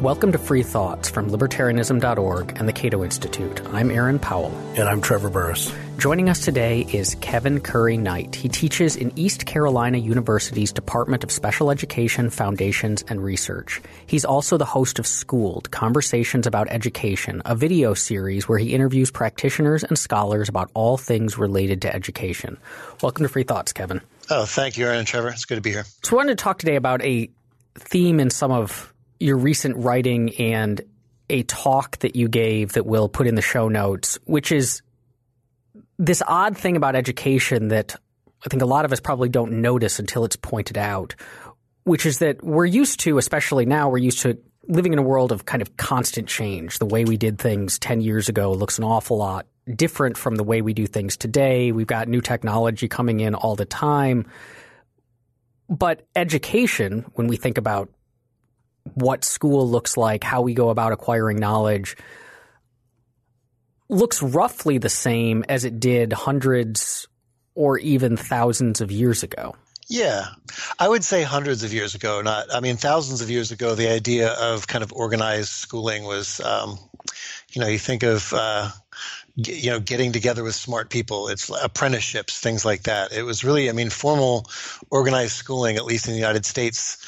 Welcome 0.00 0.32
to 0.32 0.38
Free 0.38 0.62
Thoughts 0.62 1.08
from 1.08 1.30
Libertarianism.org 1.30 2.58
and 2.58 2.68
the 2.68 2.72
Cato 2.74 3.02
Institute. 3.02 3.62
I'm 3.72 3.90
Aaron 3.90 4.18
Powell. 4.18 4.54
And 4.76 4.86
I'm 4.90 5.00
Trevor 5.00 5.30
Burrus. 5.30 5.72
Joining 5.96 6.28
us 6.28 6.44
today 6.44 6.82
is 6.92 7.14
Kevin 7.22 7.60
Currie-Knight. 7.60 8.34
He 8.34 8.50
teaches 8.50 8.96
in 8.96 9.10
East 9.16 9.46
Carolina 9.46 9.96
University's 9.96 10.70
Department 10.70 11.24
of 11.24 11.30
Special 11.30 11.70
Education, 11.70 12.28
Foundations, 12.28 13.04
and 13.08 13.24
Research. 13.24 13.80
He's 14.06 14.26
also 14.26 14.58
the 14.58 14.66
host 14.66 14.98
of 14.98 15.06
Schooled 15.06 15.70
Conversations 15.70 16.46
About 16.46 16.68
Education, 16.68 17.40
a 17.46 17.54
video 17.54 17.94
series 17.94 18.46
where 18.46 18.58
he 18.58 18.74
interviews 18.74 19.10
practitioners 19.10 19.82
and 19.82 19.98
scholars 19.98 20.50
about 20.50 20.70
all 20.74 20.98
things 20.98 21.38
related 21.38 21.80
to 21.82 21.94
education. 21.94 22.58
Welcome 23.02 23.22
to 23.22 23.30
Free 23.30 23.44
Thoughts, 23.44 23.72
Kevin. 23.72 24.02
Oh, 24.28 24.44
thank 24.44 24.76
you, 24.76 24.84
Aaron 24.84 24.98
and 24.98 25.08
Trevor. 25.08 25.30
It's 25.30 25.46
good 25.46 25.54
to 25.54 25.62
be 25.62 25.72
here. 25.72 25.86
So, 26.02 26.12
I 26.12 26.16
wanted 26.16 26.36
to 26.36 26.44
talk 26.44 26.58
today 26.58 26.76
about 26.76 27.02
a 27.02 27.30
theme 27.78 28.20
in 28.20 28.28
some 28.28 28.52
of 28.52 28.92
your 29.18 29.36
recent 29.36 29.76
writing 29.76 30.34
and 30.36 30.80
a 31.28 31.42
talk 31.44 31.98
that 31.98 32.16
you 32.16 32.28
gave 32.28 32.72
that 32.74 32.86
we'll 32.86 33.08
put 33.08 33.26
in 33.26 33.34
the 33.34 33.42
show 33.42 33.68
notes, 33.68 34.18
which 34.24 34.52
is 34.52 34.82
this 35.98 36.22
odd 36.26 36.56
thing 36.56 36.76
about 36.76 36.94
education 36.94 37.68
that 37.68 37.96
I 38.44 38.48
think 38.48 38.62
a 38.62 38.66
lot 38.66 38.84
of 38.84 38.92
us 38.92 39.00
probably 39.00 39.28
don't 39.28 39.60
notice 39.60 39.98
until 39.98 40.24
it's 40.24 40.36
pointed 40.36 40.78
out, 40.78 41.14
which 41.84 42.06
is 42.06 42.18
that 42.18 42.42
we're 42.44 42.66
used 42.66 43.00
to, 43.00 43.18
especially 43.18 43.66
now, 43.66 43.88
we're 43.88 43.98
used 43.98 44.20
to 44.20 44.38
living 44.68 44.92
in 44.92 44.98
a 44.98 45.02
world 45.02 45.32
of 45.32 45.44
kind 45.44 45.62
of 45.62 45.76
constant 45.76 46.28
change. 46.28 46.78
The 46.78 46.86
way 46.86 47.04
we 47.04 47.16
did 47.16 47.38
things 47.38 47.78
10 47.78 48.00
years 48.00 48.28
ago 48.28 48.52
looks 48.52 48.78
an 48.78 48.84
awful 48.84 49.16
lot 49.16 49.46
different 49.74 50.16
from 50.16 50.36
the 50.36 50.44
way 50.44 50.62
we 50.62 50.74
do 50.74 50.86
things 50.86 51.16
today. 51.16 51.72
We've 51.72 51.86
got 51.86 52.08
new 52.08 52.20
technology 52.20 52.88
coming 52.88 53.20
in 53.20 53.34
all 53.34 53.56
the 53.56 53.64
time. 53.64 54.26
But 55.68 56.06
education, 56.14 57.04
when 57.14 57.26
we 57.26 57.36
think 57.36 57.58
about 57.58 57.90
what 58.94 59.24
school 59.24 59.68
looks 59.68 59.96
like, 59.96 60.24
how 60.24 60.42
we 60.42 60.54
go 60.54 60.70
about 60.70 60.92
acquiring 60.92 61.38
knowledge, 61.38 61.96
looks 63.88 64.22
roughly 64.22 64.78
the 64.78 64.88
same 64.88 65.44
as 65.48 65.64
it 65.64 65.80
did 65.80 66.12
hundreds 66.12 67.08
or 67.54 67.78
even 67.78 68.16
thousands 68.16 68.80
of 68.80 68.90
years 68.90 69.22
ago. 69.22 69.54
Yeah, 69.88 70.26
I 70.80 70.88
would 70.88 71.04
say 71.04 71.22
hundreds 71.22 71.62
of 71.62 71.72
years 71.72 71.94
ago. 71.94 72.20
Not, 72.20 72.52
I 72.52 72.58
mean, 72.60 72.76
thousands 72.76 73.20
of 73.20 73.30
years 73.30 73.52
ago. 73.52 73.76
The 73.76 73.88
idea 73.88 74.32
of 74.32 74.66
kind 74.66 74.82
of 74.82 74.92
organized 74.92 75.50
schooling 75.50 76.04
was, 76.04 76.40
um, 76.40 76.78
you 77.52 77.60
know, 77.60 77.68
you 77.68 77.78
think 77.78 78.02
of, 78.02 78.32
uh, 78.32 78.70
you 79.36 79.70
know, 79.70 79.78
getting 79.78 80.10
together 80.10 80.42
with 80.42 80.56
smart 80.56 80.90
people. 80.90 81.28
It's 81.28 81.50
apprenticeships, 81.62 82.40
things 82.40 82.64
like 82.64 82.82
that. 82.84 83.12
It 83.12 83.22
was 83.22 83.44
really, 83.44 83.68
I 83.68 83.72
mean, 83.72 83.90
formal 83.90 84.46
organized 84.90 85.36
schooling, 85.36 85.76
at 85.76 85.84
least 85.84 86.08
in 86.08 86.14
the 86.14 86.18
United 86.18 86.46
States, 86.46 86.98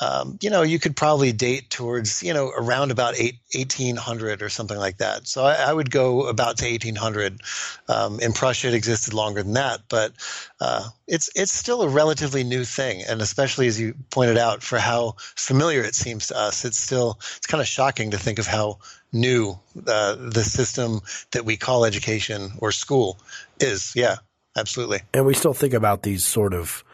um, 0.00 0.38
you 0.40 0.50
know, 0.50 0.62
you 0.62 0.78
could 0.78 0.94
probably 0.94 1.32
date 1.32 1.70
towards, 1.70 2.22
you 2.22 2.32
know, 2.32 2.50
around 2.50 2.90
about 2.90 3.18
eight, 3.18 3.38
1800 3.54 4.42
or 4.42 4.48
something 4.48 4.76
like 4.76 4.98
that. 4.98 5.26
So 5.26 5.44
I, 5.44 5.54
I 5.54 5.72
would 5.72 5.90
go 5.90 6.28
about 6.28 6.58
to 6.58 6.70
1800. 6.70 7.40
Um, 7.88 8.20
in 8.20 8.32
Prussia, 8.32 8.68
it 8.68 8.74
existed 8.74 9.12
longer 9.12 9.42
than 9.42 9.54
that, 9.54 9.80
but 9.88 10.12
uh, 10.60 10.88
it's 11.06 11.30
it's 11.34 11.52
still 11.52 11.82
a 11.82 11.88
relatively 11.88 12.44
new 12.44 12.64
thing, 12.64 13.02
and 13.08 13.20
especially 13.20 13.66
as 13.66 13.80
you 13.80 13.94
pointed 14.10 14.36
out, 14.36 14.62
for 14.62 14.78
how 14.78 15.16
familiar 15.18 15.82
it 15.82 15.94
seems 15.94 16.28
to 16.28 16.38
us, 16.38 16.64
it's 16.64 16.78
still 16.78 17.18
it's 17.36 17.46
kind 17.46 17.60
of 17.60 17.66
shocking 17.66 18.10
to 18.12 18.18
think 18.18 18.38
of 18.38 18.46
how 18.46 18.78
new 19.12 19.58
uh, 19.86 20.14
the 20.14 20.44
system 20.44 21.00
that 21.32 21.44
we 21.44 21.56
call 21.56 21.84
education 21.84 22.52
or 22.58 22.72
school 22.72 23.18
is. 23.58 23.92
Yeah, 23.96 24.16
absolutely. 24.56 25.00
And 25.14 25.24
we 25.26 25.34
still 25.34 25.54
think 25.54 25.74
about 25.74 26.02
these 26.02 26.24
sort 26.24 26.54
of 26.54 26.84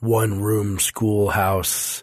one 0.00 0.40
room 0.40 0.78
schoolhouse 0.78 2.02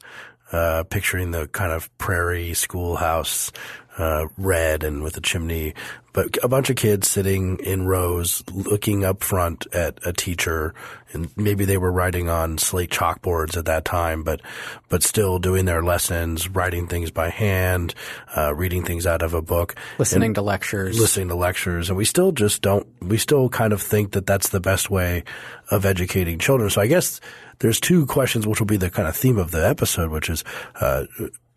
uh, 0.52 0.84
picturing 0.90 1.32
the 1.32 1.48
kind 1.48 1.72
of 1.72 1.96
prairie 1.98 2.54
schoolhouse, 2.54 3.52
uh, 3.98 4.26
red 4.38 4.84
and 4.84 5.04
with 5.04 5.18
a 5.18 5.22
chimney, 5.22 5.74
but 6.14 6.38
a 6.44 6.48
bunch 6.48 6.70
of 6.70 6.76
kids 6.76 7.10
sitting 7.10 7.58
in 7.60 7.86
rows 7.86 8.44
looking 8.52 9.04
up 9.06 9.24
front 9.24 9.68
at 9.74 10.00
a 10.06 10.12
teacher 10.12 10.74
and 11.14 11.30
maybe 11.38 11.66
they 11.66 11.78
were 11.78 11.92
writing 11.92 12.30
on 12.30 12.58
slate 12.58 12.90
chalkboards 12.90 13.58
at 13.58 13.66
that 13.66 13.86
time, 13.86 14.24
but, 14.24 14.42
but 14.90 15.04
still 15.04 15.40
doing 15.40 15.66
their 15.66 15.84
lessons, 15.84 16.50
writing 16.50 16.88
things 16.88 17.12
by 17.12 17.30
hand, 17.30 17.94
uh, 18.36 18.54
reading 18.56 18.84
things 18.84 19.06
out 19.06 19.22
of 19.22 19.34
a 19.34 19.42
book. 19.42 19.76
Listening 19.98 20.34
to 20.34 20.42
lectures. 20.42 21.00
Listening 21.00 21.28
to 21.30 21.36
lectures. 21.36 21.90
And 21.90 21.98
we 21.98 22.06
still 22.06 22.32
just 22.32 22.62
don't, 22.62 22.88
we 23.02 23.18
still 23.18 23.50
kind 23.50 23.74
of 23.74 23.82
think 23.82 24.12
that 24.14 24.26
that's 24.26 24.50
the 24.50 24.62
best 24.62 24.90
way 24.90 25.24
of 25.70 25.86
educating 25.86 26.40
children. 26.40 26.70
So 26.70 26.82
I 26.82 26.88
guess 26.88 27.20
there's 27.62 27.80
two 27.80 28.06
questions 28.06 28.46
which 28.46 28.60
will 28.60 28.68
be 28.68 28.78
the 28.78 28.90
kind 28.90 29.08
of 29.08 29.16
theme 29.16 29.38
of 29.38 29.52
the 29.52 29.66
episode, 29.66 30.12
which 30.12 30.30
is, 30.30 30.44
uh, 30.80 31.06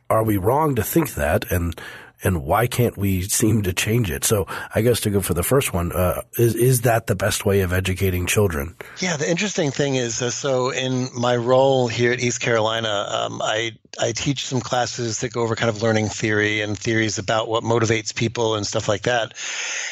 are 0.09 0.23
we 0.23 0.37
wrong 0.37 0.75
to 0.77 0.83
think 0.83 1.15
that? 1.15 1.51
And, 1.51 1.81
and 2.23 2.43
why 2.43 2.67
can't 2.67 2.97
we 2.97 3.23
seem 3.23 3.63
to 3.63 3.73
change 3.73 4.11
it? 4.11 4.25
So 4.25 4.47
I 4.75 4.81
guess 4.81 5.01
to 5.01 5.11
go 5.11 5.21
for 5.21 5.35
the 5.35 5.43
first 5.43 5.73
one, 5.75 5.93
uh, 5.93 6.23
is 6.39 6.55
is 6.55 6.83
that 6.83 7.07
the 7.07 7.15
best 7.15 7.45
way 7.45 7.61
of 7.61 7.73
educating 7.73 8.27
children? 8.27 8.77
Yeah, 8.99 9.17
the 9.17 9.31
interesting 9.31 9.71
thing 9.71 9.97
is, 9.97 10.23
uh, 10.23 10.31
so 10.31 10.71
in 10.71 11.09
my 11.15 11.37
role 11.37 11.87
here 11.87 12.13
at 12.13 12.21
East 12.21 12.41
Carolina, 12.41 12.89
um, 12.89 13.43
I 13.43 13.73
I 14.01 14.13
teach 14.13 14.47
some 14.47 14.61
classes 14.61 15.21
that 15.21 15.33
go 15.33 15.43
over 15.43 15.55
kind 15.55 15.69
of 15.69 15.83
learning 15.83 16.09
theory 16.09 16.63
and 16.63 16.79
theories 16.79 17.19
about 17.19 17.49
what 17.49 17.63
motivates 17.63 18.15
people 18.15 18.55
and 18.55 18.67
stuff 18.67 18.89
like 18.89 19.03
that. 19.03 19.23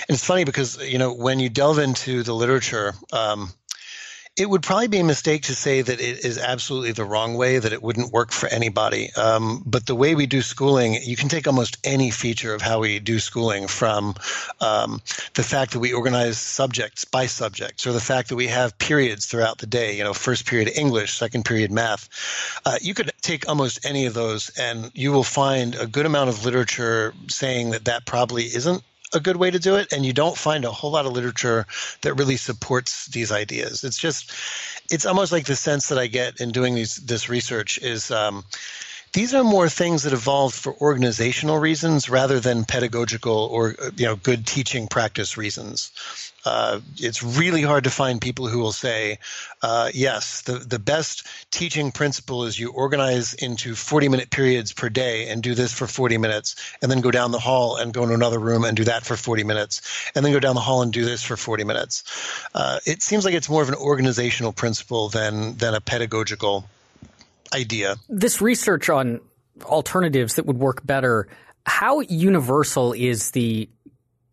And 0.09 0.15
it's 0.15 0.25
funny 0.25 0.45
because 0.45 0.79
you 0.83 0.99
know 0.99 1.13
when 1.13 1.39
you 1.39 1.49
delve 1.49 1.79
into 1.79 2.23
the 2.23 2.35
literature. 2.35 2.95
Um, 3.13 3.53
it 4.35 4.49
would 4.49 4.63
probably 4.63 4.89
be 4.89 4.99
a 4.99 5.05
mistake 5.05 5.43
to 5.43 5.55
say 5.55 5.83
that 5.83 6.01
it 6.01 6.25
is 6.25 6.39
absolutely 6.39 6.93
the 6.93 7.05
wrong 7.05 7.35
way, 7.35 7.59
that 7.59 7.73
it 7.75 7.83
wouldn't 7.83 8.13
work 8.13 8.33
for 8.33 8.49
anybody. 8.49 9.13
Um, 9.13 9.63
but 9.67 9.85
the 9.85 9.95
way 9.95 10.15
we 10.15 10.25
do 10.25 10.41
schooling, 10.41 10.95
you 11.03 11.17
can 11.17 11.29
take 11.29 11.47
almost 11.47 11.77
any 11.85 12.11
feature 12.11 12.55
of 12.55 12.63
how 12.63 12.81
we 12.81 12.99
do 12.99 13.19
schooling 13.19 13.67
from 13.67 14.15
um, 14.63 15.03
the 15.35 15.43
fact 15.43 15.73
that 15.73 15.81
we 15.81 15.93
organize 15.93 16.39
subjects 16.39 17.05
by 17.05 17.27
subjects, 17.27 17.87
or 17.87 17.93
the 17.93 18.01
fact 18.01 18.31
that 18.31 18.37
we 18.37 18.47
have 18.47 18.79
periods 18.79 19.27
throughout 19.27 19.59
the 19.59 19.67
day, 19.67 19.99
you 19.99 20.05
know, 20.05 20.15
first 20.15 20.47
period 20.47 20.71
English, 20.75 21.13
second 21.13 21.45
period 21.45 21.71
math. 21.71 22.09
Uh, 22.65 22.79
you 22.81 22.95
could 22.95 23.11
take 23.21 23.47
almost 23.51 23.85
any 23.85 24.07
of 24.07 24.15
those, 24.15 24.49
and 24.59 24.91
you 24.95 25.13
will 25.13 25.25
find 25.25 25.75
a 25.75 25.87
good 25.87 26.07
amount 26.07 26.31
of 26.31 26.47
literature 26.47 27.13
saying 27.29 27.73
that 27.73 27.85
that 27.85 28.07
probably 28.07 28.45
isn't 28.45 28.83
a 29.15 29.21
good 29.21 29.37
way 29.37 29.51
to 29.51 29.59
do 29.59 29.77
it, 29.77 29.93
and 29.93 30.05
you 30.05 30.13
don't 30.13 30.37
find 30.37 30.65
a 30.65 30.71
whole 30.71 30.91
lot 30.91 31.07
of 31.07 31.13
literature 31.13 31.67
that 32.03 32.15
really 32.15 32.37
supports 32.37 33.07
these 33.07 33.33
ideas. 33.33 33.85
It's 33.85 33.99
just, 33.99 34.33
it's 34.91 35.07
almost 35.07 35.33
like 35.33 35.47
the 35.47 35.57
sense 35.57 35.89
that 35.89 35.99
I 35.99 36.07
get 36.07 36.41
in 36.41 36.51
doing 36.51 36.75
these 36.75 36.97
this 36.97 37.29
research 37.29 37.79
is. 37.79 38.11
Um, 38.11 38.45
these 39.13 39.35
are 39.35 39.45
more 39.45 39.69
things 39.69 40.05
that 40.05 40.15
evolved 40.15 40.55
for 40.55 40.75
organizational 40.81 41.59
reasons 41.59 42.09
rather 42.09 42.41
than 42.41 42.65
pedagogical 42.65 43.51
or 43.53 43.75
you 43.97 44.07
know 44.07 44.17
good 44.17 44.47
teaching 44.47 44.89
practice 44.89 45.37
reasons. 45.37 45.93
Uh, 46.45 46.81
it's 46.97 47.23
really 47.23 47.63
hard 47.63 47.85
to 47.85 47.91
find 47.91 48.21
people 48.21 48.49
who 48.49 48.59
will 48.59 48.73
say, 48.73 49.19
uh, 49.63 49.91
yes, 49.95 50.43
the, 50.43 50.55
the 50.55 50.79
best 50.79 51.27
teaching 51.51 51.93
principle 51.93 52.45
is 52.45 52.59
you 52.59 52.71
organize 52.73 53.35
into 53.35 53.75
40 53.75 54.09
minute 54.09 54.31
periods 54.31 54.73
per 54.73 54.89
day 54.89 55.29
and 55.29 55.43
do 55.43 55.55
this 55.55 55.73
for 55.73 55.87
40 55.87 56.19
minutes, 56.19 56.57
and 56.83 56.91
then 56.91 57.01
go 57.01 57.11
down 57.11 57.31
the 57.31 57.39
hall 57.39 57.77
and 57.77 57.93
go 57.93 58.03
into 58.03 58.15
another 58.15 58.39
room 58.39 58.65
and 58.65 58.77
do 58.77 58.85
that 58.85 59.05
for 59.05 59.17
40 59.17 59.45
minutes, 59.45 60.11
and 60.15 60.25
then 60.25 60.33
go 60.33 60.41
down 60.41 60.55
the 60.55 60.61
hall 60.61 60.83
and 60.83 60.93
do 60.93 61.05
this 61.05 61.23
for 61.23 61.37
40 61.37 61.65
minutes. 61.65 62.05
Uh, 62.55 62.81
it 62.87 63.03
seems 63.03 63.25
like 63.25 63.35
it's 63.35 63.49
more 63.49 63.63
of 63.63 63.69
an 63.69 63.75
organizational 63.77 64.53
principle 64.53 65.09
than, 65.09 65.57
than 65.57 65.75
a 65.75 65.81
pedagogical 65.81 66.65
idea. 67.55 67.97
This 68.09 68.41
research 68.41 68.89
on 68.89 69.21
alternatives 69.65 70.37
that 70.37 70.47
would 70.47 70.59
work 70.59 70.85
better, 70.85 71.29
how 71.67 72.01
universal 72.01 72.93
is 72.93 73.33
the 73.33 73.69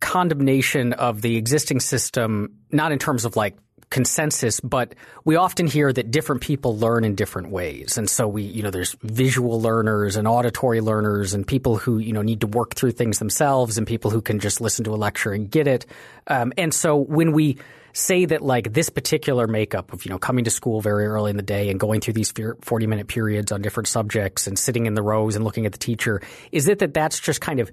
condemnation 0.00 0.92
of 0.94 1.22
the 1.22 1.36
existing 1.36 1.80
system, 1.80 2.56
not 2.70 2.92
in 2.92 2.98
terms 2.98 3.24
of 3.24 3.36
like 3.36 3.56
consensus, 3.90 4.60
but 4.60 4.94
we 5.24 5.36
often 5.36 5.66
hear 5.66 5.92
that 5.92 6.10
different 6.10 6.40
people 6.40 6.78
learn 6.78 7.04
in 7.04 7.16
different 7.16 7.50
ways. 7.50 7.98
And 7.98 8.08
so 8.08 8.26
we, 8.28 8.42
you 8.42 8.62
know, 8.62 8.70
there's 8.70 8.96
visual 9.02 9.60
learners 9.60 10.16
and 10.16 10.28
auditory 10.28 10.80
learners 10.80 11.34
and 11.34 11.46
people 11.46 11.76
who, 11.76 11.98
you 11.98 12.12
know, 12.12 12.22
need 12.22 12.40
to 12.42 12.46
work 12.46 12.74
through 12.74 12.92
things 12.92 13.18
themselves 13.18 13.78
and 13.78 13.86
people 13.86 14.10
who 14.10 14.22
can 14.22 14.38
just 14.38 14.60
listen 14.60 14.84
to 14.84 14.94
a 14.94 14.96
lecture 14.96 15.32
and 15.32 15.50
get 15.50 15.66
it. 15.66 15.86
Um, 16.28 16.52
and 16.56 16.72
so 16.72 16.96
when 16.96 17.32
we 17.32 17.58
say 17.92 18.24
that 18.24 18.40
like 18.40 18.72
this 18.72 18.88
particular 18.88 19.48
makeup 19.48 19.92
of, 19.92 20.04
you 20.04 20.10
know, 20.10 20.18
coming 20.18 20.44
to 20.44 20.50
school 20.50 20.80
very 20.80 21.06
early 21.06 21.30
in 21.30 21.36
the 21.36 21.42
day 21.42 21.68
and 21.68 21.80
going 21.80 22.00
through 22.00 22.14
these 22.14 22.32
40 22.60 22.86
minute 22.86 23.08
periods 23.08 23.50
on 23.50 23.60
different 23.60 23.88
subjects 23.88 24.46
and 24.46 24.56
sitting 24.56 24.86
in 24.86 24.94
the 24.94 25.02
rows 25.02 25.34
and 25.34 25.44
looking 25.44 25.66
at 25.66 25.72
the 25.72 25.78
teacher, 25.78 26.22
is 26.52 26.68
it 26.68 26.78
that 26.78 26.94
that's 26.94 27.18
just 27.18 27.40
kind 27.40 27.58
of 27.58 27.72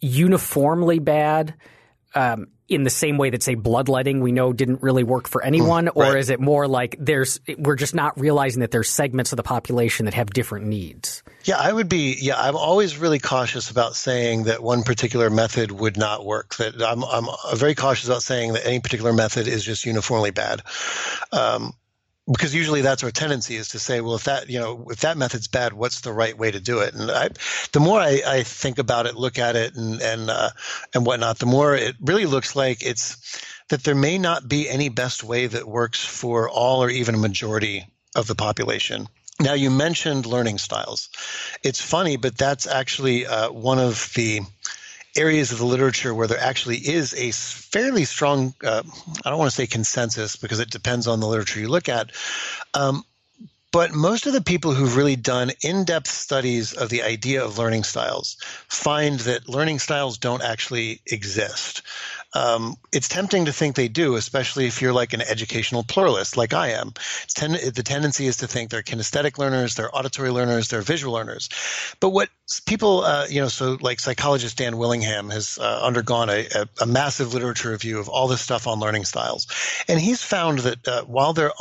uniformly 0.00 0.98
bad 0.98 1.54
um, 2.14 2.48
in 2.68 2.82
the 2.82 2.90
same 2.90 3.16
way 3.16 3.30
that 3.30 3.42
say 3.42 3.54
bloodletting 3.54 4.20
we 4.20 4.32
know 4.32 4.52
didn't 4.52 4.82
really 4.82 5.02
work 5.02 5.28
for 5.28 5.42
anyone 5.42 5.86
mm, 5.86 5.96
right. 5.96 6.14
or 6.14 6.16
is 6.16 6.30
it 6.30 6.40
more 6.40 6.68
like 6.68 6.96
there's 6.98 7.40
we're 7.58 7.76
just 7.76 7.94
not 7.94 8.18
realizing 8.18 8.60
that 8.60 8.70
there's 8.70 8.90
segments 8.90 9.32
of 9.32 9.36
the 9.36 9.42
population 9.42 10.04
that 10.04 10.14
have 10.14 10.30
different 10.30 10.66
needs? 10.66 11.22
Yeah 11.44 11.58
i 11.58 11.72
would 11.72 11.88
be 11.88 12.16
yeah 12.20 12.38
i'm 12.38 12.56
always 12.56 12.98
really 12.98 13.18
cautious 13.18 13.70
about 13.70 13.94
saying 13.94 14.44
that 14.44 14.62
one 14.62 14.82
particular 14.82 15.30
method 15.30 15.70
would 15.70 15.96
not 15.96 16.24
work 16.24 16.56
that 16.56 16.82
i'm, 16.82 17.04
I'm 17.04 17.26
very 17.56 17.74
cautious 17.74 18.06
about 18.06 18.22
saying 18.22 18.52
that 18.52 18.66
any 18.66 18.80
particular 18.80 19.12
method 19.12 19.48
is 19.48 19.64
just 19.64 19.84
uniformly 19.84 20.30
bad. 20.30 20.62
Um, 21.32 21.72
because 22.30 22.54
usually 22.54 22.82
that's 22.82 23.02
our 23.02 23.10
tendency 23.10 23.56
is 23.56 23.68
to 23.68 23.78
say, 23.78 24.00
well, 24.00 24.14
if 24.14 24.24
that 24.24 24.50
you 24.50 24.58
know 24.58 24.86
if 24.90 25.00
that 25.00 25.16
method's 25.16 25.48
bad, 25.48 25.72
what's 25.72 26.00
the 26.00 26.12
right 26.12 26.36
way 26.36 26.50
to 26.50 26.60
do 26.60 26.80
it? 26.80 26.94
And 26.94 27.10
I, 27.10 27.30
the 27.72 27.80
more 27.80 28.00
I, 28.00 28.22
I 28.26 28.42
think 28.42 28.78
about 28.78 29.06
it, 29.06 29.16
look 29.16 29.38
at 29.38 29.56
it, 29.56 29.74
and 29.74 30.00
and 30.00 30.30
uh, 30.30 30.50
and 30.94 31.06
whatnot, 31.06 31.38
the 31.38 31.46
more 31.46 31.74
it 31.74 31.96
really 32.00 32.26
looks 32.26 32.54
like 32.54 32.84
it's 32.84 33.42
that 33.68 33.84
there 33.84 33.94
may 33.94 34.18
not 34.18 34.48
be 34.48 34.68
any 34.68 34.88
best 34.88 35.22
way 35.24 35.46
that 35.46 35.66
works 35.66 36.04
for 36.04 36.48
all 36.48 36.82
or 36.82 36.90
even 36.90 37.14
a 37.14 37.18
majority 37.18 37.86
of 38.14 38.26
the 38.26 38.34
population. 38.34 39.08
Now, 39.40 39.52
you 39.52 39.70
mentioned 39.70 40.26
learning 40.26 40.58
styles. 40.58 41.10
It's 41.62 41.80
funny, 41.80 42.16
but 42.16 42.36
that's 42.36 42.66
actually 42.66 43.24
uh, 43.26 43.52
one 43.52 43.78
of 43.78 44.10
the 44.14 44.40
areas 45.16 45.52
of 45.52 45.58
the 45.58 45.66
literature 45.66 46.14
where 46.14 46.26
there 46.26 46.40
actually 46.40 46.76
is 46.76 47.14
a 47.14 47.32
fairly 47.32 48.04
strong, 48.04 48.54
uh, 48.64 48.82
I 49.24 49.30
don't 49.30 49.38
want 49.38 49.50
to 49.50 49.54
say 49.54 49.66
consensus 49.66 50.36
because 50.36 50.60
it 50.60 50.70
depends 50.70 51.06
on 51.06 51.20
the 51.20 51.26
literature 51.26 51.60
you 51.60 51.68
look 51.68 51.88
at. 51.88 52.12
Um, 52.74 53.04
but 53.70 53.92
most 53.92 54.26
of 54.26 54.32
the 54.32 54.40
people 54.40 54.72
who've 54.72 54.96
really 54.96 55.16
done 55.16 55.50
in 55.62 55.84
depth 55.84 56.08
studies 56.08 56.72
of 56.72 56.88
the 56.88 57.02
idea 57.02 57.44
of 57.44 57.58
learning 57.58 57.84
styles 57.84 58.36
find 58.68 59.20
that 59.20 59.48
learning 59.48 59.78
styles 59.78 60.16
don't 60.16 60.42
actually 60.42 61.02
exist. 61.06 61.82
Um, 62.34 62.76
it's 62.92 63.08
tempting 63.08 63.46
to 63.46 63.52
think 63.52 63.74
they 63.74 63.88
do, 63.88 64.16
especially 64.16 64.66
if 64.66 64.82
you're 64.82 64.92
like 64.92 65.14
an 65.14 65.22
educational 65.22 65.82
pluralist, 65.82 66.36
like 66.36 66.52
I 66.52 66.72
am. 66.72 66.92
Ten- 67.28 67.52
the 67.52 67.82
tendency 67.82 68.26
is 68.26 68.38
to 68.38 68.46
think 68.46 68.70
they're 68.70 68.82
kinesthetic 68.82 69.38
learners, 69.38 69.74
they're 69.74 69.94
auditory 69.94 70.30
learners, 70.30 70.68
they're 70.68 70.82
visual 70.82 71.14
learners. 71.14 71.48
But 72.00 72.10
what 72.10 72.28
people, 72.66 73.02
uh, 73.02 73.26
you 73.30 73.40
know, 73.40 73.48
so 73.48 73.78
like 73.80 74.00
psychologist 74.00 74.58
Dan 74.58 74.76
Willingham 74.76 75.30
has 75.30 75.58
uh, 75.58 75.80
undergone 75.82 76.28
a, 76.28 76.46
a, 76.54 76.68
a, 76.82 76.86
massive 76.86 77.32
literature 77.32 77.70
review 77.70 77.98
of 77.98 78.08
all 78.08 78.28
this 78.28 78.42
stuff 78.42 78.66
on 78.66 78.78
learning 78.78 79.06
styles, 79.06 79.46
and 79.88 79.98
he's 79.98 80.22
found 80.22 80.60
that 80.60 80.86
uh, 80.86 81.02
while 81.04 81.32
there 81.32 81.52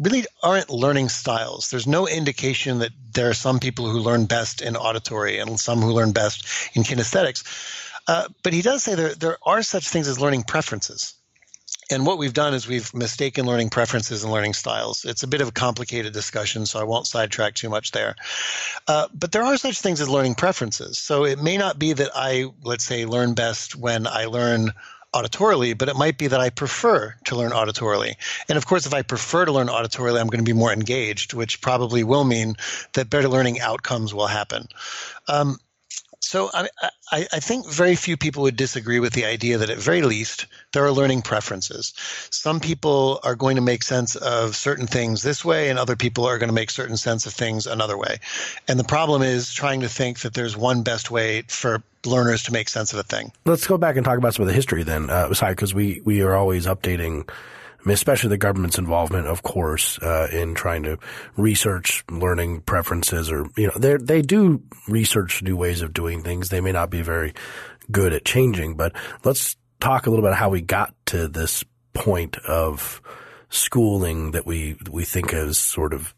really 0.00 0.24
aren't 0.42 0.70
learning 0.70 1.10
styles. 1.10 1.70
There's 1.70 1.86
no 1.86 2.08
indication 2.08 2.78
that 2.78 2.90
there 3.12 3.28
are 3.28 3.34
some 3.34 3.60
people 3.60 3.90
who 3.90 3.98
learn 3.98 4.24
best 4.24 4.62
in 4.62 4.74
auditory 4.76 5.38
and 5.38 5.60
some 5.60 5.80
who 5.80 5.92
learn 5.92 6.12
best 6.12 6.46
in 6.74 6.82
kinesthetics. 6.82 7.44
Uh, 8.06 8.28
but 8.42 8.52
he 8.52 8.62
does 8.62 8.82
say 8.82 8.94
there, 8.94 9.14
there 9.14 9.36
are 9.42 9.62
such 9.62 9.88
things 9.88 10.08
as 10.08 10.20
learning 10.20 10.44
preferences. 10.44 11.14
And 11.90 12.06
what 12.06 12.18
we've 12.18 12.32
done 12.32 12.54
is 12.54 12.68
we've 12.68 12.94
mistaken 12.94 13.46
learning 13.46 13.70
preferences 13.70 14.22
and 14.22 14.32
learning 14.32 14.54
styles. 14.54 15.04
It's 15.04 15.24
a 15.24 15.26
bit 15.26 15.40
of 15.40 15.48
a 15.48 15.52
complicated 15.52 16.12
discussion, 16.12 16.64
so 16.66 16.78
I 16.78 16.84
won't 16.84 17.06
sidetrack 17.06 17.54
too 17.54 17.68
much 17.68 17.90
there. 17.90 18.14
Uh, 18.86 19.08
but 19.12 19.32
there 19.32 19.42
are 19.42 19.56
such 19.56 19.80
things 19.80 20.00
as 20.00 20.08
learning 20.08 20.36
preferences. 20.36 20.98
So 20.98 21.24
it 21.24 21.42
may 21.42 21.56
not 21.56 21.80
be 21.80 21.92
that 21.92 22.10
I, 22.14 22.46
let's 22.62 22.84
say, 22.84 23.06
learn 23.06 23.34
best 23.34 23.74
when 23.74 24.06
I 24.06 24.26
learn 24.26 24.72
auditorily, 25.12 25.76
but 25.76 25.88
it 25.88 25.96
might 25.96 26.16
be 26.16 26.28
that 26.28 26.40
I 26.40 26.50
prefer 26.50 27.16
to 27.24 27.36
learn 27.36 27.50
auditorily. 27.50 28.14
And 28.48 28.56
of 28.56 28.66
course, 28.66 28.86
if 28.86 28.94
I 28.94 29.02
prefer 29.02 29.44
to 29.44 29.52
learn 29.52 29.66
auditorily, 29.66 30.20
I'm 30.20 30.28
going 30.28 30.44
to 30.44 30.48
be 30.48 30.56
more 30.56 30.72
engaged, 30.72 31.34
which 31.34 31.60
probably 31.60 32.04
will 32.04 32.24
mean 32.24 32.54
that 32.92 33.10
better 33.10 33.28
learning 33.28 33.60
outcomes 33.60 34.14
will 34.14 34.28
happen. 34.28 34.68
Um, 35.26 35.58
so 36.20 36.50
I, 36.52 36.68
I, 37.10 37.26
I, 37.32 37.40
think 37.40 37.68
very 37.68 37.96
few 37.96 38.16
people 38.16 38.42
would 38.42 38.56
disagree 38.56 39.00
with 39.00 39.14
the 39.14 39.24
idea 39.24 39.58
that 39.58 39.70
at 39.70 39.78
very 39.78 40.02
least 40.02 40.46
there 40.72 40.84
are 40.84 40.92
learning 40.92 41.22
preferences. 41.22 41.94
Some 42.30 42.60
people 42.60 43.20
are 43.24 43.34
going 43.34 43.56
to 43.56 43.62
make 43.62 43.82
sense 43.82 44.16
of 44.16 44.54
certain 44.54 44.86
things 44.86 45.22
this 45.22 45.44
way, 45.44 45.70
and 45.70 45.78
other 45.78 45.96
people 45.96 46.26
are 46.26 46.38
going 46.38 46.48
to 46.48 46.54
make 46.54 46.70
certain 46.70 46.96
sense 46.96 47.26
of 47.26 47.32
things 47.32 47.66
another 47.66 47.96
way. 47.96 48.18
And 48.68 48.78
the 48.78 48.84
problem 48.84 49.22
is 49.22 49.52
trying 49.52 49.80
to 49.80 49.88
think 49.88 50.20
that 50.20 50.34
there's 50.34 50.56
one 50.56 50.82
best 50.82 51.10
way 51.10 51.42
for 51.48 51.82
learners 52.04 52.44
to 52.44 52.52
make 52.52 52.68
sense 52.68 52.92
of 52.92 52.98
a 52.98 53.02
thing. 53.02 53.32
Let's 53.44 53.66
go 53.66 53.78
back 53.78 53.96
and 53.96 54.04
talk 54.04 54.18
about 54.18 54.34
some 54.34 54.42
of 54.42 54.48
the 54.48 54.54
history 54.54 54.82
then, 54.82 55.10
uh, 55.10 55.28
because 55.28 55.74
we 55.74 56.00
we 56.04 56.20
are 56.20 56.34
always 56.34 56.66
updating 56.66 57.28
I 57.80 57.88
mean, 57.88 57.94
especially 57.94 58.28
the 58.28 58.36
government's 58.36 58.78
involvement, 58.78 59.26
of 59.26 59.42
course, 59.42 59.98
uh, 60.00 60.28
in 60.30 60.54
trying 60.54 60.82
to 60.82 60.98
research 61.36 62.04
learning 62.10 62.60
preferences 62.62 63.32
or, 63.32 63.46
you 63.56 63.68
know, 63.68 63.72
they 63.76 63.96
they 63.96 64.22
do 64.22 64.62
research 64.86 65.42
new 65.42 65.56
ways 65.56 65.80
of 65.80 65.94
doing 65.94 66.22
things. 66.22 66.50
They 66.50 66.60
may 66.60 66.72
not 66.72 66.90
be 66.90 67.00
very 67.00 67.32
good 67.90 68.12
at 68.12 68.24
changing, 68.24 68.74
but 68.74 68.92
let's 69.24 69.56
talk 69.80 70.06
a 70.06 70.10
little 70.10 70.24
about 70.24 70.36
how 70.36 70.50
we 70.50 70.60
got 70.60 70.94
to 71.06 71.26
this 71.26 71.64
point 71.94 72.36
of 72.46 73.00
schooling 73.48 74.32
that 74.32 74.46
we, 74.46 74.76
we 74.90 75.04
think 75.04 75.32
is 75.32 75.58
sort 75.58 75.94
of 75.94 76.14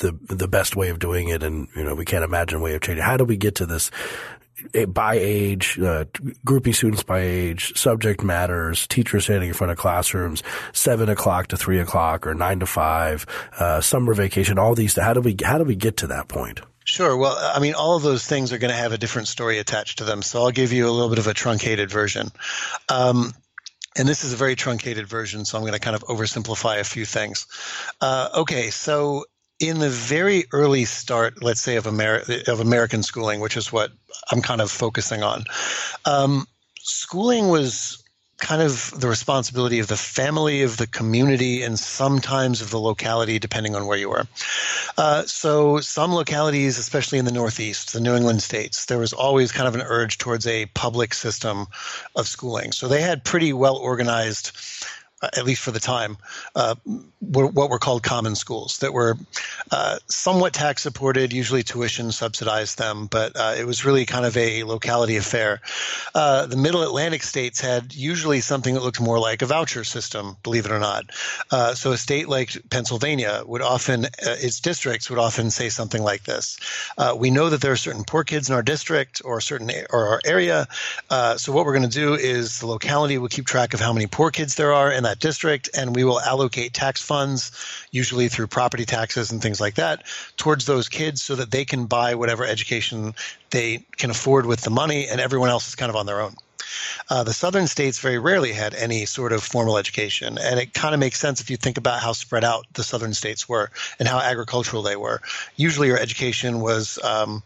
the 0.00 0.18
the 0.28 0.48
best 0.48 0.74
way 0.74 0.88
of 0.88 0.98
doing 0.98 1.28
it, 1.28 1.42
and 1.42 1.68
you 1.76 1.84
know 1.84 1.94
we 1.94 2.04
can't 2.04 2.24
imagine 2.24 2.58
a 2.58 2.62
way 2.62 2.74
of 2.74 2.80
changing. 2.80 3.04
How 3.04 3.16
do 3.16 3.24
we 3.24 3.36
get 3.36 3.56
to 3.56 3.66
this 3.66 3.90
by 4.88 5.14
age, 5.14 5.78
uh, 5.80 6.04
grouping 6.44 6.72
students 6.72 7.02
by 7.02 7.20
age, 7.20 7.76
subject 7.76 8.22
matters, 8.22 8.86
teachers 8.86 9.24
standing 9.24 9.48
in 9.48 9.54
front 9.54 9.70
of 9.70 9.78
classrooms, 9.78 10.42
seven 10.72 11.08
o'clock 11.08 11.48
to 11.48 11.56
three 11.56 11.80
o'clock 11.80 12.26
or 12.26 12.34
nine 12.34 12.60
to 12.60 12.66
five, 12.66 13.26
uh, 13.58 13.80
summer 13.80 14.14
vacation, 14.14 14.58
all 14.58 14.74
these. 14.74 14.96
How 14.96 15.12
do 15.12 15.20
we 15.20 15.36
how 15.42 15.58
do 15.58 15.64
we 15.64 15.76
get 15.76 15.98
to 15.98 16.06
that 16.08 16.28
point? 16.28 16.60
Sure. 16.84 17.16
Well, 17.16 17.36
I 17.40 17.60
mean, 17.60 17.74
all 17.74 17.96
of 17.96 18.02
those 18.02 18.26
things 18.26 18.52
are 18.52 18.58
going 18.58 18.70
to 18.70 18.76
have 18.76 18.92
a 18.92 18.98
different 18.98 19.28
story 19.28 19.58
attached 19.58 19.98
to 19.98 20.04
them. 20.04 20.20
So 20.20 20.42
I'll 20.42 20.50
give 20.50 20.72
you 20.72 20.86
a 20.86 20.92
little 20.92 21.08
bit 21.08 21.18
of 21.18 21.26
a 21.26 21.34
truncated 21.34 21.90
version. 21.90 22.28
Um, 22.90 23.32
and 23.96 24.06
this 24.08 24.24
is 24.24 24.32
a 24.32 24.36
very 24.36 24.56
truncated 24.56 25.06
version, 25.06 25.44
so 25.44 25.56
I'm 25.56 25.62
going 25.62 25.72
to 25.72 25.78
kind 25.78 25.96
of 25.96 26.02
oversimplify 26.04 26.80
a 26.80 26.84
few 26.84 27.04
things. 27.04 27.46
Uh, 28.00 28.28
okay, 28.38 28.70
so 28.70 29.24
in 29.60 29.78
the 29.78 29.90
very 29.90 30.44
early 30.52 30.84
start, 30.84 31.42
let's 31.42 31.60
say 31.60 31.76
of, 31.76 31.84
Ameri- 31.84 32.48
of 32.48 32.60
American 32.60 33.02
schooling, 33.02 33.40
which 33.40 33.56
is 33.56 33.72
what 33.72 33.92
I'm 34.30 34.42
kind 34.42 34.60
of 34.60 34.70
focusing 34.70 35.22
on, 35.22 35.44
um, 36.04 36.46
schooling 36.78 37.48
was 37.48 38.04
kind 38.38 38.60
of 38.60 38.92
the 39.00 39.08
responsibility 39.08 39.78
of 39.78 39.86
the 39.86 39.96
family, 39.96 40.62
of 40.62 40.76
the 40.76 40.86
community, 40.86 41.62
and 41.62 41.78
sometimes 41.78 42.60
of 42.60 42.70
the 42.70 42.78
locality, 42.78 43.38
depending 43.38 43.74
on 43.74 43.86
where 43.86 43.96
you 43.96 44.10
were. 44.10 44.26
Uh, 44.98 45.22
so, 45.22 45.80
some 45.80 46.12
localities, 46.12 46.78
especially 46.78 47.18
in 47.18 47.24
the 47.24 47.32
Northeast, 47.32 47.92
the 47.92 48.00
New 48.00 48.14
England 48.14 48.42
states, 48.42 48.86
there 48.86 48.98
was 48.98 49.12
always 49.12 49.52
kind 49.52 49.68
of 49.68 49.74
an 49.74 49.82
urge 49.82 50.18
towards 50.18 50.46
a 50.46 50.66
public 50.66 51.14
system 51.14 51.66
of 52.16 52.26
schooling. 52.26 52.72
So, 52.72 52.88
they 52.88 53.00
had 53.00 53.24
pretty 53.24 53.52
well 53.52 53.76
organized 53.76 54.50
at 55.36 55.44
least 55.44 55.62
for 55.62 55.70
the 55.70 55.80
time, 55.80 56.16
uh, 56.54 56.74
were 57.20 57.46
what 57.46 57.70
were 57.70 57.78
called 57.78 58.02
common 58.02 58.34
schools 58.34 58.78
that 58.78 58.92
were 58.92 59.16
uh, 59.70 59.98
somewhat 60.08 60.52
tax 60.52 60.82
supported, 60.82 61.32
usually 61.32 61.62
tuition 61.62 62.12
subsidized 62.12 62.78
them, 62.78 63.06
but 63.06 63.36
uh, 63.36 63.54
it 63.56 63.66
was 63.66 63.84
really 63.84 64.04
kind 64.06 64.26
of 64.26 64.36
a 64.36 64.64
locality 64.64 65.16
affair. 65.16 65.60
Uh, 66.14 66.46
the 66.46 66.56
middle 66.56 66.82
Atlantic 66.82 67.22
states 67.22 67.60
had 67.60 67.94
usually 67.94 68.40
something 68.40 68.74
that 68.74 68.82
looked 68.82 69.00
more 69.00 69.18
like 69.18 69.42
a 69.42 69.46
voucher 69.46 69.84
system, 69.84 70.36
believe 70.42 70.66
it 70.66 70.72
or 70.72 70.78
not. 70.78 71.04
Uh, 71.50 71.74
so 71.74 71.92
a 71.92 71.96
state 71.96 72.28
like 72.28 72.56
Pennsylvania 72.70 73.42
would 73.46 73.62
often, 73.62 74.06
its 74.22 74.60
districts 74.60 75.10
would 75.10 75.18
often 75.18 75.50
say 75.50 75.68
something 75.68 76.02
like 76.02 76.24
this. 76.24 76.58
we 77.16 77.30
know 77.30 77.50
that 77.50 77.60
there 77.60 77.72
are 77.72 77.76
certain 77.76 78.04
poor 78.04 78.24
kids 78.24 78.48
in 78.48 78.54
our 78.54 78.62
district 78.62 79.22
or 79.24 79.40
certain 79.40 79.70
or 79.90 80.08
our 80.08 80.20
area. 80.24 80.66
so 81.36 81.52
what 81.52 81.64
we're 81.64 81.76
going 81.76 81.88
to 81.88 81.98
do 81.98 82.14
is 82.14 82.60
the 82.60 82.66
locality 82.66 83.18
will 83.18 83.28
keep 83.28 83.46
track 83.46 83.74
of 83.74 83.80
how 83.80 83.92
many 83.92 84.06
poor 84.06 84.30
kids 84.30 84.54
there 84.54 84.72
are 84.72 84.90
in 84.92 85.04
that 85.04 85.13
district, 85.18 85.70
and 85.76 85.94
we 85.94 86.04
will 86.04 86.20
allocate 86.20 86.72
tax 86.72 87.02
funds, 87.02 87.52
usually 87.90 88.28
through 88.28 88.46
property 88.46 88.84
taxes 88.84 89.30
and 89.30 89.42
things 89.42 89.60
like 89.60 89.74
that, 89.74 90.04
towards 90.36 90.64
those 90.64 90.88
kids 90.88 91.22
so 91.22 91.36
that 91.36 91.50
they 91.50 91.64
can 91.64 91.86
buy 91.86 92.14
whatever 92.14 92.44
education 92.44 93.14
they 93.50 93.84
can 93.96 94.10
afford 94.10 94.46
with 94.46 94.60
the 94.62 94.70
money, 94.70 95.08
and 95.08 95.20
everyone 95.20 95.50
else 95.50 95.68
is 95.68 95.74
kind 95.74 95.90
of 95.90 95.96
on 95.96 96.06
their 96.06 96.20
own. 96.20 96.34
Uh, 97.10 97.22
the 97.22 97.32
southern 97.32 97.66
states 97.66 97.98
very 97.98 98.18
rarely 98.18 98.52
had 98.52 98.74
any 98.74 99.04
sort 99.04 99.32
of 99.32 99.42
formal 99.42 99.78
education, 99.78 100.38
and 100.38 100.58
it 100.58 100.72
kind 100.72 100.94
of 100.94 101.00
makes 101.00 101.18
sense 101.18 101.40
if 101.40 101.50
you 101.50 101.56
think 101.56 101.78
about 101.78 102.00
how 102.00 102.12
spread 102.12 102.44
out 102.44 102.66
the 102.72 102.82
southern 102.82 103.14
states 103.14 103.48
were 103.48 103.70
and 103.98 104.08
how 104.08 104.18
agricultural 104.18 104.82
they 104.82 104.96
were. 104.96 105.20
Usually, 105.56 105.88
your 105.88 105.98
education 105.98 106.60
was 106.60 106.98
um, 107.04 107.42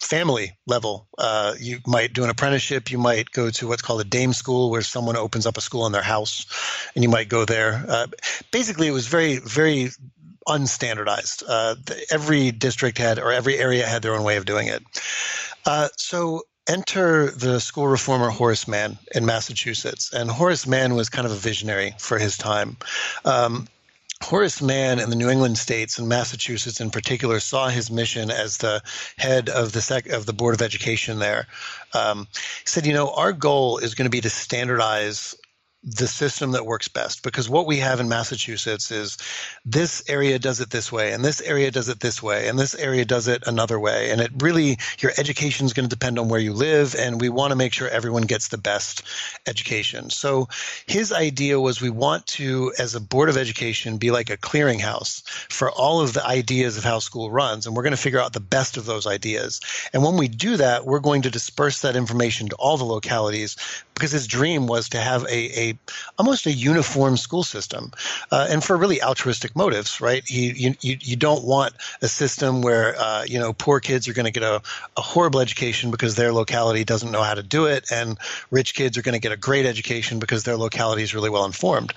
family 0.00 0.56
level. 0.66 1.06
Uh, 1.18 1.54
you 1.58 1.78
might 1.86 2.12
do 2.12 2.24
an 2.24 2.30
apprenticeship. 2.30 2.90
You 2.90 2.98
might 2.98 3.30
go 3.30 3.50
to 3.50 3.68
what's 3.68 3.82
called 3.82 4.00
a 4.00 4.04
dame 4.04 4.32
school, 4.32 4.70
where 4.70 4.82
someone 4.82 5.16
opens 5.16 5.46
up 5.46 5.56
a 5.56 5.60
school 5.60 5.86
in 5.86 5.92
their 5.92 6.02
house, 6.02 6.46
and 6.94 7.04
you 7.04 7.10
might 7.10 7.28
go 7.28 7.44
there. 7.44 7.84
Uh, 7.86 8.06
basically, 8.50 8.88
it 8.88 8.92
was 8.92 9.06
very, 9.06 9.36
very 9.38 9.90
unstandardized. 10.48 11.42
Uh, 11.46 11.76
every 12.10 12.50
district 12.50 12.98
had, 12.98 13.18
or 13.18 13.30
every 13.32 13.58
area 13.58 13.86
had 13.86 14.02
their 14.02 14.14
own 14.14 14.24
way 14.24 14.36
of 14.36 14.44
doing 14.44 14.66
it. 14.66 14.82
Uh, 15.66 15.88
so 15.96 16.42
enter 16.66 17.30
the 17.30 17.60
school 17.60 17.88
reformer 17.88 18.30
Horace 18.30 18.68
Mann 18.68 18.98
in 19.14 19.26
Massachusetts. 19.26 20.12
And 20.12 20.30
Horace 20.30 20.66
Mann 20.66 20.94
was 20.94 21.08
kind 21.08 21.26
of 21.26 21.32
a 21.32 21.36
visionary 21.36 21.94
for 21.98 22.18
his 22.18 22.36
time. 22.36 22.76
Um, 23.24 23.68
Horace 24.22 24.60
Mann 24.60 24.98
in 24.98 25.10
the 25.10 25.16
New 25.16 25.28
England 25.28 25.58
states 25.58 25.98
and 25.98 26.08
Massachusetts 26.08 26.80
in 26.80 26.90
particular 26.90 27.40
saw 27.40 27.68
his 27.68 27.90
mission 27.90 28.30
as 28.30 28.58
the 28.58 28.82
head 29.16 29.48
of 29.48 29.72
the 29.72 29.80
sec- 29.80 30.08
of 30.08 30.26
the 30.26 30.32
Board 30.32 30.54
of 30.54 30.62
Education 30.62 31.18
there. 31.18 31.46
Um, 31.94 32.28
said, 32.64 32.86
you 32.86 32.92
know, 32.92 33.10
our 33.14 33.32
goal 33.32 33.78
is 33.78 33.94
going 33.94 34.06
to 34.06 34.10
be 34.10 34.20
to 34.20 34.30
standardize 34.30 35.34
the 35.82 36.06
system 36.06 36.52
that 36.52 36.66
works 36.66 36.88
best. 36.88 37.22
Because 37.22 37.48
what 37.48 37.66
we 37.66 37.78
have 37.78 38.00
in 38.00 38.08
Massachusetts 38.08 38.90
is 38.90 39.16
this 39.64 40.02
area 40.08 40.38
does 40.38 40.60
it 40.60 40.68
this 40.68 40.92
way 40.92 41.12
and 41.12 41.24
this 41.24 41.40
area 41.40 41.70
does 41.70 41.88
it 41.88 42.00
this 42.00 42.22
way 42.22 42.48
and 42.48 42.58
this 42.58 42.74
area 42.74 43.06
does 43.06 43.28
it 43.28 43.44
another 43.46 43.80
way. 43.80 44.10
And 44.10 44.20
it 44.20 44.30
really 44.38 44.76
your 44.98 45.12
education 45.16 45.64
is 45.64 45.72
going 45.72 45.88
to 45.88 45.94
depend 45.94 46.18
on 46.18 46.28
where 46.28 46.40
you 46.40 46.52
live 46.52 46.94
and 46.94 47.18
we 47.18 47.30
want 47.30 47.52
to 47.52 47.56
make 47.56 47.72
sure 47.72 47.88
everyone 47.88 48.24
gets 48.24 48.48
the 48.48 48.58
best 48.58 49.02
education. 49.46 50.10
So 50.10 50.48
his 50.86 51.12
idea 51.12 51.58
was 51.58 51.80
we 51.80 51.88
want 51.88 52.26
to 52.28 52.74
as 52.78 52.94
a 52.94 53.00
board 53.00 53.30
of 53.30 53.38
education 53.38 53.96
be 53.96 54.10
like 54.10 54.28
a 54.28 54.36
clearinghouse 54.36 55.26
for 55.50 55.70
all 55.70 56.02
of 56.02 56.12
the 56.12 56.26
ideas 56.26 56.76
of 56.76 56.84
how 56.84 56.98
school 56.98 57.30
runs 57.30 57.66
and 57.66 57.74
we're 57.74 57.84
going 57.84 57.92
to 57.92 57.96
figure 57.96 58.20
out 58.20 58.34
the 58.34 58.40
best 58.40 58.76
of 58.76 58.84
those 58.84 59.06
ideas. 59.06 59.60
And 59.94 60.02
when 60.02 60.18
we 60.18 60.28
do 60.28 60.58
that 60.58 60.84
we're 60.84 61.00
going 61.00 61.22
to 61.22 61.30
disperse 61.30 61.80
that 61.80 61.96
information 61.96 62.50
to 62.50 62.56
all 62.56 62.76
the 62.76 62.84
localities 62.84 63.56
because 64.00 64.12
his 64.12 64.26
dream 64.26 64.66
was 64.66 64.88
to 64.88 64.98
have 64.98 65.24
a, 65.24 65.60
a 65.60 65.78
almost 66.18 66.46
a 66.46 66.52
uniform 66.52 67.18
school 67.18 67.42
system, 67.42 67.92
uh, 68.32 68.46
and 68.48 68.64
for 68.64 68.74
really 68.74 69.02
altruistic 69.02 69.54
motives, 69.54 70.00
right? 70.00 70.26
He, 70.26 70.52
you, 70.52 70.74
you, 70.80 70.96
you 70.98 71.16
don't 71.16 71.44
want 71.44 71.74
a 72.00 72.08
system 72.08 72.62
where 72.62 72.98
uh, 72.98 73.24
you 73.24 73.38
know 73.38 73.52
poor 73.52 73.78
kids 73.78 74.08
are 74.08 74.14
going 74.14 74.24
to 74.24 74.32
get 74.32 74.42
a, 74.42 74.62
a 74.96 75.02
horrible 75.02 75.40
education 75.40 75.90
because 75.90 76.14
their 76.14 76.32
locality 76.32 76.82
doesn't 76.82 77.10
know 77.10 77.22
how 77.22 77.34
to 77.34 77.42
do 77.42 77.66
it, 77.66 77.92
and 77.92 78.18
rich 78.50 78.74
kids 78.74 78.96
are 78.96 79.02
going 79.02 79.12
to 79.12 79.20
get 79.20 79.32
a 79.32 79.36
great 79.36 79.66
education 79.66 80.18
because 80.18 80.44
their 80.44 80.56
locality 80.56 81.02
is 81.02 81.14
really 81.14 81.30
well 81.30 81.44
informed. 81.44 81.92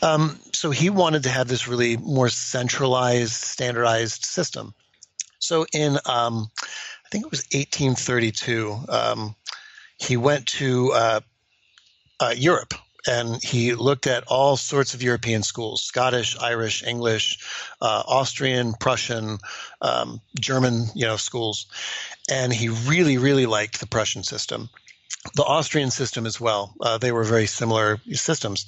Um, 0.00 0.40
so 0.52 0.70
he 0.70 0.88
wanted 0.88 1.24
to 1.24 1.28
have 1.28 1.46
this 1.46 1.68
really 1.68 1.98
more 1.98 2.30
centralized, 2.30 3.32
standardized 3.32 4.24
system. 4.24 4.72
So 5.40 5.66
in 5.74 5.98
um, 6.06 6.50
I 7.04 7.08
think 7.10 7.26
it 7.26 7.30
was 7.30 7.44
1832. 7.52 8.78
Um, 8.88 9.36
he 9.98 10.16
went 10.16 10.46
to 10.46 10.92
uh, 10.92 11.20
uh, 12.20 12.34
Europe 12.36 12.74
and 13.06 13.42
he 13.42 13.74
looked 13.74 14.06
at 14.06 14.24
all 14.28 14.56
sorts 14.56 14.94
of 14.94 15.02
European 15.02 15.42
schools 15.42 15.82
Scottish, 15.82 16.38
Irish, 16.38 16.82
English, 16.82 17.38
uh, 17.80 18.02
Austrian, 18.06 18.74
Prussian, 18.74 19.38
um, 19.82 20.20
German, 20.40 20.86
you 20.94 21.04
know, 21.06 21.16
schools. 21.16 21.66
And 22.30 22.52
he 22.52 22.68
really, 22.70 23.18
really 23.18 23.46
liked 23.46 23.80
the 23.80 23.86
Prussian 23.86 24.22
system 24.22 24.70
the 25.34 25.44
Austrian 25.44 25.90
system 25.90 26.26
as 26.26 26.40
well. 26.40 26.74
Uh, 26.80 26.98
they 26.98 27.10
were 27.10 27.24
very 27.24 27.46
similar 27.46 27.98
systems. 28.12 28.66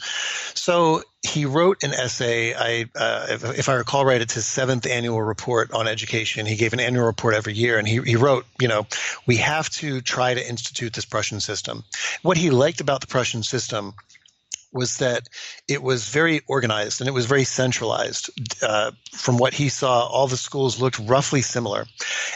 So 0.55 1.03
he 1.27 1.45
wrote 1.45 1.83
an 1.83 1.93
essay. 1.93 2.55
I, 2.55 2.87
uh, 2.95 3.27
if, 3.31 3.45
if, 3.59 3.69
I 3.69 3.75
recall 3.75 4.05
right, 4.05 4.21
it's 4.21 4.35
his 4.35 4.47
seventh 4.47 4.87
annual 4.87 5.21
report 5.21 5.73
on 5.73 5.89
education. 5.89 6.47
He 6.47 6.57
gave 6.57 6.73
an 6.73 6.81
annual 6.81 7.05
report 7.05 7.35
every 7.35 7.55
year, 7.55 7.79
and 7.79 7.87
he, 7.87 8.01
he 8.01 8.17
wrote, 8.17 8.47
you 8.61 8.69
know, 8.69 8.87
we 9.27 9.37
have 9.37 9.69
to 9.71 10.01
try 10.01 10.35
to 10.35 10.49
institute 10.49 10.93
this 10.93 11.05
Prussian 11.05 11.41
system. 11.41 11.85
What 12.23 12.37
he 12.37 12.51
liked 12.51 12.81
about 12.81 13.01
the 13.01 13.07
Prussian 13.07 13.43
system 13.43 13.95
was 14.77 14.99
that 14.99 15.29
it 15.67 15.83
was 15.83 16.09
very 16.09 16.43
organized 16.47 17.01
and 17.01 17.09
it 17.09 17.13
was 17.13 17.27
very 17.27 17.45
centralized. 17.45 18.31
Uh, 18.63 18.93
from 19.13 19.39
what 19.39 19.55
he 19.55 19.69
saw, 19.69 20.07
all 20.07 20.27
the 20.27 20.37
schools 20.37 20.81
looked 20.81 20.99
roughly 20.99 21.43
similar. 21.43 21.87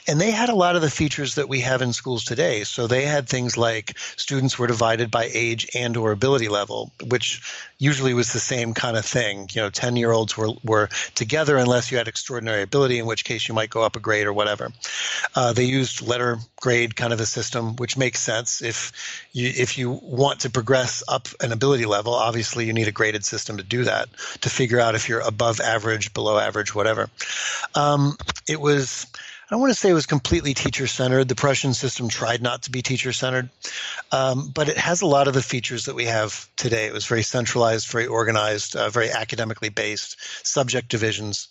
And 0.09 0.20
they 0.20 0.30
had 0.30 0.49
a 0.49 0.54
lot 0.54 0.76
of 0.76 0.82
the 0.82 0.90
features 0.90 1.35
that 1.35 1.49
we 1.49 1.61
have 1.61 1.82
in 1.82 1.92
schools 1.92 2.25
today. 2.25 2.64
So 2.64 2.87
they 2.87 3.04
had 3.04 3.28
things 3.28 3.56
like 3.56 3.99
students 4.16 4.59
were 4.59 4.66
divided 4.66 5.11
by 5.11 5.28
age 5.32 5.68
and 5.75 5.97
or 5.97 6.12
ability 6.12 6.49
level, 6.49 6.92
which 7.04 7.42
usually 7.80 8.14
was 8.14 8.32
the 8.32 8.38
same 8.38 8.75
kind 8.75 8.96
of 8.96 9.04
thing. 9.04 9.49
You 9.52 9.62
know, 9.62 9.70
10 9.70 9.96
year 9.96 10.12
olds 10.12 10.37
were, 10.37 10.52
were 10.62 10.88
together 11.16 11.56
unless 11.56 11.90
you 11.90 11.99
had 11.99 12.06
extraordinary 12.06 12.62
ability, 12.62 13.00
in 13.00 13.06
which 13.06 13.25
case 13.25 13.49
you 13.49 13.54
might 13.54 13.70
go 13.70 13.82
up 13.82 13.96
a 13.96 14.00
grade 14.00 14.26
or 14.26 14.32
whatever. 14.32 14.70
Uh, 15.34 15.52
they 15.52 15.64
used 15.64 16.06
letter 16.06 16.38
grade 16.60 16.94
kind 16.94 17.12
of 17.12 17.20
a 17.20 17.26
system, 17.26 17.75
which 17.76 17.96
makes 17.96 18.20
sense. 18.20 18.62
If 18.62 18.92
you, 19.32 19.49
if 19.49 19.78
you 19.78 19.99
want 20.02 20.40
to 20.40 20.50
progress 20.50 21.02
up 21.08 21.26
an 21.40 21.52
ability 21.52 21.87
level, 21.87 22.14
obviously 22.14 22.66
you 22.66 22.75
need 22.75 22.87
a 22.87 22.92
graded 22.92 23.25
system 23.25 23.56
to 23.56 23.62
do 23.62 23.84
that, 23.84 24.08
to 24.42 24.50
figure 24.50 24.78
out 24.78 24.94
if 24.94 25.08
you're 25.08 25.20
above 25.20 25.60
average, 25.60 26.12
below 26.12 26.38
average, 26.38 26.75
whatever. 26.75 27.08
Um, 27.75 28.16
it 28.46 28.60
was 28.60 29.06
I 29.52 29.57
want 29.57 29.71
to 29.71 29.75
say 29.75 29.90
it 29.90 29.95
was 29.95 30.07
completely 30.07 30.54
teacher 30.54 30.87
centered. 30.87 31.28
The 31.28 31.35
Prussian 31.35 31.75
system 31.75 32.09
tried 32.09 32.40
not 32.40 32.62
to 32.62 32.71
be 32.71 32.83
teacher 32.83 33.12
centered, 33.12 33.50
um, 34.12 34.50
but 34.54 34.69
it 34.69 34.76
has 34.76 35.02
a 35.02 35.07
lot 35.07 35.26
of 35.26 35.35
the 35.35 35.42
features 35.42 35.87
that 35.87 35.97
we 35.97 36.04
have 36.04 36.49
today. 36.57 36.87
It 36.87 36.92
was 36.92 37.04
very 37.07 37.23
centralized, 37.23 37.90
very 37.90 38.07
organized, 38.07 38.76
uh, 38.76 38.90
very 38.90 39.11
academically 39.11 39.69
based, 39.69 40.16
subject 40.47 40.88
divisions. 40.88 41.49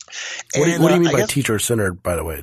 What, 0.56 0.66
do 0.66 0.72
you, 0.72 0.82
what 0.82 0.90
do 0.90 0.94
you 0.96 1.02
mean 1.02 1.10
uh, 1.10 1.18
by 1.18 1.26
teacher 1.26 1.60
centered, 1.60 2.02
by 2.02 2.16
the 2.16 2.24
way? 2.24 2.42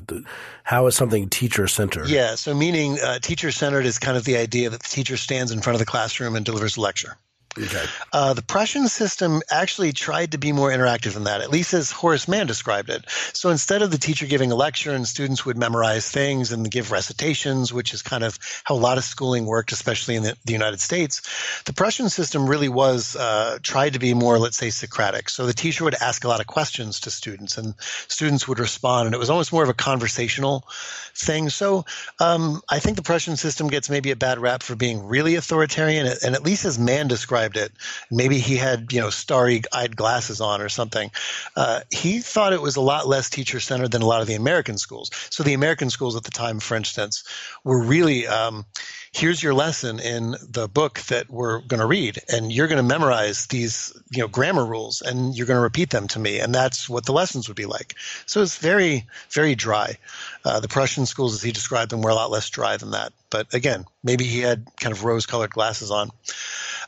How 0.63 0.85
is 0.85 0.95
something 0.95 1.27
teacher 1.29 1.67
centered? 1.67 2.07
Yeah, 2.07 2.35
so 2.35 2.53
meaning 2.53 2.99
uh, 2.99 3.17
teacher 3.17 3.51
centered 3.51 3.87
is 3.87 3.97
kind 3.97 4.15
of 4.15 4.25
the 4.25 4.37
idea 4.37 4.69
that 4.69 4.83
the 4.83 4.89
teacher 4.89 5.17
stands 5.17 5.51
in 5.51 5.61
front 5.61 5.75
of 5.75 5.79
the 5.79 5.85
classroom 5.85 6.35
and 6.35 6.45
delivers 6.45 6.77
a 6.77 6.81
lecture. 6.81 7.17
Okay. 7.57 7.85
Uh, 8.13 8.33
the 8.33 8.41
Prussian 8.43 8.87
system 8.87 9.41
actually 9.49 9.91
tried 9.91 10.33
to 10.33 10.37
be 10.37 10.51
more 10.51 10.69
interactive 10.69 11.13
than 11.13 11.23
that, 11.23 11.41
at 11.41 11.49
least 11.49 11.73
as 11.73 11.91
Horace 11.91 12.27
Mann 12.27 12.45
described 12.45 12.89
it. 12.89 13.03
So 13.33 13.49
instead 13.49 13.81
of 13.81 13.89
the 13.89 13.97
teacher 13.97 14.27
giving 14.27 14.51
a 14.51 14.55
lecture 14.55 14.93
and 14.93 15.07
students 15.07 15.45
would 15.45 15.57
memorize 15.57 16.09
things 16.09 16.51
and 16.51 16.69
give 16.69 16.91
recitations, 16.91 17.73
which 17.73 17.93
is 17.93 18.01
kind 18.01 18.23
of 18.23 18.37
how 18.63 18.75
a 18.75 18.77
lot 18.77 18.97
of 18.97 19.03
schooling 19.03 19.45
worked, 19.45 19.71
especially 19.71 20.15
in 20.15 20.23
the, 20.23 20.37
the 20.45 20.53
United 20.53 20.79
States, 20.79 21.21
the 21.65 21.73
Prussian 21.73 22.09
system 22.09 22.47
really 22.47 22.69
was 22.69 23.15
uh, 23.15 23.57
tried 23.63 23.93
to 23.93 23.99
be 23.99 24.13
more, 24.13 24.37
let's 24.37 24.57
say, 24.57 24.69
Socratic. 24.69 25.29
So 25.29 25.45
the 25.45 25.53
teacher 25.53 25.83
would 25.83 25.95
ask 25.95 26.23
a 26.23 26.27
lot 26.27 26.39
of 26.39 26.47
questions 26.47 27.01
to 27.01 27.11
students, 27.11 27.57
and 27.57 27.73
students 27.79 28.47
would 28.47 28.59
respond, 28.59 29.07
and 29.07 29.15
it 29.15 29.19
was 29.19 29.29
almost 29.29 29.51
more 29.51 29.63
of 29.63 29.69
a 29.69 29.73
conversational 29.73 30.67
thing. 31.15 31.49
So 31.49 31.85
um, 32.19 32.61
I 32.69 32.79
think 32.79 32.97
the 32.97 33.03
Prussian 33.03 33.35
system 33.35 33.67
gets 33.67 33.89
maybe 33.89 34.11
a 34.11 34.15
bad 34.15 34.37
rap 34.37 34.61
for 34.61 34.75
being 34.75 35.07
really 35.07 35.35
authoritarian, 35.35 36.07
and 36.23 36.35
at 36.35 36.43
least 36.43 36.65
as 36.65 36.77
Mann 36.77 37.07
described 37.07 37.46
described 37.47 37.71
it. 37.71 37.77
Maybe 38.11 38.39
he 38.39 38.57
had, 38.57 38.91
you 38.91 39.01
know, 39.01 39.09
starry-eyed 39.09 39.95
glasses 39.95 40.41
on 40.41 40.61
or 40.61 40.69
something. 40.69 41.11
Uh, 41.55 41.81
he 41.91 42.19
thought 42.19 42.53
it 42.53 42.61
was 42.61 42.75
a 42.75 42.81
lot 42.81 43.07
less 43.07 43.29
teacher-centered 43.29 43.91
than 43.91 44.01
a 44.01 44.05
lot 44.05 44.21
of 44.21 44.27
the 44.27 44.35
American 44.35 44.77
schools. 44.77 45.11
So 45.29 45.43
the 45.43 45.53
American 45.53 45.89
schools 45.89 46.15
at 46.15 46.23
the 46.23 46.31
time, 46.31 46.59
for 46.59 46.75
instance, 46.75 47.23
were 47.63 47.81
really 47.81 48.27
um, 48.27 48.65
here's 49.11 49.41
your 49.41 49.53
lesson 49.53 49.99
in 49.99 50.35
the 50.49 50.67
book 50.67 50.99
that 51.01 51.29
we're 51.29 51.59
going 51.61 51.79
to 51.79 51.85
read 51.85 52.19
and 52.29 52.51
you're 52.51 52.67
going 52.67 52.77
to 52.77 52.83
memorize 52.83 53.47
these 53.47 53.93
you 54.09 54.21
know 54.21 54.27
grammar 54.27 54.65
rules 54.65 55.01
and 55.01 55.35
you're 55.35 55.47
going 55.47 55.57
to 55.57 55.61
repeat 55.61 55.89
them 55.89 56.07
to 56.07 56.19
me 56.19 56.39
and 56.39 56.53
that's 56.53 56.89
what 56.89 57.05
the 57.05 57.13
lessons 57.13 57.47
would 57.47 57.57
be 57.57 57.65
like. 57.65 57.95
So 58.25 58.41
it's 58.41 58.57
very 58.57 59.05
very 59.29 59.55
dry. 59.55 59.97
Uh, 60.43 60.59
the 60.59 60.67
prussian 60.67 61.05
schools 61.05 61.33
as 61.33 61.41
he 61.41 61.51
described 61.51 61.91
them 61.91 62.01
were 62.01 62.09
a 62.09 62.15
lot 62.15 62.31
less 62.31 62.49
dry 62.49 62.77
than 62.77 62.91
that. 62.91 63.13
But 63.29 63.53
again 63.53 63.85
maybe 64.03 64.25
he 64.25 64.39
had 64.39 64.67
kind 64.79 64.93
of 64.93 65.03
rose 65.03 65.25
colored 65.25 65.51
glasses 65.51 65.91
on. 65.91 66.11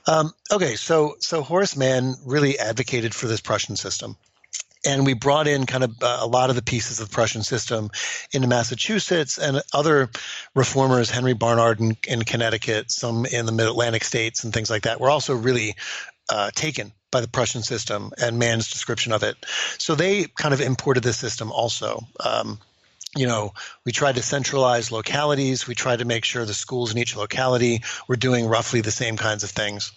Um, 0.08 0.34
okay, 0.52 0.76
so 0.76 1.16
so 1.20 1.42
Horace 1.42 1.76
Mann 1.76 2.16
really 2.26 2.58
advocated 2.58 3.14
for 3.14 3.28
this 3.28 3.42
Prussian 3.42 3.76
system. 3.76 4.18
And 4.86 5.05
we 5.05 5.13
brought 5.13 5.48
in 5.48 5.65
kind 5.65 5.83
of 5.83 6.01
uh, 6.01 6.19
a 6.21 6.27
lot 6.27 6.50
of 6.50 6.55
the 6.55 6.62
pieces 6.62 7.00
of 7.00 7.09
the 7.09 7.13
Prussian 7.13 7.43
system 7.43 7.89
into 8.31 8.48
Massachusetts 8.48 9.38
and 9.38 9.62
other 9.74 10.09
reformers, 10.55 11.09
Henry 11.09 11.33
Barnard 11.33 11.81
in, 11.81 11.98
in 12.07 12.24
Connecticut, 12.24 12.91
some 12.91 13.25
in 13.25 13.45
the 13.45 13.51
mid 13.51 13.67
Atlantic 13.67 14.03
states 14.03 14.43
and 14.43 14.53
things 14.53 14.69
like 14.69 14.83
that, 14.83 15.01
were 15.01 15.09
also 15.09 15.36
really 15.36 15.75
uh, 16.29 16.51
taken 16.55 16.93
by 17.12 17.21
the 17.21 17.27
Prussian 17.27 17.63
system 17.63 18.12
and 18.21 18.39
Mann's 18.39 18.69
description 18.69 19.12
of 19.12 19.24
it. 19.24 19.36
So 19.77 19.95
they 19.95 20.25
kind 20.25 20.53
of 20.53 20.62
imported 20.62 21.03
the 21.03 21.13
system 21.13 21.51
also. 21.51 22.07
Um, 22.24 22.59
you 23.15 23.25
know, 23.25 23.53
we 23.86 23.91
tried 23.91 24.15
to 24.15 24.21
centralize 24.21 24.91
localities. 24.91 25.67
We 25.67 25.75
tried 25.75 26.00
to 26.00 26.05
make 26.05 26.24
sure 26.25 26.45
the 26.45 26.53
schools 26.53 26.91
in 26.91 26.98
each 27.00 27.15
locality 27.15 27.83
were 28.07 28.15
doing 28.15 28.45
roughly 28.45 28.81
the 28.81 28.91
same 28.91 29.17
kinds 29.17 29.43
of 29.43 29.50
things. 29.50 29.91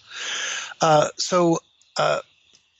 Uh, 0.81 1.09
so, 1.17 1.59
uh, 1.97 2.19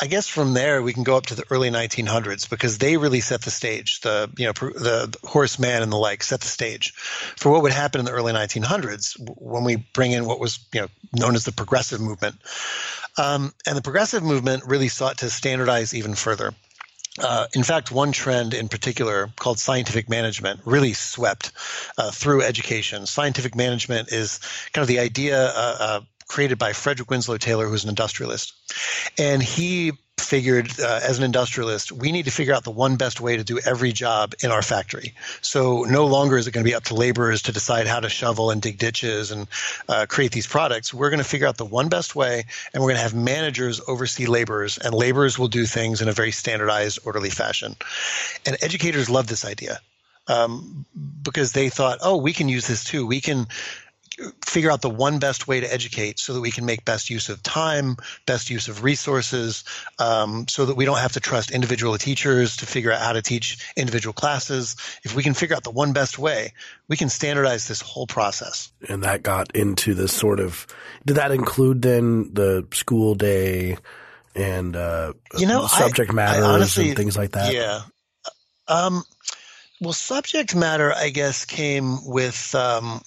I 0.02 0.08
guess 0.08 0.28
from 0.28 0.54
there 0.54 0.82
we 0.82 0.94
can 0.94 1.04
go 1.04 1.16
up 1.16 1.28
to 1.28 1.36
the 1.36 1.46
early 1.50 1.70
1900s 1.70 2.50
because 2.50 2.78
they 2.78 2.98
really 2.98 3.22
set 3.22 3.44
the 3.44 3.52
stage. 3.52 4.02
The 4.02 4.30
you 4.38 4.48
know 4.48 4.54
the, 4.54 5.58
Mann 5.60 5.84
and 5.84 5.92
the 5.92 5.98
like 5.98 6.24
set 6.24 6.42
the 6.42 6.48
stage 6.48 6.94
for 6.94 7.52
what 7.52 7.62
would 7.62 7.72
happen 7.72 8.00
in 8.00 8.06
the 8.06 8.12
early 8.12 8.34
1900s 8.34 9.16
when 9.38 9.64
we 9.64 9.78
bring 9.94 10.12
in 10.12 10.26
what 10.26 10.40
was 10.40 10.60
you 10.74 10.82
know 10.82 10.88
known 11.14 11.36
as 11.36 11.46
the 11.46 11.52
progressive 11.52 12.02
movement. 12.02 12.36
Um, 13.18 13.54
and 13.68 13.78
the 13.78 13.82
progressive 13.82 14.24
movement 14.24 14.64
really 14.66 14.88
sought 14.88 15.20
to 15.20 15.30
standardize 15.30 15.94
even 15.94 16.16
further. 16.16 16.54
Uh, 17.20 17.46
in 17.54 17.62
fact, 17.62 17.92
one 17.92 18.12
trend 18.12 18.56
in 18.56 18.68
particular 18.68 19.30
called 19.38 19.60
scientific 19.60 20.10
management 20.10 20.62
really 20.66 20.94
swept 20.94 21.52
uh, 21.96 22.10
through 22.10 22.42
education. 22.42 23.06
Scientific 23.06 23.56
management 23.56 24.12
is 24.12 24.40
kind 24.74 24.82
of 24.82 24.88
the 24.88 25.00
idea 25.00 25.46
uh, 25.46 25.78
uh 25.80 26.02
created 26.27 26.58
by 26.58 26.74
Frederick 26.74 27.10
Winslow 27.10 27.38
Taylor, 27.38 27.68
who's 27.68 27.84
an 27.84 27.89
industrialist. 27.89 28.53
And 29.18 29.42
he 29.42 29.94
figured 30.20 30.80
uh, 30.80 31.00
as 31.03 31.18
an 31.18 31.24
industrialist, 31.24 31.92
we 31.92 32.12
need 32.12 32.25
to 32.25 32.32
figure 32.32 32.53
out 32.53 32.63
the 32.63 32.72
one 32.72 32.96
best 32.96 33.20
way 33.20 33.38
to 33.38 33.44
do 33.44 33.60
every 33.60 33.92
job 33.92 34.34
in 34.44 34.51
our 34.51 34.62
factory. 34.62 35.13
So 35.42 35.84
no 35.84 36.06
longer 36.06 36.38
is 36.38 36.48
it 36.48 36.51
going 36.51 36.63
to 36.63 36.70
be 36.70 36.75
up 36.75 36.86
to 36.86 36.96
laborers 36.96 37.44
to 37.44 37.51
decide 37.51 37.88
how 37.88 38.00
to 38.00 38.10
shovel 38.10 38.51
and 38.51 38.62
dig 38.62 38.77
ditches 38.77 39.32
and 39.32 39.48
uh, 39.88 40.06
create 40.08 40.32
these 40.32 40.48
products. 40.48 40.94
We're 40.94 41.10
going 41.10 41.20
to 41.20 41.30
figure 41.30 41.48
out 41.48 41.58
the 41.58 41.65
one 41.65 41.89
best 41.89 42.15
way, 42.15 42.46
and 42.74 42.82
we're 42.82 42.89
going 42.89 42.98
to 42.98 43.03
have 43.03 43.13
managers 43.13 43.82
oversee 43.88 44.25
laborers, 44.25 44.77
and 44.77 44.94
laborers 44.94 45.38
will 45.38 45.50
do 45.50 45.65
things 45.65 46.01
in 46.01 46.08
a 46.10 46.13
very 46.13 46.32
standardized, 46.32 47.00
orderly 47.06 47.30
fashion. 47.30 47.75
And 48.46 48.58
educators 48.62 49.10
love 49.10 49.27
this 49.27 49.46
idea. 49.46 49.80
Um, 50.25 50.86
because 51.22 51.51
they 51.51 51.68
thought, 51.68 52.00
oh, 52.01 52.15
we 52.15 52.32
can 52.32 52.48
use 52.48 52.65
this 52.65 52.86
too. 52.86 53.06
We 53.06 53.20
can 53.20 53.46
figure 54.46 54.72
out 54.72 54.82
the 54.82 54.89
one 54.89 55.20
best 55.20 55.48
way 55.48 55.60
to 55.60 55.74
educate 55.74 56.20
so 56.20 56.34
that 56.34 56.42
we 56.42 56.51
can 56.51 56.65
make 56.65 56.86
best 56.86 57.10
use 57.10 57.30
of 57.30 57.42
time, 57.42 57.98
best 58.25 58.50
use 58.50 58.68
of 58.68 58.84
resources, 58.84 59.63
um, 60.00 60.48
so 60.48 60.65
that 60.65 60.75
we 60.75 60.86
don't 60.86 61.00
have 61.00 61.13
to 61.13 61.20
trust 61.20 61.51
individual 61.51 61.98
teachers 61.98 62.58
to 62.58 62.65
figure 62.65 62.92
out 62.92 63.01
how 63.01 63.13
to 63.13 63.22
teach 63.22 63.58
individual 63.75 64.13
classes. 64.13 64.75
If 65.03 65.15
we 65.15 65.24
can 65.24 65.34
figure 65.34 65.56
out 65.56 65.63
the 65.63 65.72
one 65.72 65.94
best 65.94 66.18
way, 66.20 66.53
we 66.88 66.98
can 66.98 67.10
standardize 67.10 67.68
this 67.68 67.82
whole 67.82 68.08
process. 68.08 68.72
And 68.88 69.03
that 69.03 69.24
got 69.24 69.56
into 69.56 69.94
this 69.94 70.13
sort 70.13 70.39
of, 70.39 70.68
did 71.06 71.18
that 71.18 71.32
include 71.32 71.82
then 71.82 72.34
the 72.34 72.68
school 72.74 73.15
day 73.15 73.77
and, 74.36 74.75
uh, 74.75 75.13
you 75.38 75.46
know, 75.46 75.68
subject 75.68 76.12
I, 76.12 76.13
matters 76.13 76.44
I 76.44 76.50
honestly, 76.50 76.88
and 76.89 76.98
things 76.98 77.15
like 77.15 77.32
that? 77.32 77.53
Yeah. 77.53 77.82
Um, 78.68 79.03
well, 79.82 79.94
subject 79.94 80.56
matter, 80.56 80.94
I 80.94 81.10
guess, 81.10 81.46
came 81.46 82.06
with, 82.06 82.56
um, 82.56 83.01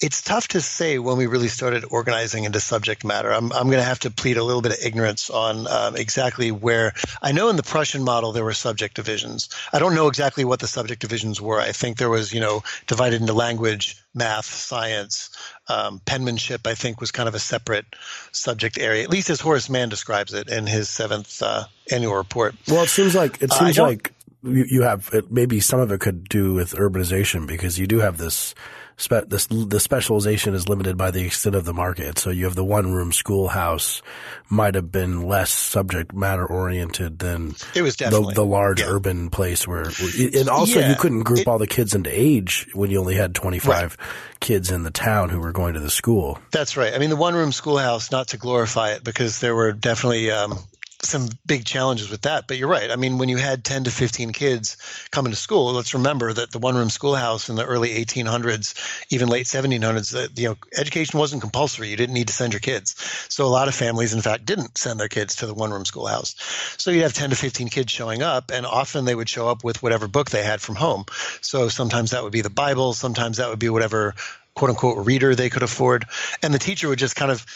it's 0.00 0.20
tough 0.20 0.48
to 0.48 0.60
say 0.60 0.98
when 0.98 1.16
we 1.16 1.26
really 1.26 1.48
started 1.48 1.84
organizing 1.90 2.44
into 2.44 2.60
subject 2.60 3.04
matter. 3.04 3.32
I'm, 3.32 3.50
I'm 3.52 3.66
going 3.66 3.78
to 3.78 3.82
have 3.82 4.00
to 4.00 4.10
plead 4.10 4.36
a 4.36 4.44
little 4.44 4.60
bit 4.60 4.72
of 4.72 4.78
ignorance 4.84 5.30
on 5.30 5.66
um, 5.66 5.96
exactly 5.96 6.50
where. 6.50 6.92
I 7.22 7.32
know 7.32 7.48
in 7.48 7.56
the 7.56 7.62
Prussian 7.62 8.04
model 8.04 8.32
there 8.32 8.44
were 8.44 8.52
subject 8.52 8.94
divisions. 8.94 9.48
I 9.72 9.78
don't 9.78 9.94
know 9.94 10.08
exactly 10.08 10.44
what 10.44 10.60
the 10.60 10.66
subject 10.66 11.00
divisions 11.00 11.40
were. 11.40 11.60
I 11.60 11.72
think 11.72 11.96
there 11.96 12.10
was, 12.10 12.32
you 12.32 12.40
know, 12.40 12.62
divided 12.86 13.22
into 13.22 13.32
language, 13.32 13.96
math, 14.14 14.44
science, 14.44 15.30
um, 15.68 16.00
penmanship. 16.04 16.66
I 16.66 16.74
think 16.74 17.00
was 17.00 17.10
kind 17.10 17.28
of 17.28 17.34
a 17.34 17.40
separate 17.40 17.86
subject 18.32 18.78
area, 18.78 19.02
at 19.02 19.10
least 19.10 19.30
as 19.30 19.40
Horace 19.40 19.70
Mann 19.70 19.88
describes 19.88 20.34
it 20.34 20.50
in 20.50 20.66
his 20.66 20.90
seventh 20.90 21.42
uh, 21.42 21.64
annual 21.90 22.14
report. 22.14 22.54
Well, 22.68 22.84
it 22.84 22.90
seems 22.90 23.14
like 23.14 23.42
it 23.42 23.52
seems 23.52 23.78
uh, 23.78 23.84
like 23.84 24.12
you, 24.42 24.66
you 24.68 24.82
have 24.82 25.10
maybe 25.30 25.60
some 25.60 25.80
of 25.80 25.90
it 25.90 26.00
could 26.00 26.28
do 26.28 26.52
with 26.54 26.74
urbanization 26.74 27.46
because 27.46 27.78
you 27.78 27.86
do 27.86 28.00
have 28.00 28.18
this 28.18 28.54
spe- 28.96 29.28
this, 29.28 29.46
the 29.46 29.80
specialization 29.80 30.54
is 30.54 30.68
limited 30.68 30.96
by 30.96 31.10
the 31.10 31.24
extent 31.24 31.54
of 31.54 31.64
the 31.64 31.72
market. 31.72 32.18
So 32.18 32.30
you 32.30 32.44
have 32.44 32.54
the 32.54 32.64
one 32.64 32.92
room 32.92 33.12
schoolhouse 33.12 34.02
might 34.48 34.74
have 34.74 34.90
been 34.90 35.22
less 35.22 35.50
subject 35.50 36.14
matter 36.14 36.46
oriented 36.46 37.18
than 37.18 37.54
it 37.74 37.82
was 37.82 37.96
the, 37.96 38.32
the 38.34 38.44
large 38.44 38.80
yeah. 38.80 38.88
urban 38.88 39.30
place 39.30 39.66
where, 39.66 39.84
and 39.84 40.48
also 40.48 40.80
yeah, 40.80 40.90
you 40.90 40.96
couldn't 40.96 41.22
group 41.22 41.40
it, 41.40 41.48
all 41.48 41.58
the 41.58 41.66
kids 41.66 41.94
into 41.94 42.10
age 42.10 42.68
when 42.74 42.90
you 42.90 43.00
only 43.00 43.14
had 43.14 43.34
25 43.34 43.68
right. 43.68 44.08
kids 44.40 44.70
in 44.70 44.82
the 44.82 44.90
town 44.90 45.28
who 45.28 45.40
were 45.40 45.52
going 45.52 45.74
to 45.74 45.80
the 45.80 45.90
school. 45.90 46.38
That's 46.50 46.76
right. 46.76 46.94
I 46.94 46.98
mean, 46.98 47.10
the 47.10 47.16
one 47.16 47.34
room 47.34 47.52
schoolhouse, 47.52 48.10
not 48.10 48.28
to 48.28 48.38
glorify 48.38 48.92
it 48.92 49.04
because 49.04 49.40
there 49.40 49.54
were 49.54 49.72
definitely, 49.72 50.30
um, 50.30 50.58
some 51.06 51.28
big 51.46 51.64
challenges 51.64 52.10
with 52.10 52.22
that. 52.22 52.46
But 52.46 52.58
you're 52.58 52.68
right. 52.68 52.90
I 52.90 52.96
mean, 52.96 53.18
when 53.18 53.28
you 53.28 53.36
had 53.36 53.64
10 53.64 53.84
to 53.84 53.90
15 53.90 54.32
kids 54.32 54.76
coming 55.10 55.32
to 55.32 55.36
school, 55.36 55.72
let's 55.72 55.94
remember 55.94 56.32
that 56.32 56.50
the 56.50 56.58
one 56.58 56.76
room 56.76 56.90
schoolhouse 56.90 57.48
in 57.48 57.56
the 57.56 57.64
early 57.64 57.90
1800s, 58.04 58.74
even 59.10 59.28
late 59.28 59.46
1700s, 59.46 60.12
that 60.12 60.38
you 60.38 60.48
know, 60.48 60.56
education 60.76 61.18
wasn't 61.18 61.42
compulsory. 61.42 61.88
You 61.88 61.96
didn't 61.96 62.14
need 62.14 62.28
to 62.28 62.34
send 62.34 62.52
your 62.52 62.60
kids. 62.60 62.94
So 63.28 63.46
a 63.46 63.48
lot 63.48 63.68
of 63.68 63.74
families, 63.74 64.12
in 64.12 64.20
fact, 64.20 64.44
didn't 64.44 64.78
send 64.78 65.00
their 65.00 65.08
kids 65.08 65.36
to 65.36 65.46
the 65.46 65.54
one 65.54 65.70
room 65.70 65.84
schoolhouse. 65.84 66.34
So 66.78 66.90
you'd 66.90 67.02
have 67.02 67.14
10 67.14 67.30
to 67.30 67.36
15 67.36 67.68
kids 67.68 67.92
showing 67.92 68.22
up, 68.22 68.50
and 68.50 68.66
often 68.66 69.04
they 69.04 69.14
would 69.14 69.28
show 69.28 69.48
up 69.48 69.64
with 69.64 69.82
whatever 69.82 70.08
book 70.08 70.30
they 70.30 70.42
had 70.42 70.60
from 70.60 70.74
home. 70.74 71.04
So 71.40 71.68
sometimes 71.68 72.10
that 72.10 72.22
would 72.22 72.32
be 72.32 72.42
the 72.42 72.50
Bible, 72.50 72.94
sometimes 72.94 73.36
that 73.38 73.48
would 73.48 73.58
be 73.58 73.68
whatever 73.68 74.14
quote 74.56 74.70
unquote 74.70 75.06
reader 75.06 75.34
they 75.34 75.50
could 75.50 75.62
afford. 75.62 76.06
And 76.42 76.52
the 76.52 76.58
teacher 76.58 76.88
would 76.88 76.98
just 76.98 77.14
kind 77.14 77.30
of 77.30 77.46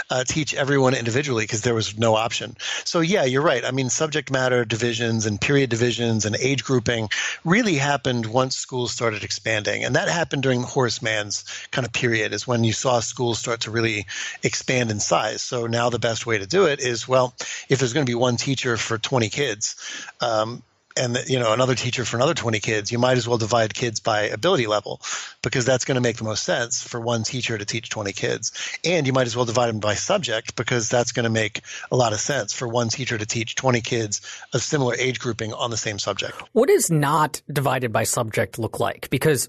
uh, 0.10 0.24
teach 0.24 0.54
everyone 0.54 0.94
individually 0.94 1.44
because 1.44 1.62
there 1.62 1.74
was 1.74 1.98
no 1.98 2.14
option. 2.14 2.56
So, 2.84 3.00
yeah, 3.00 3.24
you're 3.24 3.42
right. 3.42 3.64
I 3.64 3.70
mean, 3.70 3.90
subject 3.90 4.30
matter 4.30 4.64
divisions 4.64 5.26
and 5.26 5.40
period 5.40 5.70
divisions 5.70 6.24
and 6.24 6.36
age 6.36 6.62
grouping 6.62 7.08
really 7.44 7.74
happened 7.74 8.26
once 8.26 8.56
schools 8.56 8.92
started 8.92 9.24
expanding. 9.24 9.84
And 9.84 9.96
that 9.96 10.08
happened 10.08 10.42
during 10.42 10.62
Horace 10.62 11.02
Mann's 11.02 11.44
kind 11.70 11.86
of 11.86 11.92
period, 11.92 12.32
is 12.32 12.46
when 12.46 12.62
you 12.62 12.72
saw 12.72 13.00
schools 13.00 13.38
start 13.38 13.60
to 13.62 13.70
really 13.70 14.06
expand 14.42 14.90
in 14.90 15.00
size. 15.00 15.40
So 15.40 15.66
now 15.66 15.88
the 15.88 15.98
best 15.98 16.26
way 16.26 16.38
to 16.38 16.46
do 16.46 16.66
it 16.66 16.80
is 16.80 17.08
well, 17.08 17.34
if 17.68 17.78
there's 17.78 17.94
going 17.94 18.06
to 18.06 18.10
be 18.10 18.14
one 18.14 18.36
teacher 18.36 18.76
for 18.76 18.98
20 18.98 19.30
kids, 19.30 19.76
um, 20.20 20.62
and 20.96 21.18
you 21.26 21.38
know 21.38 21.52
another 21.52 21.74
teacher 21.74 22.04
for 22.04 22.16
another 22.16 22.34
20 22.34 22.60
kids 22.60 22.92
you 22.92 22.98
might 22.98 23.16
as 23.16 23.26
well 23.26 23.38
divide 23.38 23.74
kids 23.74 24.00
by 24.00 24.22
ability 24.22 24.66
level 24.66 25.00
because 25.44 25.64
that's 25.64 25.84
going 25.84 25.96
to 25.96 26.00
make 26.00 26.16
the 26.16 26.24
most 26.24 26.42
sense 26.42 26.82
for 26.82 27.00
one 27.00 27.22
teacher 27.22 27.56
to 27.56 27.64
teach 27.64 27.88
20 27.90 28.12
kids. 28.12 28.52
And 28.84 29.06
you 29.06 29.12
might 29.12 29.26
as 29.26 29.36
well 29.36 29.44
divide 29.44 29.68
them 29.68 29.78
by 29.78 29.94
subject 29.94 30.56
because 30.56 30.88
that's 30.88 31.12
going 31.12 31.24
to 31.24 31.30
make 31.30 31.60
a 31.92 31.96
lot 31.96 32.12
of 32.12 32.20
sense 32.20 32.52
for 32.52 32.66
one 32.66 32.88
teacher 32.88 33.16
to 33.16 33.26
teach 33.26 33.54
20 33.54 33.80
kids 33.82 34.20
of 34.52 34.62
similar 34.62 34.94
age 34.96 35.20
grouping 35.20 35.52
on 35.52 35.70
the 35.70 35.76
same 35.76 35.98
subject. 35.98 36.42
What 36.52 36.68
does 36.68 36.90
not 36.90 37.42
divided 37.52 37.92
by 37.92 38.04
subject 38.04 38.58
look 38.58 38.80
like? 38.80 39.10
Because 39.10 39.48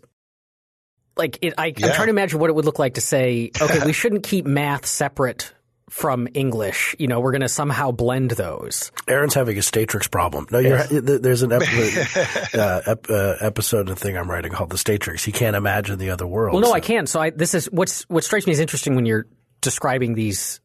like 1.17 1.39
it, 1.41 1.53
I, 1.57 1.67
yeah. 1.67 1.87
i'm 1.87 1.93
trying 1.93 2.07
to 2.07 2.09
imagine 2.09 2.39
what 2.41 2.49
it 2.49 2.53
would 2.53 2.65
look 2.65 2.77
like 2.77 2.95
to 2.95 3.01
say 3.01 3.49
okay 3.61 3.85
we 3.85 3.93
shouldn't 4.01 4.23
keep 4.23 4.45
math 4.45 4.85
separate 4.85 5.53
from 5.89 6.27
English. 6.33 6.95
You 6.97 7.07
know, 7.07 7.19
we're 7.19 7.31
going 7.31 7.41
to 7.41 7.49
somehow 7.49 7.91
blend 7.91 8.31
those. 8.31 8.91
Aaron's 9.07 9.33
having 9.33 9.57
a 9.57 9.61
Statrix 9.61 10.09
problem. 10.09 10.47
No, 10.51 10.59
yes. 10.59 10.89
there's 10.89 11.43
an 11.43 11.51
episode, 11.51 12.53
uh, 12.59 12.81
ep, 12.85 13.09
uh, 13.09 13.35
episode 13.39 13.89
and 13.89 13.97
thing 13.97 14.17
I'm 14.17 14.29
writing 14.29 14.51
called 14.51 14.71
the 14.71 14.77
Statrix. 14.77 15.23
He 15.23 15.31
can't 15.31 15.55
imagine 15.55 15.99
the 15.99 16.09
other 16.09 16.27
world. 16.27 16.53
Well, 16.53 16.61
no, 16.61 16.69
so. 16.69 16.73
I 16.73 16.79
can. 16.79 17.07
So 17.07 17.19
I, 17.19 17.29
this 17.29 17.53
is 17.53 17.65
what's 17.71 18.03
what 18.09 18.23
strikes 18.23 18.45
me 18.47 18.53
as 18.53 18.59
interesting 18.59 18.95
when 18.95 19.05
you're 19.05 19.27
describing 19.61 20.15
these 20.15 20.59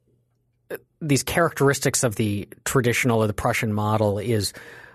these 1.01 1.23
characteristics 1.23 2.03
of 2.03 2.17
the 2.17 2.49
traditional 2.65 3.23
or 3.23 3.27
the 3.27 3.33
Prussian 3.33 3.73
model 3.73 4.19
is 4.19 4.53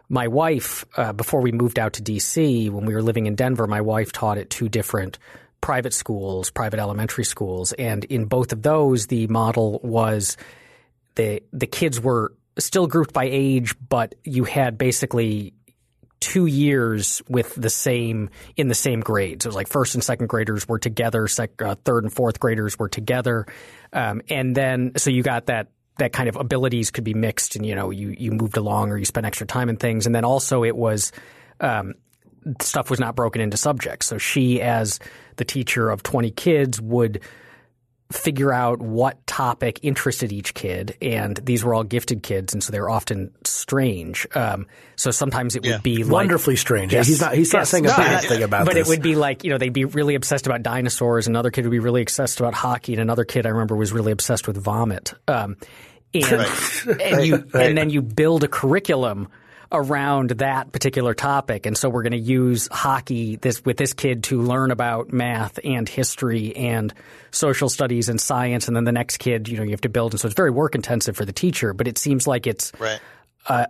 my 0.08 0.28
wife 0.28 0.86
uh, 0.98 1.14
before 1.14 1.42
we 1.42 1.52
moved 1.52 1.80
out 1.80 1.94
to 1.94 2.04
DC 2.04 2.70
when 2.70 2.86
we 2.86 2.94
were 2.94 3.02
living 3.02 3.26
in 3.26 3.36
Denver. 3.36 3.66
My 3.68 3.82
wife 3.82 4.12
taught 4.12 4.38
at 4.38 4.50
two 4.50 4.70
different 4.70 5.18
private 5.65 5.95
schools, 5.95 6.51
private 6.51 6.80
elementary 6.80 7.23
schools, 7.23 7.73
and 7.73 8.04
in 8.04 8.25
both 8.25 8.54
of 8.54 8.62
those, 8.62 9.08
the 9.08 9.25
model 9.25 9.80
was 9.82 10.38
the 11.15 11.41
the 11.54 11.65
kids 11.65 11.99
were 11.99 12.34
still 12.60 12.86
grouped 12.86 13.13
by 13.13 13.23
age, 13.23 13.73
but 13.89 14.13
you 14.23 14.43
had 14.43 14.78
basically 14.78 15.56
two 16.19 16.45
years 16.45 17.23
with 17.28 17.56
the 17.56 17.71
same 17.71 18.30
in 18.56 18.67
the 18.67 18.75
same 18.75 18.99
grades. 18.99 19.43
It 19.43 19.49
was 19.49 19.56
like 19.56 19.67
first 19.67 19.95
and 19.95 20.04
second 20.04 20.28
graders 20.28 20.67
were 20.67 20.78
together, 20.78 21.28
sec, 21.28 21.60
uh, 21.60 21.73
third 21.84 22.04
and 22.04 22.13
fourth 22.13 22.39
graders 22.39 22.78
were 22.78 22.88
together, 22.88 23.47
um, 23.91 24.21
and 24.30 24.56
then 24.56 24.91
so 24.97 25.10
you 25.10 25.23
got 25.23 25.47
that 25.47 25.69
that 25.97 26.13
kind 26.13 26.30
of 26.30 26.36
abilities 26.36 26.91
could 26.91 27.04
be 27.04 27.15
mixed, 27.15 27.56
and 27.56 27.65
you 27.65 27.73
know 27.73 27.89
you 27.89 28.10
you 28.15 28.32
moved 28.32 28.58
along 28.58 28.91
or 28.91 28.99
you 28.99 29.06
spent 29.06 29.25
extra 29.25 29.47
time 29.47 29.69
in 29.69 29.78
things, 29.78 30.06
and 30.06 30.13
then 30.13 30.25
also 30.25 30.63
it 30.63 30.75
was 30.75 31.12
um, 31.60 31.95
stuff 32.62 32.91
was 32.91 32.99
not 32.99 33.15
broken 33.15 33.41
into 33.41 33.58
subjects. 33.58 34.06
So 34.06 34.19
she, 34.19 34.62
as 34.62 34.99
the 35.38 35.45
teacher 35.45 35.89
of 35.89 36.04
20 36.04 36.32
kids, 36.32 36.82
would 36.82 37.21
figure 38.12 38.54
out 38.54 38.80
what 38.80 39.26
topic 39.26 39.80
interested 39.82 40.32
each 40.32 40.54
kid. 40.54 40.95
And 41.02 41.38
these 41.38 41.63
were 41.63 41.74
all 41.74 41.84
gifted 41.84 42.24
kids, 42.24 42.54
and 42.54 42.63
so 42.63 42.71
they're 42.71 42.89
often 42.89 43.32
strange. 43.43 44.28
Um, 44.36 44.67
so 44.95 45.12
sometimes 45.12 45.56
it 45.56 45.65
yeah. 45.65 45.74
would 45.74 45.84
be 45.84 46.04
like, 46.04 46.12
wonderfully 46.12 46.56
strange. 46.56 46.93
Yes, 46.93 47.08
he's 47.08 47.21
not. 47.21 47.34
He's 47.34 47.52
not 47.52 47.67
saying 47.67 47.86
a 47.86 47.89
no, 47.89 47.98
bad 47.98 48.24
thing 48.24 48.43
about 48.43 48.65
but 48.65 48.76
this. 48.76 48.88
But 48.88 48.93
it 48.93 48.95
would 48.95 49.04
be 49.04 49.15
like 49.15 49.43
you 49.43 49.50
know 49.50 49.58
they'd 49.58 49.74
be 49.74 49.86
really 49.86 50.15
obsessed 50.15 50.45
about 50.45 50.63
dinosaurs. 50.63 51.28
Another 51.28 51.52
kid 51.52 51.65
would 51.65 51.71
be 51.71 51.80
really 51.80 52.02
obsessed 52.02 52.39
about 52.39 52.54
hockey, 52.54 52.93
and 52.93 53.02
another 53.02 53.26
kid 53.26 53.45
I 53.45 53.50
remember 53.50 53.76
was 53.76 53.91
really 53.91 54.12
obsessed 54.12 54.48
with 54.48 54.58
vomit. 54.58 55.13
Um, 55.28 55.58
and, 56.13 56.32
right. 56.32 57.02
and 57.02 57.26
you 57.26 57.36
right. 57.54 57.67
and 57.67 57.78
then 57.78 57.89
you 57.89 58.02
build 58.02 58.43
a 58.43 58.48
curriculum 58.48 59.30
around 59.71 60.30
that 60.32 60.71
particular 60.71 61.13
topic. 61.13 61.65
And 61.65 61.78
so 61.78 61.89
we're 61.89 62.04
going 62.04 62.12
to 62.12 62.17
use 62.17 62.67
hockey 62.71 63.36
this 63.38 63.63
with 63.65 63.78
this 63.78 63.93
kid 63.93 64.23
to 64.25 64.41
learn 64.41 64.71
about 64.71 65.12
math 65.12 65.60
and 65.63 65.88
history 65.88 66.56
and 66.56 66.93
social 67.32 67.69
studies 67.69 68.10
and 68.10 68.19
science. 68.19 68.67
And 68.67 68.75
then 68.75 68.84
the 68.84 68.91
next 68.91 69.17
kid, 69.17 69.47
you 69.47 69.58
know, 69.58 69.63
you 69.63 69.71
have 69.71 69.82
to 69.82 69.89
build. 69.89 70.13
And 70.13 70.19
so 70.19 70.28
it's 70.28 70.36
very 70.36 70.51
work 70.51 70.75
intensive 70.75 71.15
for 71.17 71.25
the 71.25 71.34
teacher, 71.34 71.73
but 71.73 71.88
it 71.88 71.97
seems 71.97 72.28
like 72.28 72.47
it's, 72.47 72.71
right. 72.80 72.99
uh, 73.47 73.65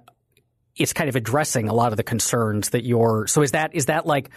it's 0.76 0.94
kind 0.94 1.10
of 1.10 1.16
addressing 1.16 1.70
a 1.70 1.74
lot 1.74 1.94
of 1.94 1.98
the 1.98 2.04
concerns 2.04 2.72
that 2.72 2.84
you're, 2.84 3.28
so 3.28 3.42
is 3.42 3.52
that, 3.52 3.74
is 3.74 3.86
that 3.86 4.06
like, 4.06 4.30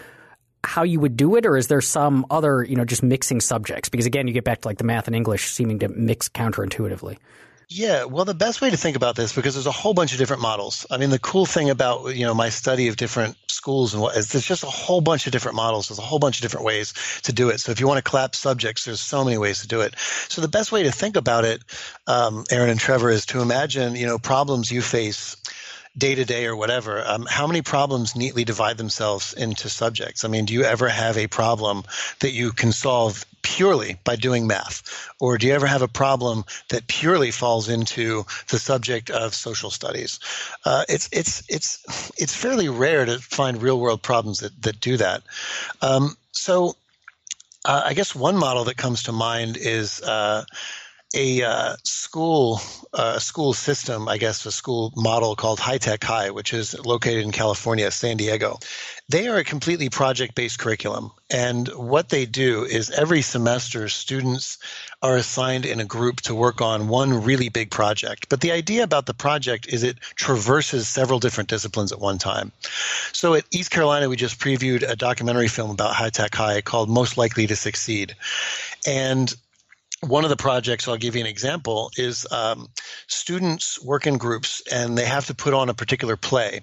how 0.64 0.82
you 0.82 0.98
would 0.98 1.16
do 1.16 1.36
it, 1.36 1.46
or 1.46 1.56
is 1.56 1.68
there 1.68 1.80
some 1.80 2.26
other, 2.30 2.64
you 2.64 2.74
know, 2.74 2.84
just 2.84 3.02
mixing 3.02 3.40
subjects? 3.40 3.88
Because 3.88 4.06
again, 4.06 4.26
you 4.26 4.34
get 4.34 4.42
back 4.42 4.62
to 4.62 4.68
like 4.68 4.76
the 4.76 4.84
math 4.84 5.06
and 5.06 5.14
English 5.14 5.52
seeming 5.52 5.78
to 5.78 5.88
mix 5.88 6.28
counterintuitively. 6.28 7.16
Yeah, 7.70 8.04
well, 8.04 8.24
the 8.24 8.32
best 8.32 8.62
way 8.62 8.70
to 8.70 8.78
think 8.78 8.96
about 8.96 9.14
this, 9.14 9.34
because 9.34 9.54
there's 9.54 9.66
a 9.66 9.70
whole 9.70 9.92
bunch 9.92 10.12
of 10.12 10.18
different 10.18 10.40
models. 10.40 10.86
I 10.90 10.96
mean, 10.96 11.10
the 11.10 11.18
cool 11.18 11.44
thing 11.44 11.68
about 11.68 12.16
you 12.16 12.24
know 12.24 12.32
my 12.32 12.48
study 12.48 12.88
of 12.88 12.96
different 12.96 13.36
schools 13.48 13.92
and 13.92 14.02
what 14.02 14.16
is 14.16 14.32
there's 14.32 14.46
just 14.46 14.62
a 14.62 14.70
whole 14.70 15.02
bunch 15.02 15.26
of 15.26 15.32
different 15.32 15.56
models. 15.56 15.88
There's 15.88 15.98
a 15.98 16.02
whole 16.02 16.18
bunch 16.18 16.38
of 16.38 16.42
different 16.42 16.64
ways 16.64 16.94
to 17.24 17.32
do 17.34 17.50
it. 17.50 17.58
So 17.60 17.70
if 17.70 17.78
you 17.78 17.86
want 17.86 18.02
to 18.02 18.10
collapse 18.10 18.38
subjects, 18.38 18.86
there's 18.86 19.00
so 19.00 19.22
many 19.22 19.36
ways 19.36 19.60
to 19.60 19.68
do 19.68 19.82
it. 19.82 19.98
So 19.98 20.40
the 20.40 20.48
best 20.48 20.72
way 20.72 20.84
to 20.84 20.92
think 20.92 21.16
about 21.16 21.44
it, 21.44 21.62
um, 22.06 22.44
Aaron 22.50 22.70
and 22.70 22.80
Trevor, 22.80 23.10
is 23.10 23.26
to 23.26 23.42
imagine 23.42 23.96
you 23.96 24.06
know 24.06 24.18
problems 24.18 24.72
you 24.72 24.80
face 24.80 25.36
day 25.98 26.14
to 26.14 26.24
day 26.24 26.46
or 26.46 26.56
whatever, 26.56 27.02
um, 27.04 27.26
how 27.28 27.46
many 27.46 27.62
problems 27.62 28.14
neatly 28.14 28.44
divide 28.44 28.78
themselves 28.78 29.34
into 29.34 29.68
subjects? 29.68 30.24
I 30.24 30.28
mean, 30.28 30.46
do 30.46 30.54
you 30.54 30.62
ever 30.62 30.88
have 30.88 31.18
a 31.18 31.26
problem 31.26 31.82
that 32.20 32.32
you 32.32 32.52
can 32.52 32.72
solve 32.72 33.24
purely 33.42 33.96
by 34.04 34.16
doing 34.16 34.46
math? 34.46 34.82
Or 35.20 35.38
do 35.38 35.46
you 35.46 35.54
ever 35.54 35.66
have 35.66 35.82
a 35.82 35.88
problem 35.88 36.44
that 36.68 36.86
purely 36.86 37.32
falls 37.32 37.68
into 37.68 38.24
the 38.48 38.58
subject 38.58 39.10
of 39.10 39.34
social 39.34 39.70
studies? 39.70 40.20
Uh, 40.64 40.84
it's, 40.88 41.08
it's, 41.12 41.42
it's, 41.48 42.12
it's 42.16 42.34
fairly 42.34 42.68
rare 42.68 43.04
to 43.04 43.18
find 43.18 43.62
real 43.62 43.80
world 43.80 44.02
problems 44.02 44.38
that, 44.40 44.62
that 44.62 44.80
do 44.80 44.96
that. 44.96 45.22
Um, 45.82 46.16
so 46.32 46.76
Uh, 47.64 47.82
I 47.90 47.94
guess 47.94 48.14
one 48.14 48.38
model 48.38 48.64
that 48.64 48.76
comes 48.76 49.02
to 49.02 49.12
mind 49.12 49.56
is 49.56 50.00
uh, 50.00 50.44
a 51.14 51.42
uh, 51.42 51.76
school 51.84 52.60
uh, 52.92 53.18
school 53.18 53.52
system, 53.52 54.08
I 54.08 54.18
guess, 54.18 54.44
a 54.44 54.52
school 54.52 54.92
model 54.96 55.36
called 55.36 55.58
High 55.58 55.78
Tech 55.78 56.02
High, 56.04 56.30
which 56.30 56.52
is 56.52 56.78
located 56.84 57.24
in 57.24 57.32
California, 57.32 57.90
San 57.90 58.16
Diego. 58.16 58.58
They 59.08 59.26
are 59.28 59.38
a 59.38 59.44
completely 59.44 59.88
project 59.88 60.34
based 60.34 60.58
curriculum. 60.58 61.10
And 61.30 61.68
what 61.68 62.10
they 62.10 62.26
do 62.26 62.64
is 62.64 62.90
every 62.90 63.22
semester, 63.22 63.88
students 63.88 64.58
are 65.02 65.16
assigned 65.16 65.64
in 65.64 65.80
a 65.80 65.84
group 65.84 66.20
to 66.22 66.34
work 66.34 66.60
on 66.60 66.88
one 66.88 67.22
really 67.22 67.48
big 67.48 67.70
project. 67.70 68.28
But 68.28 68.40
the 68.40 68.52
idea 68.52 68.82
about 68.82 69.06
the 69.06 69.14
project 69.14 69.66
is 69.68 69.82
it 69.82 70.00
traverses 70.14 70.88
several 70.88 71.20
different 71.20 71.48
disciplines 71.48 71.92
at 71.92 72.00
one 72.00 72.18
time. 72.18 72.52
So 73.12 73.34
at 73.34 73.44
East 73.50 73.70
Carolina, 73.70 74.08
we 74.08 74.16
just 74.16 74.40
previewed 74.40 74.88
a 74.88 74.96
documentary 74.96 75.48
film 75.48 75.70
about 75.70 75.94
High 75.94 76.10
Tech 76.10 76.34
High 76.34 76.60
called 76.60 76.90
Most 76.90 77.16
Likely 77.16 77.46
to 77.46 77.56
Succeed. 77.56 78.14
And 78.86 79.34
one 80.00 80.24
of 80.24 80.30
the 80.30 80.36
projects, 80.36 80.86
I'll 80.86 80.96
give 80.96 81.16
you 81.16 81.20
an 81.20 81.26
example, 81.26 81.90
is 81.96 82.26
um, 82.30 82.68
students 83.06 83.82
work 83.82 84.06
in 84.06 84.18
groups 84.18 84.62
and 84.70 84.96
they 84.96 85.04
have 85.04 85.26
to 85.26 85.34
put 85.34 85.54
on 85.54 85.68
a 85.68 85.74
particular 85.74 86.16
play 86.16 86.60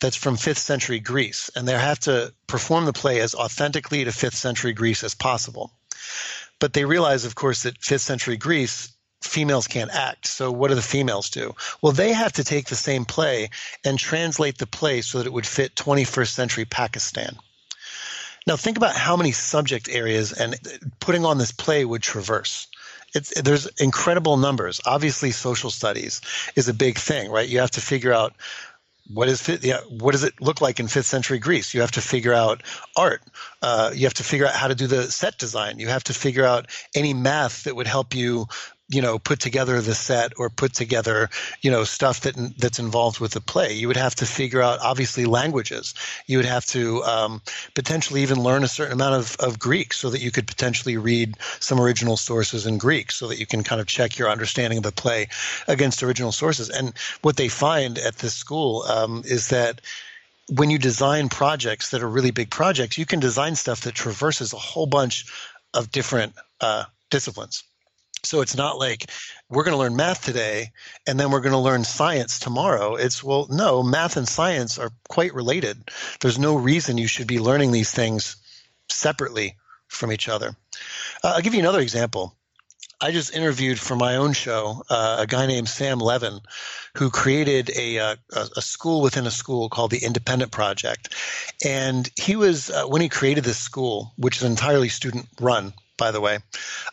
that's 0.00 0.16
from 0.16 0.36
5th 0.36 0.58
century 0.58 1.00
Greece, 1.00 1.50
and 1.54 1.66
they 1.66 1.72
have 1.72 2.00
to 2.00 2.32
perform 2.46 2.84
the 2.84 2.92
play 2.92 3.20
as 3.20 3.34
authentically 3.34 4.04
to 4.04 4.10
5th 4.10 4.34
century 4.34 4.72
Greece 4.72 5.02
as 5.02 5.14
possible. 5.14 5.72
But 6.58 6.72
they 6.72 6.84
realize, 6.84 7.24
of 7.24 7.34
course, 7.34 7.62
that 7.62 7.80
5th 7.80 8.00
century 8.00 8.36
Greece, 8.36 8.92
females 9.22 9.66
can't 9.66 9.90
act. 9.90 10.26
So 10.26 10.52
what 10.52 10.68
do 10.68 10.74
the 10.74 10.82
females 10.82 11.30
do? 11.30 11.54
Well, 11.82 11.92
they 11.92 12.12
have 12.12 12.32
to 12.34 12.44
take 12.44 12.66
the 12.66 12.76
same 12.76 13.04
play 13.04 13.50
and 13.84 13.98
translate 13.98 14.58
the 14.58 14.66
play 14.66 15.00
so 15.00 15.18
that 15.18 15.26
it 15.26 15.32
would 15.32 15.46
fit 15.46 15.74
21st 15.74 16.32
century 16.32 16.64
Pakistan. 16.64 17.36
Now, 18.46 18.56
think 18.56 18.76
about 18.76 18.94
how 18.94 19.16
many 19.16 19.32
subject 19.32 19.88
areas 19.88 20.32
and 20.32 20.54
putting 21.00 21.24
on 21.24 21.38
this 21.38 21.52
play 21.52 21.84
would 21.84 22.02
traverse. 22.02 22.66
It's, 23.14 23.40
there's 23.40 23.66
incredible 23.80 24.36
numbers. 24.36 24.80
Obviously, 24.84 25.30
social 25.30 25.70
studies 25.70 26.20
is 26.56 26.68
a 26.68 26.74
big 26.74 26.98
thing, 26.98 27.30
right? 27.30 27.48
You 27.48 27.60
have 27.60 27.70
to 27.72 27.80
figure 27.80 28.12
out 28.12 28.34
what 29.12 29.28
is 29.28 29.46
yeah, 29.62 29.80
what 29.88 30.12
does 30.12 30.24
it 30.24 30.40
look 30.40 30.60
like 30.60 30.80
in 30.80 30.88
fifth 30.88 31.06
century 31.06 31.38
Greece? 31.38 31.74
You 31.74 31.82
have 31.82 31.90
to 31.92 32.00
figure 32.00 32.32
out 32.32 32.62
art. 32.96 33.22
Uh, 33.60 33.90
you 33.94 34.04
have 34.04 34.14
to 34.14 34.24
figure 34.24 34.46
out 34.46 34.54
how 34.54 34.68
to 34.68 34.74
do 34.74 34.86
the 34.86 35.10
set 35.10 35.38
design. 35.38 35.78
You 35.78 35.88
have 35.88 36.04
to 36.04 36.14
figure 36.14 36.44
out 36.44 36.68
any 36.94 37.12
math 37.12 37.64
that 37.64 37.76
would 37.76 37.86
help 37.86 38.14
you 38.14 38.46
you 38.88 39.00
know 39.00 39.18
put 39.18 39.40
together 39.40 39.80
the 39.80 39.94
set 39.94 40.32
or 40.36 40.50
put 40.50 40.74
together 40.74 41.30
you 41.62 41.70
know 41.70 41.84
stuff 41.84 42.20
that 42.20 42.34
that's 42.58 42.78
involved 42.78 43.18
with 43.18 43.32
the 43.32 43.40
play. 43.40 43.72
You 43.72 43.88
would 43.88 43.96
have 43.96 44.14
to 44.16 44.26
figure 44.26 44.60
out 44.60 44.80
obviously 44.80 45.24
languages. 45.24 45.94
You 46.26 46.38
would 46.38 46.46
have 46.46 46.66
to 46.66 47.02
um, 47.04 47.42
potentially 47.74 48.22
even 48.22 48.42
learn 48.42 48.62
a 48.62 48.68
certain 48.68 48.92
amount 48.92 49.14
of, 49.14 49.36
of 49.40 49.58
greek 49.58 49.92
so 49.92 50.10
that 50.10 50.20
you 50.20 50.30
could 50.30 50.46
potentially 50.46 50.96
read 50.96 51.36
some 51.60 51.80
original 51.80 52.16
sources 52.16 52.66
in 52.66 52.78
greek 52.78 53.10
so 53.10 53.28
that 53.28 53.38
you 53.38 53.46
can 53.46 53.64
kind 53.64 53.80
of 53.80 53.86
check 53.86 54.18
your 54.18 54.30
understanding 54.30 54.78
of 54.78 54.84
the 54.84 54.92
play 54.92 55.28
against 55.66 56.02
original 56.02 56.32
sources. 56.32 56.68
And 56.68 56.92
what 57.22 57.36
they 57.36 57.48
find 57.48 57.98
at 57.98 58.16
this 58.16 58.34
school 58.34 58.82
um, 58.82 59.22
is 59.24 59.48
that 59.48 59.80
when 60.50 60.68
you 60.68 60.78
design 60.78 61.30
projects 61.30 61.90
that 61.90 62.02
are 62.02 62.08
really 62.08 62.30
big 62.30 62.50
projects 62.50 62.98
you 62.98 63.06
can 63.06 63.18
design 63.18 63.54
stuff 63.54 63.80
that 63.80 63.94
traverses 63.94 64.52
a 64.52 64.58
whole 64.58 64.84
bunch 64.84 65.24
of 65.72 65.90
different 65.90 66.34
uh, 66.60 66.84
disciplines 67.10 67.64
so 68.24 68.40
it's 68.40 68.56
not 68.56 68.78
like 68.78 69.10
we're 69.48 69.64
going 69.64 69.74
to 69.74 69.78
learn 69.78 69.96
math 69.96 70.24
today 70.24 70.72
and 71.06 71.18
then 71.18 71.30
we're 71.30 71.40
going 71.40 71.52
to 71.52 71.58
learn 71.58 71.84
science 71.84 72.38
tomorrow. 72.38 72.96
It's, 72.96 73.22
well, 73.22 73.46
no, 73.50 73.82
math 73.82 74.16
and 74.16 74.28
science 74.28 74.78
are 74.78 74.90
quite 75.08 75.34
related. 75.34 75.90
There's 76.20 76.38
no 76.38 76.56
reason 76.56 76.98
you 76.98 77.06
should 77.06 77.26
be 77.26 77.38
learning 77.38 77.72
these 77.72 77.90
things 77.90 78.36
separately 78.88 79.56
from 79.88 80.12
each 80.12 80.28
other. 80.28 80.56
Uh, 81.22 81.34
I'll 81.36 81.42
give 81.42 81.54
you 81.54 81.60
another 81.60 81.80
example. 81.80 82.34
I 83.00 83.10
just 83.10 83.34
interviewed 83.34 83.78
for 83.78 83.96
my 83.96 84.16
own 84.16 84.32
show 84.32 84.82
uh, 84.88 85.18
a 85.20 85.26
guy 85.26 85.46
named 85.46 85.68
Sam 85.68 85.98
Levin, 85.98 86.40
who 86.96 87.10
created 87.10 87.70
a, 87.76 87.98
uh, 87.98 88.16
a, 88.56 88.62
school 88.62 89.02
within 89.02 89.26
a 89.26 89.30
school 89.30 89.68
called 89.68 89.90
the 89.90 90.04
Independent 90.04 90.52
Project. 90.52 91.14
And 91.64 92.08
he 92.16 92.36
was, 92.36 92.70
uh, 92.70 92.84
when 92.84 93.02
he 93.02 93.08
created 93.08 93.44
this 93.44 93.58
school, 93.58 94.12
which 94.16 94.38
is 94.38 94.44
entirely 94.44 94.88
student 94.88 95.26
run, 95.40 95.74
by 95.96 96.12
the 96.12 96.20
way, 96.20 96.38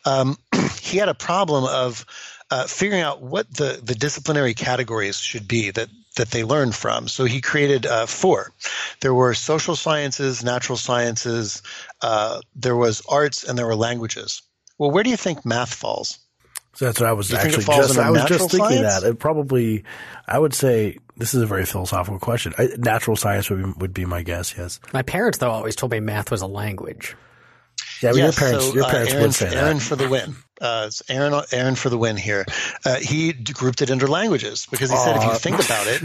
um, 0.06 0.38
he 0.82 0.98
had 0.98 1.10
a 1.10 1.13
problem 1.13 1.63
of 1.65 2.06
uh, 2.50 2.65
figuring 2.65 3.02
out 3.02 3.22
what 3.22 3.52
the, 3.54 3.80
the 3.84 3.94
disciplinary 3.94 4.54
categories 4.54 5.17
should 5.17 5.48
be 5.48 5.72
that 5.72 5.89
that 6.17 6.32
they 6.32 6.44
learn 6.44 6.74
from. 6.74 7.08
So 7.08 7.24
he 7.24 7.39
created 7.39 7.86
uh, 7.86 8.06
four. 8.06 8.52
There 9.00 9.13
were 9.13 9.34
social 9.34 9.78
sciences, 9.78 10.44
natural 10.44 10.78
sciences, 10.78 11.62
uh, 12.02 12.41
there 12.54 12.76
was 12.76 13.02
arts, 13.08 13.46
and 13.46 13.58
there 13.58 13.65
were 13.65 13.78
languages. 13.78 14.41
Well, 14.78 14.91
where 14.91 15.06
do 15.06 15.10
you 15.10 15.15
think 15.15 15.46
math 15.46 15.74
falls? 15.74 16.20
So 16.74 16.86
that's 16.86 17.00
what 17.00 17.08
I 17.08 17.13
was 17.13 17.34
actually 17.34 17.63
just. 17.63 17.98
I 17.98 18.10
was 18.10 18.26
just 18.26 18.52
thinking 18.52 18.78
science? 18.78 19.02
that 19.02 19.04
it 19.04 19.20
probably. 19.20 19.84
I 20.28 20.39
would 20.39 20.54
say 20.54 20.98
this 21.15 21.34
is 21.34 21.41
a 21.41 21.46
very 21.46 21.65
philosophical 21.65 22.20
question. 22.20 22.54
I, 22.58 22.70
natural 22.78 23.15
science 23.15 23.50
would 23.50 23.63
be, 23.63 23.72
would 23.78 23.94
be 23.94 24.06
my 24.06 24.24
guess. 24.24 24.56
Yes. 24.58 24.80
My 24.94 25.04
parents 25.04 25.38
though 25.38 25.52
always 25.52 25.76
told 25.76 25.91
me 25.91 26.00
math 26.02 26.32
was 26.32 26.41
a 26.41 26.48
language. 26.48 27.15
Yeah, 28.01 28.13
yes, 28.13 28.17
your 28.17 28.31
parents, 28.33 28.65
so, 28.65 28.73
your 28.73 28.83
uh, 28.83 28.89
parents 28.89 29.11
uh, 29.11 29.15
Aaron, 29.15 29.23
would 29.23 29.33
say 29.33 29.55
Aaron 29.55 29.77
that. 29.77 29.83
for 29.83 29.95
the 29.95 30.09
win. 30.09 30.35
Uh, 30.59 30.85
it's 30.87 31.01
Aaron, 31.09 31.41
Aaron 31.51 31.75
for 31.75 31.89
the 31.89 31.97
win 31.97 32.17
here. 32.17 32.45
Uh, 32.85 32.95
he 32.95 33.33
grouped 33.33 33.81
it 33.81 33.91
under 33.91 34.07
languages 34.07 34.67
because 34.69 34.91
he 34.91 34.97
said 34.97 35.17
if 35.17 35.23
you 35.23 35.35
think 35.35 35.63
about 35.63 35.87
it, 35.87 36.01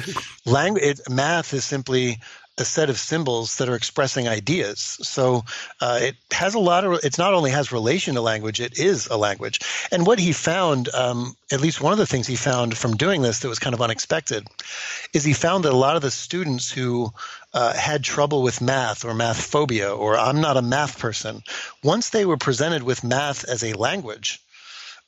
language, 0.46 1.00
math 1.08 1.52
is 1.54 1.64
simply 1.64 2.18
a 2.58 2.64
set 2.64 2.88
of 2.88 2.98
symbols 2.98 3.58
that 3.58 3.68
are 3.68 3.74
expressing 3.74 4.28
ideas. 4.28 4.80
So 5.02 5.44
uh, 5.80 5.98
it 6.00 6.16
has 6.32 6.54
a 6.54 6.58
lot 6.58 6.84
of. 6.84 7.00
It's 7.04 7.18
not 7.18 7.34
only 7.34 7.50
has 7.50 7.72
relation 7.72 8.14
to 8.14 8.22
language; 8.22 8.60
it 8.60 8.78
is 8.78 9.06
a 9.08 9.16
language. 9.16 9.60
And 9.92 10.06
what 10.06 10.18
he 10.18 10.32
found, 10.32 10.88
um, 10.94 11.36
at 11.52 11.60
least 11.60 11.80
one 11.80 11.92
of 11.92 11.98
the 11.98 12.06
things 12.06 12.26
he 12.26 12.36
found 12.36 12.76
from 12.76 12.96
doing 12.96 13.22
this 13.22 13.40
that 13.40 13.48
was 13.48 13.58
kind 13.58 13.74
of 13.74 13.82
unexpected, 13.82 14.46
is 15.12 15.24
he 15.24 15.34
found 15.34 15.64
that 15.64 15.72
a 15.72 15.76
lot 15.76 15.96
of 15.96 16.02
the 16.02 16.10
students 16.10 16.70
who 16.70 17.12
uh, 17.56 17.72
had 17.72 18.04
trouble 18.04 18.42
with 18.42 18.60
math 18.60 19.02
or 19.06 19.14
math 19.14 19.40
phobia 19.40 19.90
or 19.90 20.18
I'm 20.18 20.42
not 20.42 20.58
a 20.58 20.62
math 20.62 20.98
person, 20.98 21.42
once 21.82 22.10
they 22.10 22.26
were 22.26 22.36
presented 22.36 22.82
with 22.82 23.02
math 23.02 23.44
as 23.44 23.64
a 23.64 23.72
language, 23.72 24.40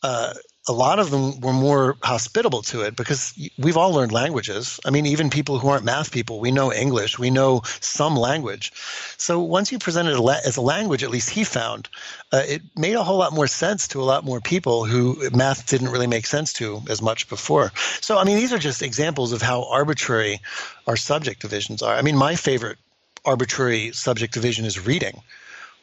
uh, 0.02 0.32
a 0.68 0.72
lot 0.72 0.98
of 0.98 1.10
them 1.10 1.40
were 1.40 1.52
more 1.52 1.96
hospitable 2.02 2.62
to 2.62 2.82
it 2.82 2.94
because 2.94 3.32
we've 3.58 3.76
all 3.76 3.92
learned 3.92 4.12
languages. 4.12 4.78
I 4.84 4.90
mean, 4.90 5.06
even 5.06 5.30
people 5.30 5.58
who 5.58 5.68
aren't 5.68 5.84
math 5.84 6.12
people, 6.12 6.40
we 6.40 6.50
know 6.50 6.72
English, 6.72 7.18
we 7.18 7.30
know 7.30 7.62
some 7.80 8.16
language. 8.16 8.72
So 9.16 9.40
once 9.40 9.72
you 9.72 9.78
present 9.78 10.08
it 10.08 10.18
as 10.46 10.56
a 10.56 10.60
language, 10.60 11.02
at 11.02 11.10
least 11.10 11.30
he 11.30 11.44
found, 11.44 11.88
uh, 12.32 12.42
it 12.46 12.62
made 12.76 12.94
a 12.94 13.02
whole 13.02 13.18
lot 13.18 13.32
more 13.32 13.46
sense 13.46 13.88
to 13.88 14.02
a 14.02 14.04
lot 14.04 14.24
more 14.24 14.40
people 14.40 14.84
who 14.84 15.30
math 15.30 15.66
didn't 15.66 15.90
really 15.90 16.06
make 16.06 16.26
sense 16.26 16.52
to 16.54 16.82
as 16.88 17.00
much 17.00 17.28
before. 17.28 17.72
So, 18.00 18.18
I 18.18 18.24
mean, 18.24 18.36
these 18.36 18.52
are 18.52 18.58
just 18.58 18.82
examples 18.82 19.32
of 19.32 19.42
how 19.42 19.64
arbitrary 19.70 20.40
our 20.86 20.96
subject 20.96 21.40
divisions 21.40 21.82
are. 21.82 21.94
I 21.94 22.02
mean, 22.02 22.16
my 22.16 22.36
favorite 22.36 22.78
arbitrary 23.24 23.92
subject 23.92 24.34
division 24.34 24.64
is 24.64 24.84
reading. 24.84 25.22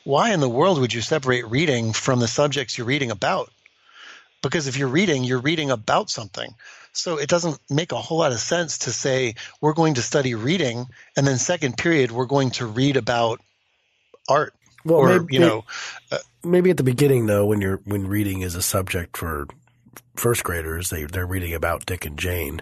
Why 0.04 0.34
in 0.34 0.39
the 0.39 0.50
world 0.50 0.80
would 0.80 0.93
you 0.93 1.02
separate 1.02 1.48
reading 1.48 1.91
from 1.91 2.19
the 2.19 2.28
subjects 2.28 2.78
you're 2.78 2.88
reading 2.88 3.10
about? 3.12 3.52
Because 4.45 4.67
if 4.67 4.77
you're 4.77 4.88
reading, 4.88 5.23
you're 5.23 5.41
reading 5.41 5.71
about 5.71 6.12
something. 6.12 6.53
So 6.93 7.17
it 7.17 7.27
doesn't 7.27 7.60
make 7.67 7.91
a 7.91 7.97
whole 7.97 8.19
lot 8.19 8.31
of 8.31 8.38
sense 8.38 8.77
to 8.79 8.91
say 8.91 9.36
we're 9.60 9.73
going 9.73 9.95
to 9.95 10.03
study 10.03 10.36
reading 10.36 10.86
and 11.17 11.25
then 11.25 11.38
second 11.38 11.77
period 11.77 12.12
we're 12.12 12.27
going 12.27 12.51
to 12.51 12.67
read 12.67 12.95
about 12.95 13.41
art. 14.29 14.53
Well, 14.86 14.99
or, 14.99 15.19
maybe, 15.19 15.34
you 15.34 15.39
know, 15.39 15.65
uh, 16.12 16.19
maybe 16.43 16.69
at 16.69 16.77
the 16.77 16.84
beginning 16.84 17.25
though, 17.25 17.47
when 17.47 17.60
you're 17.60 17.81
when 17.86 18.08
reading 18.08 18.41
is 18.41 18.53
a 18.53 18.62
subject 18.62 19.17
for 19.17 19.47
first 20.15 20.43
graders, 20.43 20.91
they 20.91 21.05
they're 21.05 21.25
reading 21.25 21.55
about 21.55 21.88
Dick 21.88 22.05
and 22.05 22.19
Jane, 22.19 22.62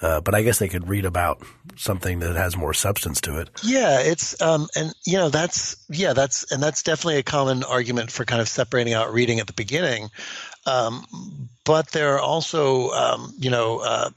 uh, 0.00 0.20
but 0.20 0.36
I 0.36 0.42
guess 0.42 0.60
they 0.60 0.68
could 0.68 0.88
read 0.88 1.04
about 1.04 1.42
something 1.76 2.20
that 2.20 2.36
has 2.36 2.56
more 2.56 2.74
substance 2.74 3.20
to 3.22 3.38
it. 3.40 3.50
Yeah, 3.62 4.00
it's 4.00 4.40
um, 4.40 4.68
and 4.76 4.94
you 5.04 5.18
know 5.18 5.28
that's 5.28 5.76
yeah 5.88 6.12
that's 6.12 6.50
and 6.52 6.62
that's 6.62 6.84
definitely 6.84 7.18
a 7.18 7.22
common 7.24 7.64
argument 7.64 8.10
for 8.10 8.24
kind 8.24 8.40
of 8.40 8.48
separating 8.48 8.94
out 8.94 9.12
reading 9.12 9.40
at 9.40 9.46
the 9.46 9.52
beginning. 9.52 10.10
Um, 10.66 11.04
but 11.64 11.88
there 11.92 12.14
are 12.14 12.20
also, 12.20 12.90
um, 12.90 13.34
you 13.38 13.50
know, 13.50 13.78
uh, 13.78 14.10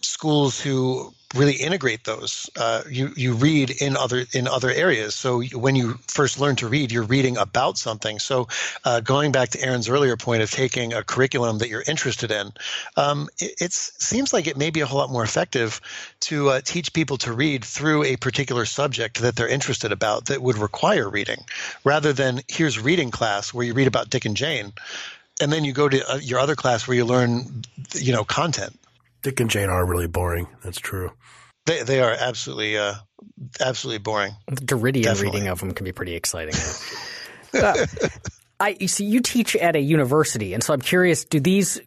schools 0.00 0.60
who 0.60 1.12
really 1.34 1.54
integrate 1.54 2.04
those. 2.04 2.48
Uh, 2.56 2.82
you 2.88 3.12
you 3.16 3.34
read 3.34 3.70
in 3.70 3.96
other 3.96 4.24
in 4.32 4.46
other 4.48 4.70
areas. 4.70 5.14
So 5.14 5.42
when 5.42 5.76
you 5.76 5.98
first 6.06 6.38
learn 6.38 6.56
to 6.56 6.68
read, 6.68 6.92
you're 6.92 7.02
reading 7.02 7.36
about 7.36 7.78
something. 7.78 8.18
So 8.18 8.48
uh, 8.84 9.00
going 9.00 9.32
back 9.32 9.50
to 9.50 9.62
Aaron's 9.62 9.88
earlier 9.88 10.16
point 10.16 10.42
of 10.42 10.50
taking 10.50 10.92
a 10.92 11.02
curriculum 11.02 11.58
that 11.58 11.68
you're 11.68 11.84
interested 11.86 12.30
in, 12.30 12.52
um, 12.96 13.28
it 13.38 13.72
seems 13.72 14.32
like 14.32 14.46
it 14.46 14.56
may 14.56 14.70
be 14.70 14.80
a 14.80 14.86
whole 14.86 14.98
lot 14.98 15.10
more 15.10 15.24
effective 15.24 15.80
to 16.20 16.50
uh, 16.50 16.60
teach 16.64 16.92
people 16.92 17.18
to 17.18 17.32
read 17.32 17.64
through 17.64 18.04
a 18.04 18.16
particular 18.16 18.64
subject 18.64 19.20
that 19.20 19.36
they're 19.36 19.48
interested 19.48 19.92
about 19.92 20.26
that 20.26 20.40
would 20.40 20.58
require 20.58 21.08
reading, 21.08 21.44
rather 21.84 22.12
than 22.12 22.40
here's 22.48 22.78
reading 22.78 23.10
class 23.10 23.52
where 23.52 23.66
you 23.66 23.74
read 23.74 23.88
about 23.88 24.10
Dick 24.10 24.24
and 24.24 24.36
Jane 24.36 24.72
and 25.40 25.52
then 25.52 25.64
you 25.64 25.72
go 25.72 25.88
to 25.88 26.12
uh, 26.12 26.16
your 26.16 26.38
other 26.38 26.54
class 26.54 26.86
where 26.86 26.96
you 26.96 27.04
learn, 27.04 27.62
you 27.94 28.12
know, 28.12 28.24
content. 28.24 28.78
Dick 29.22 29.40
and 29.40 29.50
Jane 29.50 29.68
are 29.68 29.84
really 29.84 30.06
boring. 30.06 30.46
That's 30.62 30.78
true. 30.78 31.12
They 31.66 31.82
they 31.82 32.00
are 32.00 32.12
absolutely 32.12 32.78
uh, 32.78 32.94
absolutely 33.60 33.98
boring. 33.98 34.34
The 34.46 34.56
Derridian 34.56 35.02
Definitely. 35.02 35.26
reading 35.26 35.48
of 35.48 35.60
them 35.60 35.72
can 35.72 35.84
be 35.84 35.92
pretty 35.92 36.14
exciting. 36.14 36.54
uh, 37.54 37.86
I 38.60 38.74
see 38.86 39.04
you 39.04 39.20
teach 39.20 39.56
at 39.56 39.74
a 39.74 39.80
university, 39.80 40.54
and 40.54 40.62
so 40.62 40.72
I'm 40.72 40.80
curious: 40.80 41.24
do 41.24 41.40
these 41.40 41.80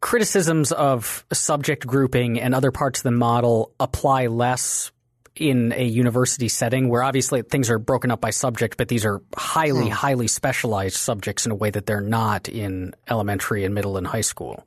criticisms 0.00 0.72
of 0.72 1.24
subject 1.32 1.86
grouping 1.86 2.40
and 2.40 2.54
other 2.54 2.72
parts 2.72 3.00
of 3.00 3.02
the 3.04 3.10
model 3.10 3.72
apply 3.78 4.26
less 4.26 4.90
in 5.40 5.72
a 5.72 5.84
university 5.84 6.48
setting 6.48 6.88
where 6.90 7.02
obviously 7.02 7.40
things 7.40 7.70
are 7.70 7.78
broken 7.78 8.10
up 8.10 8.20
by 8.20 8.30
subject, 8.30 8.76
but 8.76 8.88
these 8.88 9.06
are 9.06 9.22
highly, 9.34 9.86
hmm. 9.86 9.90
highly 9.90 10.28
specialized 10.28 10.96
subjects 10.96 11.46
in 11.46 11.52
a 11.52 11.54
way 11.54 11.70
that 11.70 11.86
they're 11.86 12.02
not 12.02 12.48
in 12.48 12.94
elementary 13.08 13.64
and 13.64 13.74
middle 13.74 13.96
and 13.96 14.06
high 14.06 14.20
school? 14.20 14.66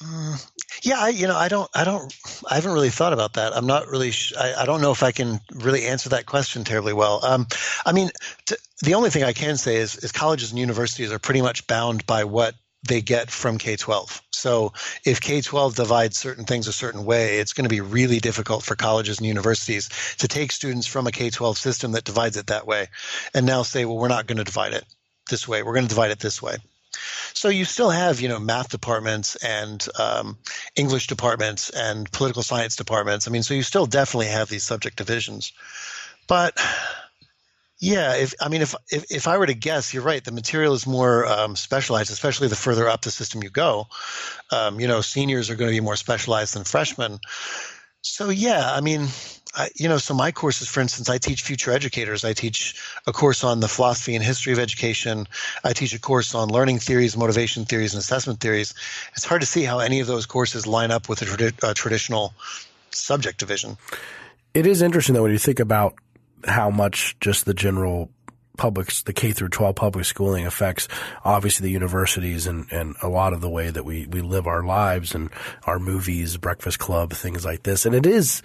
Uh, 0.00 0.36
yeah, 0.82 0.96
I, 0.98 1.08
you 1.08 1.26
know, 1.26 1.36
I 1.36 1.48
don't, 1.48 1.68
I 1.74 1.84
don't, 1.84 2.14
I 2.48 2.54
haven't 2.54 2.72
really 2.72 2.90
thought 2.90 3.12
about 3.12 3.34
that. 3.34 3.56
I'm 3.56 3.66
not 3.66 3.88
really, 3.88 4.12
sh- 4.12 4.34
I, 4.38 4.62
I, 4.62 4.66
don't 4.66 4.82
know 4.82 4.92
if 4.92 5.02
I 5.02 5.10
can 5.10 5.40
really 5.54 5.86
answer 5.86 6.10
that 6.10 6.26
question 6.26 6.64
terribly 6.64 6.92
well. 6.92 7.24
Um, 7.24 7.46
I 7.84 7.92
mean, 7.92 8.10
t- 8.44 8.56
the 8.82 8.94
only 8.94 9.10
thing 9.10 9.24
I 9.24 9.32
can 9.32 9.56
say 9.56 9.76
is, 9.76 9.96
is 9.96 10.12
colleges 10.12 10.50
and 10.50 10.58
universities 10.58 11.12
are 11.12 11.18
pretty 11.18 11.40
much 11.40 11.66
bound 11.66 12.04
by 12.06 12.24
what 12.24 12.54
they 12.82 13.00
get 13.00 13.30
from 13.30 13.58
K 13.58 13.76
12. 13.76 14.22
So 14.30 14.72
if 15.04 15.20
K 15.20 15.40
12 15.40 15.76
divides 15.76 16.16
certain 16.16 16.44
things 16.44 16.68
a 16.68 16.72
certain 16.72 17.04
way, 17.04 17.38
it's 17.38 17.52
going 17.52 17.64
to 17.64 17.74
be 17.74 17.80
really 17.80 18.20
difficult 18.20 18.62
for 18.62 18.76
colleges 18.76 19.18
and 19.18 19.26
universities 19.26 19.88
to 20.18 20.28
take 20.28 20.52
students 20.52 20.86
from 20.86 21.06
a 21.06 21.12
K 21.12 21.30
12 21.30 21.58
system 21.58 21.92
that 21.92 22.04
divides 22.04 22.36
it 22.36 22.48
that 22.48 22.66
way 22.66 22.88
and 23.34 23.46
now 23.46 23.62
say, 23.62 23.84
well, 23.84 23.96
we're 23.96 24.08
not 24.08 24.26
going 24.26 24.38
to 24.38 24.44
divide 24.44 24.72
it 24.72 24.84
this 25.28 25.48
way. 25.48 25.62
We're 25.62 25.74
going 25.74 25.86
to 25.86 25.94
divide 25.94 26.10
it 26.10 26.20
this 26.20 26.40
way. 26.40 26.56
So 27.34 27.48
you 27.48 27.64
still 27.64 27.90
have, 27.90 28.20
you 28.20 28.28
know, 28.28 28.38
math 28.38 28.70
departments 28.70 29.36
and 29.36 29.86
um, 29.98 30.38
English 30.74 31.06
departments 31.08 31.68
and 31.70 32.10
political 32.10 32.42
science 32.42 32.76
departments. 32.76 33.28
I 33.28 33.30
mean, 33.30 33.42
so 33.42 33.54
you 33.54 33.62
still 33.62 33.86
definitely 33.86 34.28
have 34.28 34.48
these 34.48 34.64
subject 34.64 34.96
divisions. 34.96 35.52
But 36.26 36.58
yeah, 37.78 38.14
if 38.14 38.34
I 38.40 38.48
mean, 38.48 38.62
if, 38.62 38.74
if, 38.90 39.10
if 39.10 39.28
I 39.28 39.36
were 39.36 39.46
to 39.46 39.54
guess, 39.54 39.92
you're 39.92 40.02
right. 40.02 40.24
The 40.24 40.32
material 40.32 40.72
is 40.72 40.86
more 40.86 41.26
um, 41.26 41.56
specialized, 41.56 42.10
especially 42.10 42.48
the 42.48 42.56
further 42.56 42.88
up 42.88 43.02
the 43.02 43.10
system 43.10 43.42
you 43.42 43.50
go. 43.50 43.86
Um, 44.50 44.80
you 44.80 44.88
know, 44.88 45.02
seniors 45.02 45.50
are 45.50 45.56
going 45.56 45.68
to 45.70 45.76
be 45.76 45.84
more 45.84 45.96
specialized 45.96 46.54
than 46.54 46.64
freshmen. 46.64 47.18
So 48.00 48.30
yeah, 48.30 48.72
I 48.72 48.80
mean, 48.80 49.08
I, 49.54 49.68
you 49.74 49.88
know, 49.88 49.98
so 49.98 50.14
my 50.14 50.32
courses, 50.32 50.68
for 50.68 50.80
instance, 50.80 51.10
I 51.10 51.18
teach 51.18 51.42
future 51.42 51.70
educators. 51.70 52.24
I 52.24 52.32
teach 52.32 52.80
a 53.06 53.12
course 53.12 53.44
on 53.44 53.60
the 53.60 53.68
philosophy 53.68 54.14
and 54.14 54.24
history 54.24 54.54
of 54.54 54.58
education. 54.58 55.26
I 55.62 55.74
teach 55.74 55.92
a 55.92 56.00
course 56.00 56.34
on 56.34 56.48
learning 56.48 56.78
theories, 56.78 57.16
motivation 57.16 57.66
theories, 57.66 57.92
and 57.92 58.00
assessment 58.00 58.40
theories. 58.40 58.72
It's 59.14 59.24
hard 59.24 59.42
to 59.42 59.46
see 59.46 59.64
how 59.64 59.80
any 59.80 60.00
of 60.00 60.06
those 60.06 60.24
courses 60.24 60.66
line 60.66 60.90
up 60.90 61.10
with 61.10 61.20
a, 61.20 61.26
tradi- 61.26 61.68
a 61.68 61.74
traditional 61.74 62.32
subject 62.90 63.38
division. 63.38 63.76
It 64.54 64.66
is 64.66 64.80
interesting 64.80 65.14
though 65.14 65.24
when 65.24 65.32
you 65.32 65.38
think 65.38 65.60
about 65.60 65.94
how 66.44 66.70
much 66.70 67.16
just 67.20 67.44
the 67.44 67.54
general 67.54 68.10
public, 68.56 68.92
the 69.04 69.12
K 69.12 69.32
through 69.32 69.50
12 69.50 69.76
public 69.76 70.04
schooling 70.04 70.46
affects 70.46 70.88
obviously 71.24 71.66
the 71.66 71.72
universities 71.72 72.46
and, 72.46 72.70
and 72.72 72.96
a 73.02 73.08
lot 73.08 73.32
of 73.32 73.40
the 73.40 73.50
way 73.50 73.70
that 73.70 73.84
we, 73.84 74.06
we 74.06 74.20
live 74.20 74.46
our 74.46 74.62
lives 74.62 75.14
and 75.14 75.30
our 75.64 75.78
movies, 75.78 76.36
Breakfast 76.36 76.78
Club, 76.78 77.12
things 77.12 77.44
like 77.44 77.62
this. 77.62 77.86
And 77.86 77.94
it 77.94 78.06
is, 78.06 78.42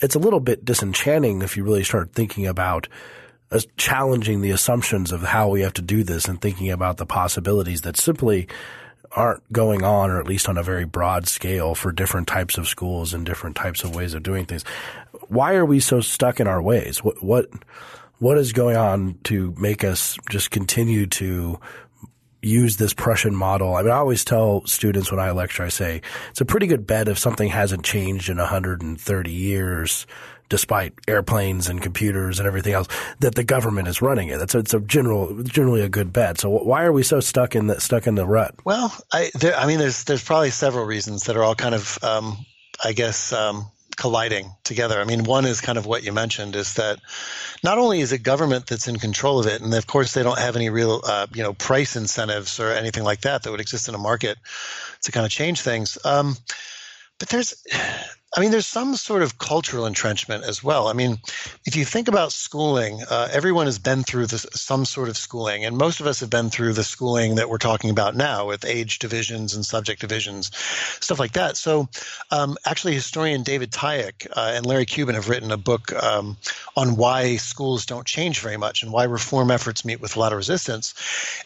it's 0.00 0.14
a 0.14 0.20
little 0.20 0.40
bit 0.40 0.64
disenchanting 0.64 1.42
if 1.42 1.56
you 1.56 1.64
really 1.64 1.84
start 1.84 2.12
thinking 2.12 2.46
about 2.46 2.88
uh, 3.50 3.60
challenging 3.76 4.40
the 4.40 4.50
assumptions 4.50 5.12
of 5.12 5.22
how 5.22 5.48
we 5.48 5.62
have 5.62 5.74
to 5.74 5.82
do 5.82 6.02
this 6.02 6.26
and 6.26 6.40
thinking 6.40 6.70
about 6.70 6.96
the 6.96 7.06
possibilities 7.06 7.82
that 7.82 7.96
simply 7.96 8.48
aren't 9.12 9.52
going 9.52 9.84
on, 9.84 10.10
or 10.10 10.18
at 10.18 10.26
least 10.26 10.48
on 10.48 10.58
a 10.58 10.62
very 10.62 10.84
broad 10.84 11.28
scale 11.28 11.74
for 11.74 11.92
different 11.92 12.26
types 12.26 12.58
of 12.58 12.66
schools 12.66 13.14
and 13.14 13.24
different 13.24 13.54
types 13.54 13.84
of 13.84 13.94
ways 13.94 14.12
of 14.12 14.22
doing 14.22 14.44
things 14.44 14.64
why 15.34 15.54
are 15.54 15.66
we 15.66 15.80
so 15.80 16.00
stuck 16.00 16.40
in 16.40 16.46
our 16.46 16.62
ways? 16.62 17.02
What 17.02 17.22
what 17.22 17.46
what 18.18 18.38
is 18.38 18.52
going 18.52 18.76
on 18.76 19.18
to 19.24 19.54
make 19.58 19.84
us 19.84 20.16
just 20.30 20.50
continue 20.50 21.06
to 21.06 21.58
use 22.40 22.76
this 22.76 22.94
Prussian 22.94 23.34
model? 23.34 23.74
I 23.74 23.82
mean, 23.82 23.90
I 23.90 23.96
always 23.96 24.24
tell 24.24 24.64
students 24.66 25.10
when 25.10 25.20
I 25.20 25.32
lecture, 25.32 25.64
I 25.64 25.68
say 25.68 26.00
it's 26.30 26.40
a 26.40 26.44
pretty 26.44 26.66
good 26.66 26.86
bet 26.86 27.08
if 27.08 27.18
something 27.18 27.48
hasn't 27.48 27.84
changed 27.84 28.30
in 28.30 28.36
130 28.36 29.30
years, 29.30 30.06
despite 30.48 30.92
airplanes 31.08 31.68
and 31.68 31.82
computers 31.82 32.38
and 32.38 32.46
everything 32.46 32.72
else, 32.72 32.86
that 33.18 33.34
the 33.34 33.44
government 33.44 33.88
is 33.88 34.00
running 34.00 34.28
it. 34.28 34.38
That's 34.38 34.54
a, 34.54 34.58
it's 34.58 34.74
a 34.74 34.80
general, 34.80 35.42
generally 35.42 35.80
a 35.80 35.88
good 35.88 36.12
bet. 36.12 36.38
So 36.38 36.50
why 36.50 36.84
are 36.84 36.92
we 36.92 37.02
so 37.02 37.18
stuck 37.20 37.56
in 37.56 37.66
the 37.66 37.80
stuck 37.80 38.06
in 38.06 38.14
the 38.14 38.26
rut? 38.26 38.54
Well, 38.64 38.94
I, 39.12 39.30
there, 39.34 39.56
I 39.56 39.66
mean, 39.66 39.78
there's 39.78 40.04
there's 40.04 40.22
probably 40.22 40.50
several 40.50 40.84
reasons 40.84 41.24
that 41.24 41.36
are 41.36 41.42
all 41.42 41.56
kind 41.56 41.74
of, 41.74 41.98
um, 42.04 42.36
I 42.82 42.92
guess, 42.92 43.32
um, 43.32 43.66
colliding 43.96 44.52
together. 44.64 45.00
I 45.00 45.04
mean, 45.04 45.24
one 45.24 45.44
is 45.44 45.60
kind 45.60 45.78
of 45.78 45.86
what 45.86 46.02
you 46.02 46.12
mentioned 46.12 46.56
is 46.56 46.74
that 46.74 47.00
not 47.62 47.78
only 47.78 48.00
is 48.00 48.12
it 48.12 48.18
government 48.18 48.66
that's 48.66 48.88
in 48.88 48.98
control 48.98 49.38
of 49.38 49.46
it, 49.46 49.60
and 49.62 49.72
of 49.74 49.86
course 49.86 50.14
they 50.14 50.22
don't 50.22 50.38
have 50.38 50.56
any 50.56 50.70
real, 50.70 51.00
uh, 51.06 51.26
you 51.32 51.42
know, 51.42 51.52
price 51.52 51.96
incentives 51.96 52.60
or 52.60 52.70
anything 52.70 53.04
like 53.04 53.22
that 53.22 53.42
that 53.42 53.50
would 53.50 53.60
exist 53.60 53.88
in 53.88 53.94
a 53.94 53.98
market 53.98 54.38
to 55.02 55.12
kind 55.12 55.26
of 55.26 55.32
change 55.32 55.60
things. 55.60 55.98
Um, 56.04 56.36
but 57.18 57.28
there's 57.28 57.54
I 58.36 58.40
mean, 58.40 58.50
there's 58.50 58.66
some 58.66 58.96
sort 58.96 59.22
of 59.22 59.38
cultural 59.38 59.86
entrenchment 59.86 60.42
as 60.42 60.62
well. 60.62 60.88
I 60.88 60.92
mean, 60.92 61.18
if 61.64 61.76
you 61.76 61.84
think 61.84 62.08
about 62.08 62.32
schooling, 62.32 63.00
uh, 63.08 63.28
everyone 63.30 63.66
has 63.66 63.78
been 63.78 64.02
through 64.02 64.26
this, 64.26 64.44
some 64.52 64.84
sort 64.84 65.08
of 65.08 65.16
schooling, 65.16 65.64
and 65.64 65.76
most 65.76 66.00
of 66.00 66.08
us 66.08 66.18
have 66.18 66.30
been 66.30 66.50
through 66.50 66.72
the 66.72 66.82
schooling 66.82 67.36
that 67.36 67.48
we're 67.48 67.58
talking 67.58 67.90
about 67.90 68.16
now 68.16 68.48
with 68.48 68.64
age 68.64 68.98
divisions 68.98 69.54
and 69.54 69.64
subject 69.64 70.00
divisions, 70.00 70.50
stuff 71.00 71.20
like 71.20 71.34
that. 71.34 71.56
So, 71.56 71.88
um, 72.32 72.56
actually, 72.66 72.94
historian 72.94 73.44
David 73.44 73.70
Tyack 73.70 74.26
uh, 74.32 74.52
and 74.56 74.66
Larry 74.66 74.86
Cuban 74.86 75.14
have 75.14 75.28
written 75.28 75.52
a 75.52 75.56
book 75.56 75.92
um, 75.92 76.36
on 76.76 76.96
why 76.96 77.36
schools 77.36 77.86
don't 77.86 78.06
change 78.06 78.40
very 78.40 78.56
much 78.56 78.82
and 78.82 78.90
why 78.90 79.04
reform 79.04 79.52
efforts 79.52 79.84
meet 79.84 80.00
with 80.00 80.16
a 80.16 80.18
lot 80.18 80.32
of 80.32 80.38
resistance. 80.38 80.94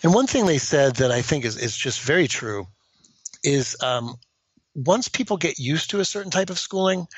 And 0.02 0.14
one 0.14 0.26
thing 0.26 0.46
they 0.46 0.58
said 0.58 0.96
that 0.96 1.12
I 1.12 1.20
think 1.20 1.44
is, 1.44 1.58
is 1.58 1.76
just 1.76 2.00
very 2.00 2.28
true 2.28 2.66
is 3.44 3.76
um, 3.82 4.16
once 4.84 5.08
people 5.08 5.36
get 5.36 5.58
used 5.58 5.90
to 5.90 6.00
a 6.00 6.04
certain 6.04 6.30
type 6.30 6.50
of 6.50 6.58
schooling, 6.58 7.08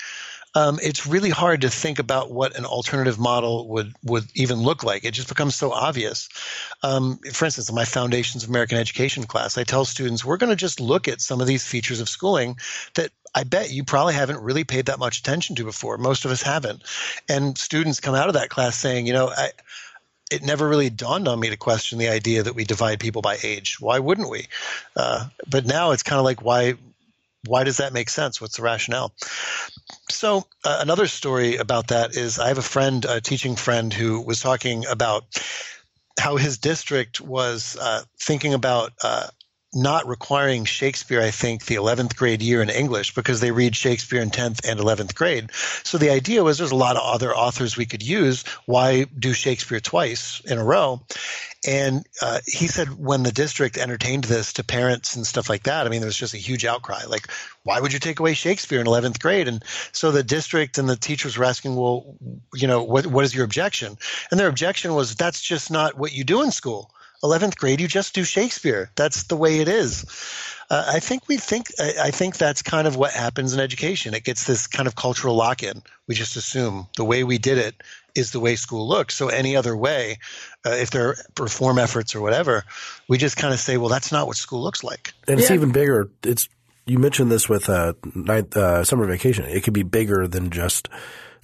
um, 0.54 0.80
it's 0.82 1.06
really 1.06 1.30
hard 1.30 1.60
to 1.60 1.70
think 1.70 1.98
about 1.98 2.32
what 2.32 2.56
an 2.56 2.64
alternative 2.64 3.18
model 3.18 3.68
would 3.68 3.92
would 4.02 4.24
even 4.34 4.58
look 4.58 4.82
like. 4.82 5.04
It 5.04 5.12
just 5.12 5.28
becomes 5.28 5.54
so 5.54 5.70
obvious. 5.70 6.28
Um, 6.82 7.18
for 7.32 7.44
instance, 7.44 7.68
in 7.68 7.74
my 7.74 7.84
Foundations 7.84 8.42
of 8.42 8.50
American 8.50 8.78
Education 8.78 9.24
class, 9.24 9.56
I 9.58 9.64
tell 9.64 9.84
students 9.84 10.24
we're 10.24 10.38
going 10.38 10.50
to 10.50 10.56
just 10.56 10.80
look 10.80 11.06
at 11.06 11.20
some 11.20 11.40
of 11.40 11.46
these 11.46 11.64
features 11.64 12.00
of 12.00 12.08
schooling 12.08 12.56
that 12.96 13.10
I 13.32 13.44
bet 13.44 13.70
you 13.70 13.84
probably 13.84 14.14
haven't 14.14 14.42
really 14.42 14.64
paid 14.64 14.86
that 14.86 14.98
much 14.98 15.20
attention 15.20 15.54
to 15.56 15.64
before. 15.64 15.98
Most 15.98 16.24
of 16.24 16.32
us 16.32 16.42
haven't, 16.42 16.82
and 17.28 17.56
students 17.56 18.00
come 18.00 18.16
out 18.16 18.28
of 18.28 18.34
that 18.34 18.50
class 18.50 18.76
saying, 18.76 19.06
you 19.06 19.12
know, 19.12 19.28
I 19.28 19.50
it 20.32 20.42
never 20.42 20.68
really 20.68 20.90
dawned 20.90 21.28
on 21.28 21.40
me 21.40 21.50
to 21.50 21.56
question 21.56 21.98
the 21.98 22.08
idea 22.08 22.42
that 22.42 22.54
we 22.54 22.64
divide 22.64 23.00
people 23.00 23.20
by 23.20 23.36
age. 23.42 23.80
Why 23.80 23.98
wouldn't 23.98 24.30
we? 24.30 24.46
Uh, 24.96 25.28
but 25.48 25.66
now 25.66 25.90
it's 25.90 26.04
kind 26.04 26.18
of 26.18 26.24
like 26.24 26.42
why 26.42 26.74
why 27.46 27.64
does 27.64 27.78
that 27.78 27.92
make 27.92 28.10
sense? 28.10 28.40
What's 28.40 28.56
the 28.56 28.62
rationale? 28.62 29.12
So 30.10 30.44
uh, 30.64 30.78
another 30.80 31.06
story 31.06 31.56
about 31.56 31.88
that 31.88 32.16
is 32.16 32.38
I 32.38 32.48
have 32.48 32.58
a 32.58 32.62
friend, 32.62 33.04
a 33.04 33.20
teaching 33.20 33.56
friend, 33.56 33.92
who 33.92 34.20
was 34.20 34.40
talking 34.40 34.84
about 34.86 35.24
how 36.18 36.36
his 36.36 36.58
district 36.58 37.20
was 37.20 37.76
uh, 37.80 38.02
thinking 38.18 38.54
about 38.54 38.92
uh, 39.02 39.28
not 39.72 40.08
requiring 40.08 40.64
Shakespeare, 40.64 41.20
I 41.20 41.30
think, 41.30 41.66
the 41.66 41.76
11th 41.76 42.16
grade 42.16 42.42
year 42.42 42.60
in 42.60 42.70
English 42.70 43.14
because 43.14 43.40
they 43.40 43.52
read 43.52 43.76
Shakespeare 43.76 44.20
in 44.20 44.30
10th 44.30 44.68
and 44.68 44.80
11th 44.80 45.14
grade. 45.14 45.50
So 45.84 45.96
the 45.96 46.10
idea 46.10 46.42
was 46.42 46.58
there's 46.58 46.72
a 46.72 46.76
lot 46.76 46.96
of 46.96 47.02
other 47.04 47.34
authors 47.34 47.76
we 47.76 47.86
could 47.86 48.02
use. 48.02 48.42
Why 48.66 49.04
do 49.04 49.32
Shakespeare 49.32 49.80
twice 49.80 50.40
in 50.44 50.58
a 50.58 50.64
row? 50.64 51.02
And 51.68 52.06
uh, 52.22 52.40
he 52.46 52.66
said 52.66 52.88
when 52.98 53.22
the 53.22 53.32
district 53.32 53.76
entertained 53.76 54.24
this 54.24 54.54
to 54.54 54.64
parents 54.64 55.14
and 55.14 55.26
stuff 55.26 55.48
like 55.48 55.64
that, 55.64 55.86
I 55.86 55.90
mean, 55.90 56.00
there 56.00 56.08
was 56.08 56.16
just 56.16 56.34
a 56.34 56.38
huge 56.38 56.64
outcry. 56.64 57.04
Like, 57.06 57.28
why 57.62 57.78
would 57.78 57.92
you 57.92 57.98
take 57.98 58.18
away 58.18 58.34
Shakespeare 58.34 58.80
in 58.80 58.86
11th 58.86 59.20
grade? 59.20 59.46
And 59.46 59.62
so 59.92 60.10
the 60.10 60.22
district 60.22 60.78
and 60.78 60.88
the 60.88 60.96
teachers 60.96 61.36
were 61.36 61.44
asking, 61.44 61.76
well, 61.76 62.16
you 62.54 62.66
know, 62.66 62.82
what, 62.82 63.06
what 63.06 63.24
is 63.24 63.34
your 63.34 63.44
objection? 63.44 63.98
And 64.30 64.40
their 64.40 64.48
objection 64.48 64.94
was, 64.94 65.14
that's 65.14 65.40
just 65.40 65.70
not 65.70 65.96
what 65.96 66.12
you 66.12 66.24
do 66.24 66.42
in 66.42 66.50
school. 66.50 66.90
11th 67.22 67.56
grade, 67.56 67.80
you 67.80 67.88
just 67.88 68.14
do 68.14 68.24
Shakespeare. 68.24 68.90
That's 68.96 69.24
the 69.24 69.36
way 69.36 69.60
it 69.60 69.68
is. 69.68 70.04
Uh, 70.70 70.84
I 70.94 71.00
think 71.00 71.26
we 71.28 71.36
think 71.36 71.66
I, 71.80 71.94
I, 72.04 72.10
think 72.12 72.36
that's 72.36 72.62
kind 72.62 72.86
of 72.86 72.94
what 72.94 73.10
happens 73.10 73.52
in 73.52 73.58
education. 73.58 74.14
It 74.14 74.22
gets 74.22 74.44
this 74.44 74.68
kind 74.68 74.86
of 74.86 74.94
cultural 74.94 75.34
lock-in. 75.34 75.82
We 76.06 76.14
just 76.14 76.36
assume 76.36 76.86
the 76.96 77.04
way 77.04 77.24
we 77.24 77.38
did 77.38 77.58
it 77.58 77.82
is 78.14 78.30
the 78.30 78.38
way 78.38 78.54
school 78.54 78.88
looks. 78.88 79.16
So 79.16 79.28
any 79.28 79.56
other 79.56 79.76
way, 79.76 80.18
uh, 80.64 80.70
if 80.70 80.90
there 80.90 81.08
are 81.08 81.16
reform 81.38 81.78
efforts 81.78 82.14
or 82.14 82.20
whatever, 82.20 82.64
we 83.08 83.18
just 83.18 83.36
kind 83.36 83.52
of 83.52 83.58
say, 83.58 83.78
well, 83.78 83.88
that's 83.88 84.12
not 84.12 84.28
what 84.28 84.36
school 84.36 84.62
looks 84.62 84.84
like. 84.84 85.12
And 85.26 85.40
it's 85.40 85.50
even 85.50 85.72
bigger. 85.72 86.08
It's 86.22 86.48
you 86.86 86.98
mentioned 86.98 87.30
this 87.32 87.48
with 87.48 87.68
uh, 87.68 87.94
night, 88.14 88.56
uh, 88.56 88.84
summer 88.84 89.06
vacation. 89.06 89.44
It 89.46 89.62
could 89.62 89.74
be 89.74 89.82
bigger 89.82 90.28
than 90.28 90.50
just 90.50 90.88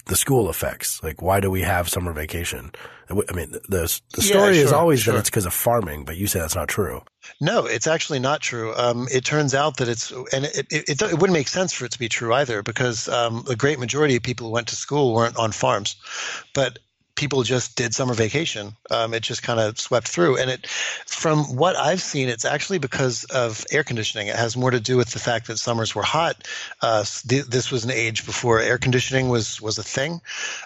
the 0.07 0.15
school 0.15 0.49
effects. 0.49 1.01
Like, 1.03 1.21
why 1.21 1.39
do 1.39 1.51
we 1.51 1.61
have 1.61 1.89
summer 1.89 2.13
vacation? 2.13 2.71
I 3.09 3.13
mean, 3.33 3.51
the 3.51 3.59
the 3.69 3.87
story 3.87 4.07
yeah, 4.13 4.53
sure, 4.53 4.65
is 4.65 4.73
always 4.73 5.01
sure. 5.01 5.13
that 5.13 5.19
it's 5.19 5.29
because 5.29 5.45
of 5.45 5.53
farming, 5.53 6.03
but 6.03 6.17
you 6.17 6.27
say 6.27 6.39
that's 6.39 6.55
not 6.55 6.67
true. 6.67 7.01
No, 7.39 7.65
it's 7.65 7.87
actually 7.87 8.19
not 8.19 8.41
true. 8.41 8.73
Um, 8.75 9.07
it 9.11 9.23
turns 9.23 9.53
out 9.53 9.77
that 9.77 9.87
it's, 9.87 10.11
and 10.11 10.45
it, 10.45 10.57
it, 10.71 10.89
it, 10.89 11.01
it, 11.01 11.13
wouldn't 11.13 11.33
make 11.33 11.47
sense 11.47 11.73
for 11.73 11.85
it 11.85 11.91
to 11.91 11.99
be 11.99 12.09
true 12.09 12.33
either, 12.33 12.63
because 12.63 13.07
um, 13.07 13.43
the 13.47 13.55
great 13.55 13.79
majority 13.79 14.15
of 14.15 14.23
people 14.23 14.47
who 14.47 14.53
went 14.53 14.67
to 14.69 14.75
school 14.75 15.13
weren't 15.13 15.37
on 15.37 15.51
farms. 15.51 15.95
But 16.53 16.79
people 17.17 17.43
just 17.43 17.75
did 17.75 17.93
summer 17.93 18.13
vacation. 18.13 18.73
Um, 18.89 19.13
it 19.13 19.23
just 19.23 19.43
kind 19.43 19.59
of 19.59 19.77
swept 19.77 20.07
through. 20.07 20.37
And 20.37 20.49
it, 20.49 20.67
from 20.67 21.55
what 21.55 21.75
I've 21.75 22.01
seen, 22.01 22.29
it's 22.29 22.45
actually 22.45 22.77
because 22.77 23.25
of 23.25 23.65
air 23.71 23.83
conditioning. 23.83 24.27
It 24.27 24.35
has 24.35 24.55
more 24.55 24.71
to 24.71 24.79
do 24.79 24.95
with 24.95 25.09
the 25.09 25.19
fact 25.19 25.47
that 25.47 25.57
summers 25.57 25.95
were 25.95 26.03
hot. 26.03 26.47
Uh, 26.81 27.03
th- 27.27 27.45
this 27.45 27.71
was 27.71 27.83
an 27.83 27.91
age 27.91 28.25
before 28.25 28.59
air 28.59 28.77
conditioning 28.77 29.29
was 29.29 29.59
was 29.59 29.77
a 29.77 29.83
thing, 29.83 30.21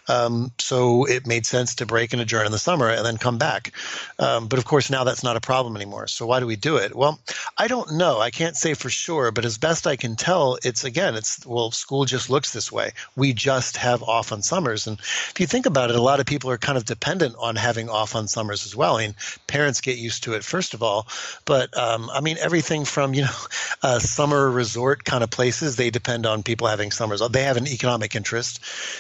um, 0.07 0.51
so 0.59 1.05
it 1.05 1.25
made 1.25 1.45
sense 1.45 1.75
to 1.75 1.85
break 1.85 2.11
and 2.13 2.21
adjourn 2.21 2.45
in 2.45 2.51
the 2.51 2.59
summer 2.59 2.89
and 2.89 3.05
then 3.05 3.17
come 3.17 3.37
back. 3.37 3.71
Um, 4.19 4.47
but 4.47 4.59
of 4.59 4.65
course, 4.65 4.89
now 4.89 5.05
that's 5.05 5.23
not 5.23 5.37
a 5.37 5.41
problem 5.41 5.75
anymore. 5.75 6.07
So 6.07 6.27
why 6.27 6.41
do 6.41 6.45
we 6.45 6.57
do 6.57 6.75
it? 6.75 6.93
Well, 6.93 7.19
I 7.57 7.67
don't 7.67 7.93
know. 7.93 8.19
I 8.19 8.29
can't 8.29 8.57
say 8.57 8.73
for 8.73 8.89
sure, 8.89 9.31
but 9.31 9.45
as 9.45 9.57
best 9.57 9.87
I 9.87 9.95
can 9.95 10.15
tell, 10.17 10.57
it's 10.63 10.83
again, 10.83 11.15
it's 11.15 11.45
well, 11.45 11.71
school 11.71 12.03
just 12.05 12.29
looks 12.29 12.51
this 12.51 12.71
way. 12.71 12.91
We 13.15 13.33
just 13.33 13.77
have 13.77 14.03
off 14.03 14.33
on 14.33 14.41
summers, 14.41 14.87
and 14.87 14.99
if 14.99 15.39
you 15.39 15.47
think 15.47 15.65
about 15.65 15.89
it, 15.89 15.95
a 15.95 16.01
lot 16.01 16.19
of 16.19 16.25
people 16.25 16.40
are 16.49 16.57
kind 16.57 16.77
of 16.77 16.85
dependent 16.85 17.35
on 17.37 17.55
having 17.55 17.89
off 17.89 18.15
on 18.15 18.27
summers 18.27 18.65
as 18.65 18.75
well. 18.75 18.97
I 18.97 19.07
mean, 19.07 19.15
parents 19.47 19.81
get 19.81 19.97
used 19.97 20.23
to 20.23 20.33
it 20.33 20.43
first 20.43 20.73
of 20.73 20.81
all, 20.81 21.07
but 21.45 21.75
um, 21.77 22.09
I 22.09 22.21
mean, 22.21 22.37
everything 22.39 22.85
from 22.85 23.13
you 23.13 23.23
know, 23.23 23.35
uh, 23.83 23.99
summer 23.99 24.49
resort 24.49 25.03
kind 25.03 25.23
of 25.23 25.29
places 25.29 25.75
they 25.75 25.89
depend 25.89 26.25
on 26.25 26.43
people 26.43 26.67
having 26.67 26.91
summers. 26.91 27.21
They 27.29 27.43
have 27.43 27.57
an 27.57 27.67
economic 27.67 28.15
interest 28.15 28.59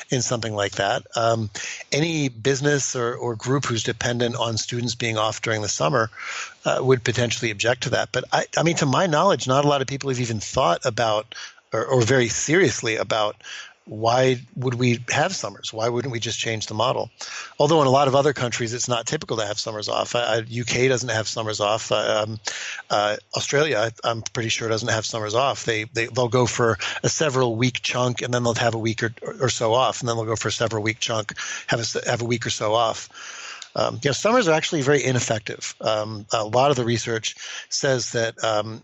in 0.09 0.21
something 0.21 0.53
like 0.53 0.73
that. 0.73 1.03
Um, 1.15 1.49
any 1.91 2.29
business 2.29 2.95
or, 2.95 3.15
or 3.15 3.35
group 3.35 3.65
who's 3.65 3.83
dependent 3.83 4.35
on 4.35 4.57
students 4.57 4.95
being 4.95 5.17
off 5.17 5.41
during 5.41 5.61
the 5.61 5.69
summer 5.69 6.09
uh, 6.65 6.79
would 6.81 7.03
potentially 7.03 7.51
object 7.51 7.83
to 7.83 7.89
that. 7.91 8.09
But 8.11 8.25
I, 8.31 8.45
I 8.57 8.63
mean, 8.63 8.75
to 8.77 8.85
my 8.85 9.07
knowledge, 9.07 9.47
not 9.47 9.65
a 9.65 9.67
lot 9.67 9.81
of 9.81 9.87
people 9.87 10.09
have 10.09 10.19
even 10.19 10.39
thought 10.39 10.85
about 10.85 11.35
or, 11.73 11.85
or 11.85 12.01
very 12.01 12.27
seriously 12.27 12.97
about 12.97 13.35
why 13.91 14.37
would 14.55 14.75
we 14.75 15.03
have 15.09 15.35
summers? 15.35 15.73
Why 15.73 15.89
wouldn't 15.89 16.13
we 16.13 16.21
just 16.21 16.39
change 16.39 16.67
the 16.67 16.73
model? 16.73 17.09
Although 17.59 17.81
in 17.81 17.87
a 17.87 17.91
lot 17.91 18.07
of 18.07 18.15
other 18.15 18.31
countries, 18.31 18.73
it's 18.73 18.87
not 18.87 19.05
typical 19.05 19.35
to 19.35 19.45
have 19.45 19.59
summers 19.59 19.89
off. 19.89 20.15
Uh, 20.15 20.43
UK 20.49 20.87
doesn't 20.87 21.09
have 21.09 21.27
summers 21.27 21.59
off. 21.59 21.91
Uh, 21.91 22.23
um, 22.23 22.39
uh, 22.89 23.17
Australia, 23.35 23.91
I'm 24.05 24.21
pretty 24.21 24.47
sure, 24.47 24.69
doesn't 24.69 24.87
have 24.87 25.05
summers 25.05 25.35
off. 25.35 25.65
They, 25.65 25.83
they 25.83 26.05
they'll 26.05 26.29
go 26.29 26.45
for 26.45 26.77
a 27.03 27.09
several 27.09 27.57
week 27.57 27.81
chunk, 27.81 28.21
and 28.21 28.33
then 28.33 28.43
they'll 28.43 28.53
have 28.53 28.75
a 28.75 28.79
week 28.79 29.03
or, 29.03 29.13
or 29.41 29.49
so 29.49 29.73
off, 29.73 29.99
and 29.99 30.07
then 30.07 30.15
they'll 30.15 30.25
go 30.25 30.37
for 30.37 30.47
a 30.47 30.53
several 30.53 30.81
week 30.81 30.99
chunk, 30.99 31.37
have 31.67 31.81
a 31.81 32.09
have 32.09 32.21
a 32.21 32.25
week 32.25 32.45
or 32.45 32.49
so 32.49 32.73
off. 32.73 33.09
Um, 33.75 33.99
you 34.03 34.09
know, 34.09 34.13
summers 34.13 34.47
are 34.47 34.53
actually 34.53 34.83
very 34.83 35.03
ineffective. 35.03 35.75
Um, 35.81 36.25
a 36.31 36.45
lot 36.45 36.71
of 36.71 36.77
the 36.77 36.85
research 36.85 37.35
says 37.69 38.11
that 38.11 38.41
um, 38.43 38.83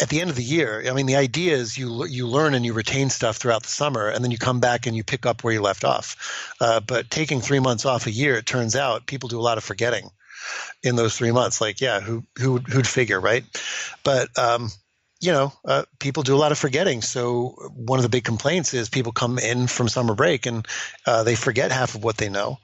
at 0.00 0.08
the 0.08 0.20
end 0.20 0.30
of 0.30 0.36
the 0.36 0.42
year, 0.42 0.84
I 0.88 0.92
mean, 0.92 1.06
the 1.06 1.16
idea 1.16 1.54
is 1.54 1.78
you 1.78 2.04
you 2.06 2.26
learn 2.26 2.54
and 2.54 2.64
you 2.64 2.72
retain 2.72 3.10
stuff 3.10 3.36
throughout 3.36 3.62
the 3.62 3.68
summer, 3.68 4.08
and 4.08 4.24
then 4.24 4.30
you 4.30 4.38
come 4.38 4.60
back 4.60 4.86
and 4.86 4.96
you 4.96 5.04
pick 5.04 5.24
up 5.24 5.44
where 5.44 5.52
you 5.52 5.62
left 5.62 5.84
off. 5.84 6.52
Uh, 6.60 6.80
but 6.80 7.10
taking 7.10 7.40
three 7.40 7.60
months 7.60 7.86
off 7.86 8.06
a 8.06 8.10
year, 8.10 8.36
it 8.36 8.46
turns 8.46 8.74
out 8.74 9.06
people 9.06 9.28
do 9.28 9.38
a 9.38 9.42
lot 9.42 9.58
of 9.58 9.64
forgetting 9.64 10.10
in 10.82 10.96
those 10.96 11.16
three 11.16 11.30
months. 11.30 11.60
Like, 11.60 11.80
yeah, 11.80 12.00
who 12.00 12.24
who 12.38 12.58
who'd 12.58 12.88
figure, 12.88 13.20
right? 13.20 13.44
But 14.02 14.36
um, 14.36 14.70
you 15.20 15.32
know, 15.32 15.52
uh, 15.64 15.84
people 16.00 16.22
do 16.22 16.34
a 16.34 16.38
lot 16.38 16.52
of 16.52 16.58
forgetting. 16.58 17.00
So 17.00 17.54
one 17.74 17.98
of 17.98 18.02
the 18.02 18.08
big 18.08 18.24
complaints 18.24 18.74
is 18.74 18.88
people 18.88 19.12
come 19.12 19.38
in 19.38 19.68
from 19.68 19.88
summer 19.88 20.14
break 20.14 20.46
and 20.46 20.66
uh, 21.06 21.22
they 21.22 21.36
forget 21.36 21.70
half 21.72 21.94
of 21.94 22.02
what 22.02 22.16
they 22.16 22.28
know. 22.28 22.58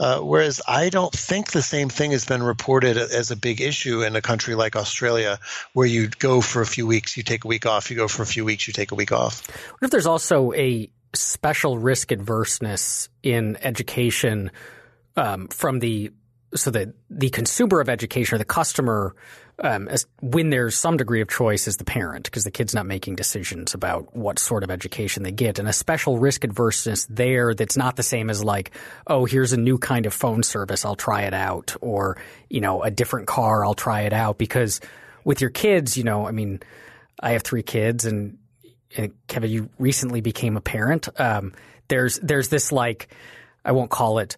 Uh, 0.00 0.20
whereas 0.20 0.60
I 0.66 0.90
don't 0.90 1.12
think 1.12 1.52
the 1.52 1.62
same 1.62 1.88
thing 1.88 2.10
has 2.10 2.24
been 2.24 2.42
reported 2.42 2.96
as 2.96 3.30
a 3.30 3.36
big 3.36 3.60
issue 3.60 4.02
in 4.02 4.16
a 4.16 4.20
country 4.20 4.54
like 4.54 4.74
Australia, 4.74 5.38
where 5.72 5.86
you 5.86 6.08
go 6.08 6.40
for 6.40 6.62
a 6.62 6.66
few 6.66 6.86
weeks, 6.86 7.16
you 7.16 7.22
take 7.22 7.44
a 7.44 7.48
week 7.48 7.64
off, 7.64 7.90
you 7.90 7.96
go 7.96 8.08
for 8.08 8.22
a 8.22 8.26
few 8.26 8.44
weeks, 8.44 8.66
you 8.66 8.72
take 8.72 8.90
a 8.90 8.96
week 8.96 9.12
off. 9.12 9.48
What 9.70 9.82
if 9.82 9.90
there's 9.90 10.06
also 10.06 10.52
a 10.52 10.90
special 11.14 11.78
risk 11.78 12.08
adverseness 12.08 13.08
in 13.22 13.56
education 13.62 14.50
um, 15.16 15.46
from 15.48 15.78
the 15.78 16.10
so 16.54 16.70
that 16.70 16.94
the 17.10 17.30
consumer 17.30 17.80
of 17.80 17.88
education 17.88 18.34
or 18.34 18.38
the 18.38 18.44
customer 18.44 19.14
um, 19.60 19.88
as, 19.88 20.06
when 20.20 20.50
there's 20.50 20.76
some 20.76 20.96
degree 20.96 21.20
of 21.20 21.28
choice 21.28 21.68
is 21.68 21.76
the 21.76 21.84
parent 21.84 22.24
because 22.24 22.44
the 22.44 22.50
kid's 22.50 22.74
not 22.74 22.86
making 22.86 23.14
decisions 23.14 23.72
about 23.72 24.16
what 24.16 24.38
sort 24.38 24.64
of 24.64 24.70
education 24.70 25.22
they 25.22 25.30
get. 25.30 25.58
And 25.58 25.68
a 25.68 25.72
special 25.72 26.18
risk 26.18 26.42
adverseness 26.42 27.06
there 27.08 27.54
that's 27.54 27.76
not 27.76 27.94
the 27.96 28.02
same 28.02 28.30
as 28.30 28.42
like 28.42 28.72
oh 29.06 29.24
here's 29.24 29.52
a 29.52 29.56
new 29.56 29.78
kind 29.78 30.06
of 30.06 30.14
phone 30.14 30.42
service 30.42 30.84
I'll 30.84 30.96
try 30.96 31.22
it 31.22 31.34
out. 31.34 31.76
Or 31.80 32.16
you 32.50 32.60
know 32.60 32.82
a 32.82 32.90
different 32.90 33.28
car 33.28 33.64
I'll 33.64 33.74
try 33.74 34.02
it 34.02 34.12
out. 34.12 34.38
Because 34.38 34.80
with 35.24 35.40
your 35.40 35.50
kids 35.50 35.96
you 35.96 36.02
know 36.04 36.26
I 36.26 36.32
mean 36.32 36.60
I 37.20 37.32
have 37.32 37.42
three 37.42 37.62
kids 37.62 38.04
and, 38.04 38.38
and 38.96 39.12
Kevin 39.28 39.50
you 39.50 39.70
recently 39.78 40.20
became 40.20 40.56
a 40.56 40.60
parent. 40.60 41.08
Um, 41.20 41.52
there's 41.86 42.18
there's 42.18 42.48
this 42.48 42.72
like 42.72 43.08
I 43.64 43.72
won't 43.72 43.90
call 43.90 44.18
it 44.18 44.36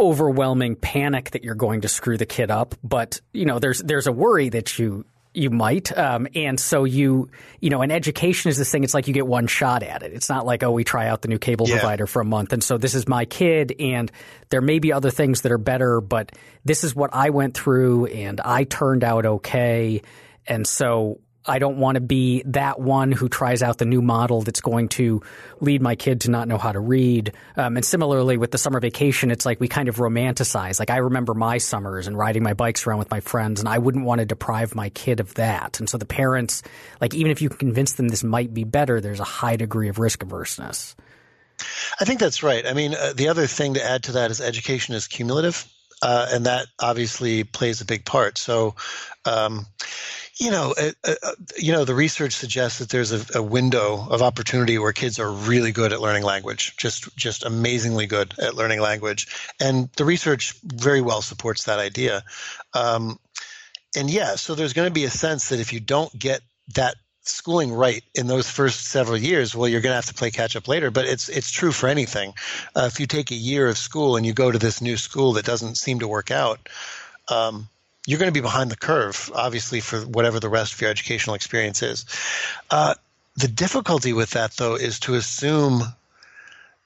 overwhelming 0.00 0.76
panic 0.76 1.30
that 1.32 1.44
you're 1.44 1.54
going 1.54 1.82
to 1.82 1.88
screw 1.88 2.16
the 2.16 2.26
kid 2.26 2.50
up, 2.50 2.74
but 2.82 3.20
you 3.32 3.44
know 3.44 3.58
there's 3.58 3.80
there's 3.80 4.06
a 4.06 4.12
worry 4.12 4.48
that 4.48 4.78
you 4.78 5.04
you 5.32 5.50
might, 5.50 5.96
um, 5.96 6.26
and 6.34 6.58
so 6.58 6.84
you 6.84 7.30
you 7.60 7.70
know, 7.70 7.82
an 7.82 7.90
education 7.90 8.48
is 8.48 8.58
this 8.58 8.70
thing. 8.70 8.82
It's 8.82 8.94
like 8.94 9.06
you 9.06 9.14
get 9.14 9.26
one 9.26 9.46
shot 9.46 9.82
at 9.82 10.02
it. 10.02 10.12
It's 10.12 10.28
not 10.28 10.44
like 10.46 10.62
oh, 10.62 10.72
we 10.72 10.82
try 10.82 11.08
out 11.08 11.22
the 11.22 11.28
new 11.28 11.38
cable 11.38 11.68
yeah. 11.68 11.78
provider 11.78 12.06
for 12.06 12.20
a 12.20 12.24
month, 12.24 12.52
and 12.52 12.64
so 12.64 12.78
this 12.78 12.94
is 12.94 13.06
my 13.06 13.24
kid, 13.24 13.74
and 13.78 14.10
there 14.48 14.60
may 14.60 14.78
be 14.78 14.92
other 14.92 15.10
things 15.10 15.42
that 15.42 15.52
are 15.52 15.58
better, 15.58 16.00
but 16.00 16.32
this 16.64 16.82
is 16.82 16.94
what 16.94 17.10
I 17.12 17.30
went 17.30 17.54
through, 17.54 18.06
and 18.06 18.40
I 18.40 18.64
turned 18.64 19.04
out 19.04 19.26
okay, 19.26 20.02
and 20.46 20.66
so 20.66 21.20
I 21.46 21.58
don't 21.58 21.78
want 21.78 21.94
to 21.94 22.00
be 22.00 22.42
that 22.46 22.78
one 22.78 23.12
who 23.12 23.28
tries 23.28 23.62
out 23.62 23.78
the 23.78 23.86
new 23.86 24.02
model 24.02 24.42
that's 24.42 24.60
going 24.60 24.88
to 24.90 25.22
lead 25.60 25.80
my 25.80 25.96
kid 25.96 26.22
to 26.22 26.30
not 26.30 26.48
know 26.48 26.58
how 26.58 26.72
to 26.72 26.80
read. 26.80 27.32
Um, 27.56 27.76
and 27.76 27.84
similarly 27.84 28.36
with 28.36 28.50
the 28.50 28.58
summer 28.58 28.78
vacation, 28.78 29.30
it's 29.30 29.46
like 29.46 29.58
we 29.58 29.66
kind 29.66 29.88
of 29.88 29.96
romanticize. 29.96 30.78
Like 30.78 30.90
I 30.90 30.98
remember 30.98 31.32
my 31.32 31.58
summers 31.58 32.06
and 32.06 32.16
riding 32.16 32.42
my 32.42 32.52
bikes 32.52 32.86
around 32.86 32.98
with 32.98 33.10
my 33.10 33.20
friends, 33.20 33.60
and 33.60 33.68
I 33.68 33.78
wouldn't 33.78 34.04
want 34.04 34.18
to 34.18 34.26
deprive 34.26 34.74
my 34.74 34.90
kid 34.90 35.20
of 35.20 35.32
that. 35.34 35.80
And 35.80 35.88
so 35.88 35.96
the 35.96 36.04
parents, 36.04 36.62
like 37.00 37.14
even 37.14 37.32
if 37.32 37.40
you 37.40 37.48
convince 37.48 37.94
them 37.94 38.08
this 38.08 38.22
might 38.22 38.52
be 38.52 38.64
better, 38.64 39.00
there's 39.00 39.20
a 39.20 39.24
high 39.24 39.56
degree 39.56 39.88
of 39.88 39.98
risk 39.98 40.22
averseness. 40.22 40.94
I 42.00 42.04
think 42.04 42.20
that's 42.20 42.42
right. 42.42 42.66
I 42.66 42.74
mean, 42.74 42.94
uh, 42.94 43.12
the 43.14 43.28
other 43.28 43.46
thing 43.46 43.74
to 43.74 43.84
add 43.84 44.04
to 44.04 44.12
that 44.12 44.30
is 44.30 44.40
education 44.40 44.94
is 44.94 45.06
cumulative. 45.06 45.66
Uh, 46.02 46.28
and 46.32 46.46
that 46.46 46.66
obviously 46.80 47.44
plays 47.44 47.82
a 47.82 47.84
big 47.84 48.06
part. 48.06 48.38
So, 48.38 48.74
um, 49.26 49.66
you 50.40 50.50
know, 50.50 50.74
uh, 50.76 50.90
uh, 51.06 51.14
uh, 51.22 51.32
you 51.58 51.70
know, 51.70 51.84
the 51.84 51.94
research 51.94 52.32
suggests 52.32 52.78
that 52.78 52.88
there's 52.88 53.12
a, 53.12 53.38
a, 53.38 53.42
window 53.42 54.06
of 54.08 54.22
opportunity 54.22 54.78
where 54.78 54.92
kids 54.92 55.18
are 55.18 55.30
really 55.30 55.70
good 55.70 55.92
at 55.92 56.00
learning 56.00 56.22
language, 56.22 56.74
just 56.78 57.14
just 57.14 57.44
amazingly 57.44 58.06
good 58.06 58.32
at 58.38 58.54
learning 58.54 58.80
language, 58.80 59.28
and 59.60 59.90
the 59.96 60.04
research 60.04 60.54
very 60.64 61.02
well 61.02 61.20
supports 61.20 61.64
that 61.64 61.78
idea. 61.78 62.24
Um, 62.72 63.20
and 63.94 64.08
yeah, 64.08 64.36
so 64.36 64.54
there's 64.54 64.72
going 64.72 64.88
to 64.88 64.94
be 64.94 65.04
a 65.04 65.10
sense 65.10 65.50
that 65.50 65.60
if 65.60 65.74
you 65.74 65.80
don't 65.80 66.18
get 66.18 66.40
that 66.74 66.94
schooling 67.20 67.70
right 67.70 68.02
in 68.14 68.26
those 68.26 68.50
first 68.50 68.86
several 68.86 69.18
years, 69.18 69.54
well, 69.54 69.68
you're 69.68 69.82
going 69.82 69.92
to 69.92 69.96
have 69.96 70.06
to 70.06 70.14
play 70.14 70.30
catch 70.30 70.56
up 70.56 70.68
later. 70.68 70.90
But 70.90 71.04
it's 71.04 71.28
it's 71.28 71.50
true 71.50 71.70
for 71.70 71.86
anything. 71.86 72.32
Uh, 72.74 72.88
if 72.90 72.98
you 72.98 73.06
take 73.06 73.30
a 73.30 73.34
year 73.34 73.68
of 73.68 73.76
school 73.76 74.16
and 74.16 74.24
you 74.24 74.32
go 74.32 74.50
to 74.50 74.58
this 74.58 74.80
new 74.80 74.96
school 74.96 75.34
that 75.34 75.44
doesn't 75.44 75.76
seem 75.76 75.98
to 75.98 76.08
work 76.08 76.30
out. 76.30 76.66
Um, 77.28 77.68
you're 78.10 78.18
going 78.18 78.32
to 78.32 78.36
be 78.36 78.40
behind 78.40 78.72
the 78.72 78.76
curve, 78.76 79.30
obviously, 79.32 79.78
for 79.78 80.00
whatever 80.00 80.40
the 80.40 80.48
rest 80.48 80.74
of 80.74 80.80
your 80.80 80.90
educational 80.90 81.36
experience 81.36 81.80
is. 81.80 82.06
Uh, 82.68 82.94
the 83.36 83.46
difficulty 83.46 84.12
with 84.12 84.30
that, 84.30 84.50
though, 84.56 84.74
is 84.74 84.98
to 84.98 85.14
assume 85.14 85.82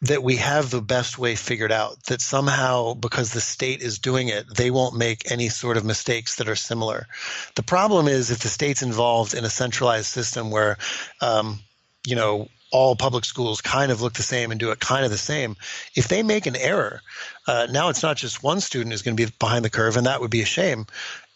that 0.03 0.23
we 0.23 0.37
have 0.37 0.69
the 0.69 0.83
best 0.83 1.19
way 1.19 1.35
figured 1.35 1.73
out, 1.73 1.97
that 2.09 2.21
somehow, 2.21 2.93
because 2.93 3.33
the 3.33 3.41
state 3.41 3.81
is 3.81 4.01
doing 4.01 4.29
it, 4.29 4.45
they 4.55 4.71
won't 4.71 4.99
make 4.99 5.31
any 5.31 5.49
sort 5.49 5.79
of 5.79 5.85
mistakes 5.87 6.37
that 6.37 6.49
are 6.51 6.57
similar. 6.57 7.07
The 7.55 7.63
problem 7.63 8.07
is 8.07 8.31
if 8.31 8.41
the 8.41 8.49
state's 8.49 8.83
involved 8.83 9.33
in 9.33 9.47
a 9.47 9.51
centralized 9.51 10.09
system 10.09 10.51
where, 10.51 10.77
um, 11.23 11.59
you 12.07 12.17
know, 12.17 12.49
all 12.75 12.97
public 12.97 13.25
schools 13.25 13.61
kind 13.61 13.93
of 13.93 14.03
look 14.03 14.15
the 14.15 14.23
same 14.23 14.51
and 14.51 14.59
do 14.59 14.73
it 14.73 14.81
kind 14.81 15.05
of 15.05 15.13
the 15.13 15.17
same. 15.17 15.55
If 15.95 16.09
they 16.09 16.25
make 16.25 16.47
an 16.47 16.57
error, 16.57 17.01
uh, 17.47 17.69
now 17.71 17.89
it's 17.89 18.03
not 18.03 18.17
just 18.17 18.43
one 18.43 18.61
student 18.61 18.91
who's 18.91 19.03
going 19.03 19.17
to 19.17 19.27
be 19.27 19.33
behind 19.39 19.65
the 19.65 19.71
curve, 19.71 19.97
and 19.97 20.07
that 20.07 20.21
would 20.21 20.33
be 20.33 20.43
a 20.43 20.47
shame. 20.47 20.87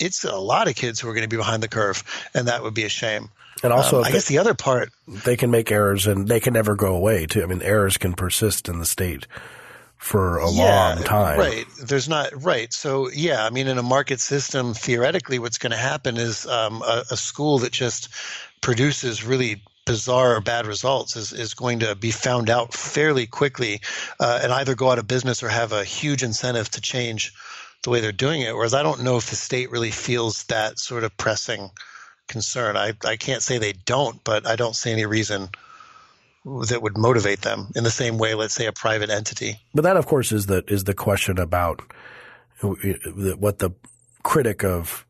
It's 0.00 0.24
a 0.24 0.36
lot 0.36 0.66
of 0.66 0.74
kids 0.74 0.98
who 0.98 1.08
are 1.08 1.14
going 1.14 1.22
to 1.22 1.28
be 1.28 1.36
behind 1.36 1.62
the 1.62 1.68
curve, 1.68 2.02
and 2.34 2.48
that 2.48 2.64
would 2.64 2.74
be 2.74 2.82
a 2.82 2.88
shame. 2.88 3.28
And 3.62 3.72
also, 3.72 3.98
um, 3.98 4.04
I 4.04 4.10
guess 4.10 4.26
the 4.26 4.38
other 4.38 4.54
part 4.54 4.90
they 5.06 5.36
can 5.36 5.52
make 5.52 5.70
errors, 5.70 6.08
and 6.08 6.26
they 6.26 6.40
can 6.40 6.54
never 6.54 6.74
go 6.74 6.96
away. 6.96 7.26
Too. 7.26 7.44
I 7.44 7.46
mean, 7.46 7.62
errors 7.62 7.98
can 7.98 8.14
persist 8.14 8.68
in 8.68 8.80
the 8.80 8.86
state 8.86 9.28
for 9.96 10.38
a 10.38 10.50
yeah, 10.50 10.94
long 10.94 11.04
time. 11.04 11.38
Right. 11.38 11.66
There's 11.84 12.08
not 12.08 12.30
right. 12.42 12.72
So 12.72 13.10
yeah, 13.10 13.44
I 13.44 13.50
mean, 13.50 13.68
in 13.68 13.78
a 13.78 13.82
market 13.82 14.18
system, 14.18 14.74
theoretically, 14.74 15.38
what's 15.38 15.58
going 15.58 15.70
to 15.72 15.76
happen 15.78 16.16
is 16.16 16.46
um, 16.46 16.82
a, 16.82 17.04
a, 17.12 17.16
school 17.16 17.58
that 17.58 17.72
just 17.72 18.08
produces 18.60 19.24
really 19.24 19.62
bizarre 19.88 20.36
or 20.36 20.40
bad 20.40 20.66
results 20.66 21.16
is, 21.16 21.32
is 21.32 21.54
going 21.54 21.80
to 21.80 21.94
be 21.94 22.10
found 22.10 22.50
out 22.50 22.74
fairly 22.74 23.26
quickly 23.26 23.80
uh, 24.20 24.40
and 24.42 24.52
either 24.52 24.74
go 24.74 24.90
out 24.90 24.98
of 24.98 25.08
business 25.08 25.42
or 25.42 25.48
have 25.48 25.72
a 25.72 25.82
huge 25.82 26.22
incentive 26.22 26.70
to 26.70 26.80
change 26.80 27.32
the 27.82 27.90
way 27.90 28.00
they're 28.00 28.12
doing 28.12 28.42
it. 28.42 28.54
Whereas 28.54 28.74
I 28.74 28.82
don't 28.82 29.02
know 29.02 29.16
if 29.16 29.30
the 29.30 29.36
state 29.36 29.70
really 29.70 29.90
feels 29.90 30.44
that 30.44 30.78
sort 30.78 31.04
of 31.04 31.16
pressing 31.16 31.70
concern. 32.28 32.76
I, 32.76 32.92
I 33.04 33.16
can't 33.16 33.42
say 33.42 33.56
they 33.56 33.72
don't, 33.72 34.22
but 34.22 34.46
I 34.46 34.56
don't 34.56 34.76
see 34.76 34.92
any 34.92 35.06
reason 35.06 35.48
that 36.68 36.82
would 36.82 36.96
motivate 36.96 37.40
them 37.40 37.72
in 37.74 37.84
the 37.84 37.90
same 37.90 38.18
way, 38.18 38.34
let's 38.34 38.54
say, 38.54 38.66
a 38.66 38.72
private 38.72 39.10
entity. 39.10 39.58
But 39.74 39.82
that, 39.82 39.96
of 39.96 40.06
course, 40.06 40.32
is 40.32 40.46
the 40.46 40.64
is 40.68 40.84
the 40.84 40.94
question 40.94 41.38
about 41.38 41.80
what 42.60 43.58
the 43.58 43.70
critic 44.22 44.64
of 44.64 45.04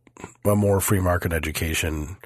a 0.44 0.56
more 0.56 0.80
free 0.80 1.00
market 1.00 1.32
education 1.32 2.16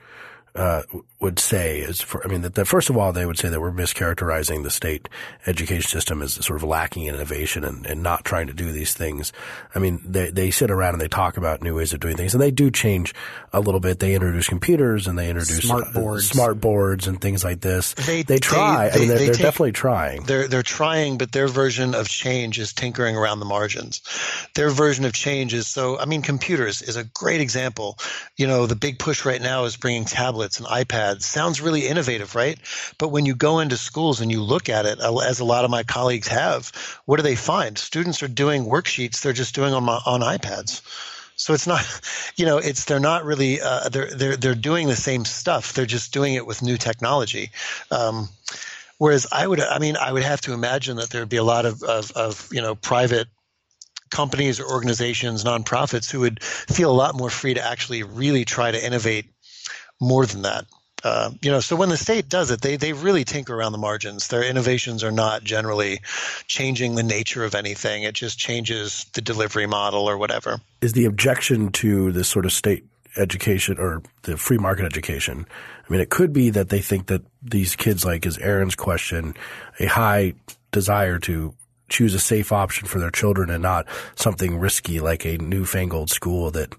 uh, 0.55 0.83
would 1.19 1.39
say 1.39 1.79
is 1.79 2.01
for, 2.03 2.23
I 2.25 2.29
mean, 2.29 2.43
that, 2.43 2.55
that, 2.57 2.67
first 2.67 2.91
of 2.91 2.97
all, 2.97 3.13
they 3.13 3.25
would 3.25 3.39
say 3.39 3.49
that 3.49 3.61
we're 3.61 3.73
mischaracterizing 3.73 4.65
the 4.65 4.71
state 4.71 5.09
education 5.47 5.89
system 5.89 6.21
as 6.21 6.35
sort 6.45 6.59
of 6.59 6.65
lacking 6.65 7.05
in 7.05 7.15
innovation 7.15 7.65
and, 7.65 7.87
and 7.87 8.03
not 8.03 8.25
trying 8.25 8.49
to 8.49 8.53
do 8.53 8.71
these 8.71 8.93
things. 8.93 9.33
I 9.75 9.79
mean, 9.79 10.03
they, 10.05 10.31
they 10.31 10.51
sit 10.51 10.71
around 10.71 10.95
and 10.95 11.01
they 11.01 11.09
talk 11.09 11.37
about 11.39 11.63
new 11.63 11.77
ways 11.77 11.95
of 11.95 12.01
doing 12.01 12.17
things 12.17 12.35
and 12.35 12.43
they 12.43 12.51
do 12.51 12.71
change 12.71 13.15
a 13.53 13.61
little 13.61 13.81
bit. 13.81 13.99
They 13.99 14.15
introduce 14.15 14.49
computers 14.49 15.07
and 15.07 15.19
they 15.19 15.31
introduce 15.31 15.63
smart 15.63 15.85
uh, 15.89 15.93
boards, 15.93 16.31
uh, 16.31 16.35
smart 16.35 16.61
boards 16.61 17.07
and 17.07 17.19
things 17.19 17.45
like 17.45 17.61
this. 17.61 17.95
They, 17.95 18.23
they 18.23 18.39
try. 18.39 18.91
They, 18.91 18.97
I 18.97 18.99
mean, 18.99 19.09
they're, 19.09 19.19
they 19.19 19.31
are 19.31 19.35
definitely 19.35 19.73
trying. 19.73 20.25
They're, 20.25 20.49
they're 20.49 20.63
trying, 20.63 21.17
but 21.17 21.33
their 21.33 21.49
version 21.49 21.95
of 21.95 22.09
change 22.09 22.59
is 22.59 22.75
tinkering 22.75 23.17
around 23.17 23.39
the 23.39 23.47
margins. 23.47 24.03
Their 24.55 24.71
version 24.71 25.07
of 25.07 25.15
change 25.15 25.55
is 25.55 25.67
so, 25.67 25.99
I 25.99 26.05
mean, 26.05 26.21
computers 26.21 26.83
is 26.83 26.97
a 26.97 27.05
great 27.05 27.41
example. 27.41 27.99
You 28.37 28.49
know, 28.49 28.67
the 28.67 28.77
big 28.77 28.99
push 28.99 29.25
right 29.25 29.41
now 29.41 29.65
is 29.65 29.77
bringing 29.79 30.05
tablets 30.05 30.42
and 30.43 30.67
iPads 30.67 31.23
sounds 31.23 31.61
really 31.61 31.87
innovative, 31.87 32.35
right? 32.35 32.59
But 32.99 33.09
when 33.09 33.27
you 33.27 33.35
go 33.35 33.61
into 33.61 33.77
schools 33.77 34.21
and 34.21 34.31
you 34.31 34.43
look 34.43 34.69
at 34.69 34.87
it, 34.87 35.01
as 35.01 35.41
a 35.41 35.45
lot 35.45 35.65
of 35.65 35.71
my 35.71 35.83
colleagues 35.83 36.29
have, 36.29 36.73
what 37.05 37.17
do 37.17 37.23
they 37.23 37.37
find? 37.37 37.79
Students 37.79 38.23
are 38.23 38.29
doing 38.29 38.65
worksheets 38.65 39.21
they're 39.21 39.33
just 39.33 39.55
doing 39.55 39.75
on 39.75 39.89
on 39.89 40.21
iPads. 40.21 40.83
So 41.37 41.55
it's 41.55 41.67
not, 41.67 41.85
you 42.37 42.47
know, 42.47 42.59
it's 42.59 42.85
they're 42.85 43.01
not 43.01 43.25
really 43.25 43.61
uh, 43.61 43.89
they're 43.89 44.11
they're 44.11 44.37
they're 44.37 44.55
doing 44.55 44.89
the 44.89 44.97
same 44.97 45.25
stuff. 45.25 45.73
They're 45.73 45.87
just 45.87 46.13
doing 46.13 46.35
it 46.35 46.47
with 46.47 46.63
new 46.63 46.77
technology. 46.77 47.51
Um, 47.91 48.29
whereas 48.99 49.27
I 49.33 49.47
would, 49.47 49.61
I 49.61 49.79
mean, 49.79 49.97
I 49.97 50.13
would 50.13 50.23
have 50.23 50.41
to 50.43 50.53
imagine 50.53 50.97
that 50.97 51.11
there 51.11 51.23
would 51.23 51.29
be 51.29 51.37
a 51.37 51.45
lot 51.45 51.67
of 51.67 51.83
of, 51.83 52.13
of 52.13 52.49
you 52.53 52.63
know 52.63 52.75
private 52.75 53.29
companies 54.13 54.61
or 54.61 54.67
organizations, 54.67 55.43
nonprofits 55.43 56.11
who 56.11 56.21
would 56.21 56.43
feel 56.43 56.91
a 56.91 56.93
lot 56.93 57.17
more 57.17 57.31
free 57.31 57.55
to 57.55 57.65
actually 57.65 58.03
really 58.03 58.45
try 58.45 58.71
to 58.71 58.85
innovate 58.85 59.32
more 60.03 60.27
than 60.27 60.43
that. 60.43 60.67
Uh, 61.05 61.31
you 61.41 61.51
know, 61.51 61.59
so 61.61 61.75
when 61.75 61.89
the 61.89 61.97
state 61.97 62.29
does 62.29 62.51
it, 62.51 62.61
they 62.61 62.77
they 62.77 62.93
really 62.93 63.25
tinker 63.25 63.55
around 63.55 63.73
the 63.73 63.79
margins. 63.79 64.29
Their 64.29 64.45
innovations 64.45 65.03
are 65.03 65.11
not 65.11 65.43
generally 65.43 66.01
changing 66.47 66.95
the 66.95 67.03
nature 67.03 67.45
of 67.45 67.55
anything. 67.55 68.05
It 68.05 68.15
just 68.15 68.39
changes 68.39 69.07
the 69.15 69.21
delivery 69.21 69.67
model 69.67 70.09
or 70.09 70.17
whatever. 70.17 70.61
Is 70.81 70.93
the 70.93 71.07
objection 71.07 71.73
to 71.73 72.13
this 72.13 72.29
sort 72.29 72.45
of 72.45 72.53
state 72.53 72.85
education 73.17 73.79
or 73.79 74.03
the 74.23 74.37
free 74.37 74.59
market 74.59 74.85
education? 74.85 75.45
I 75.89 75.93
mean, 75.93 76.01
it 76.01 76.11
could 76.11 76.33
be 76.33 76.51
that 76.51 76.69
they 76.69 76.81
think 76.81 77.07
that 77.07 77.23
these 77.43 77.75
kids, 77.75 78.05
like 78.05 78.25
as 78.25 78.39
Aaron's 78.39 78.77
question, 78.77 79.35
a 79.81 79.87
high 79.87 80.35
desire 80.71 81.19
to 81.21 81.55
choose 81.89 82.15
a 82.15 82.21
safe 82.21 82.53
option 82.53 82.89
for 82.89 82.99
their 82.99 83.11
children 83.11 83.51
and 83.51 83.63
not 83.63 83.87
something 84.15 84.59
risky 84.59 84.99
like 84.99 85.27
a 85.27 85.37
newfangled 85.39 86.11
school 86.11 86.51
that 86.51 86.75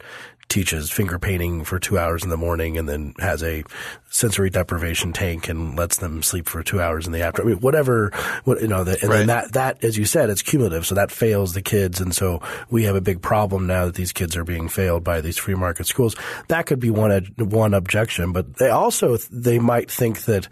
teaches 0.49 0.91
finger 0.91 1.17
painting 1.17 1.63
for 1.63 1.79
two 1.79 1.97
hours 1.97 2.23
in 2.23 2.29
the 2.29 2.37
morning 2.37 2.77
and 2.77 2.87
then 2.87 3.13
has 3.19 3.41
a 3.41 3.63
sensory 4.09 4.49
deprivation 4.49 5.11
tank 5.11 5.49
and 5.49 5.75
lets 5.75 5.97
them 5.97 6.21
sleep 6.21 6.47
for 6.47 6.61
two 6.61 6.79
hours 6.79 7.07
in 7.07 7.13
the 7.13 7.21
afternoon. 7.21 7.53
I 7.53 7.55
mean, 7.55 7.61
whatever, 7.61 8.11
what, 8.43 8.61
you 8.61 8.67
know, 8.67 8.83
the, 8.83 8.99
and 9.01 9.09
right. 9.09 9.17
then 9.17 9.27
that, 9.27 9.53
that, 9.53 9.83
as 9.83 9.97
you 9.97 10.05
said, 10.05 10.29
it's 10.29 10.41
cumulative. 10.41 10.85
So 10.85 10.95
that 10.95 11.11
fails 11.11 11.53
the 11.53 11.61
kids. 11.61 11.99
And 11.99 12.13
so 12.13 12.41
we 12.69 12.83
have 12.83 12.95
a 12.95 13.01
big 13.01 13.21
problem 13.21 13.65
now 13.65 13.85
that 13.85 13.95
these 13.95 14.11
kids 14.11 14.37
are 14.37 14.43
being 14.43 14.69
failed 14.69 15.03
by 15.03 15.21
these 15.21 15.37
free 15.37 15.55
market 15.55 15.87
schools. 15.87 16.15
That 16.49 16.65
could 16.65 16.79
be 16.79 16.91
one, 16.91 17.11
one 17.37 17.73
objection, 17.73 18.31
but 18.31 18.57
they 18.57 18.69
also, 18.69 19.17
they 19.31 19.59
might 19.59 19.89
think 19.89 20.25
that 20.25 20.47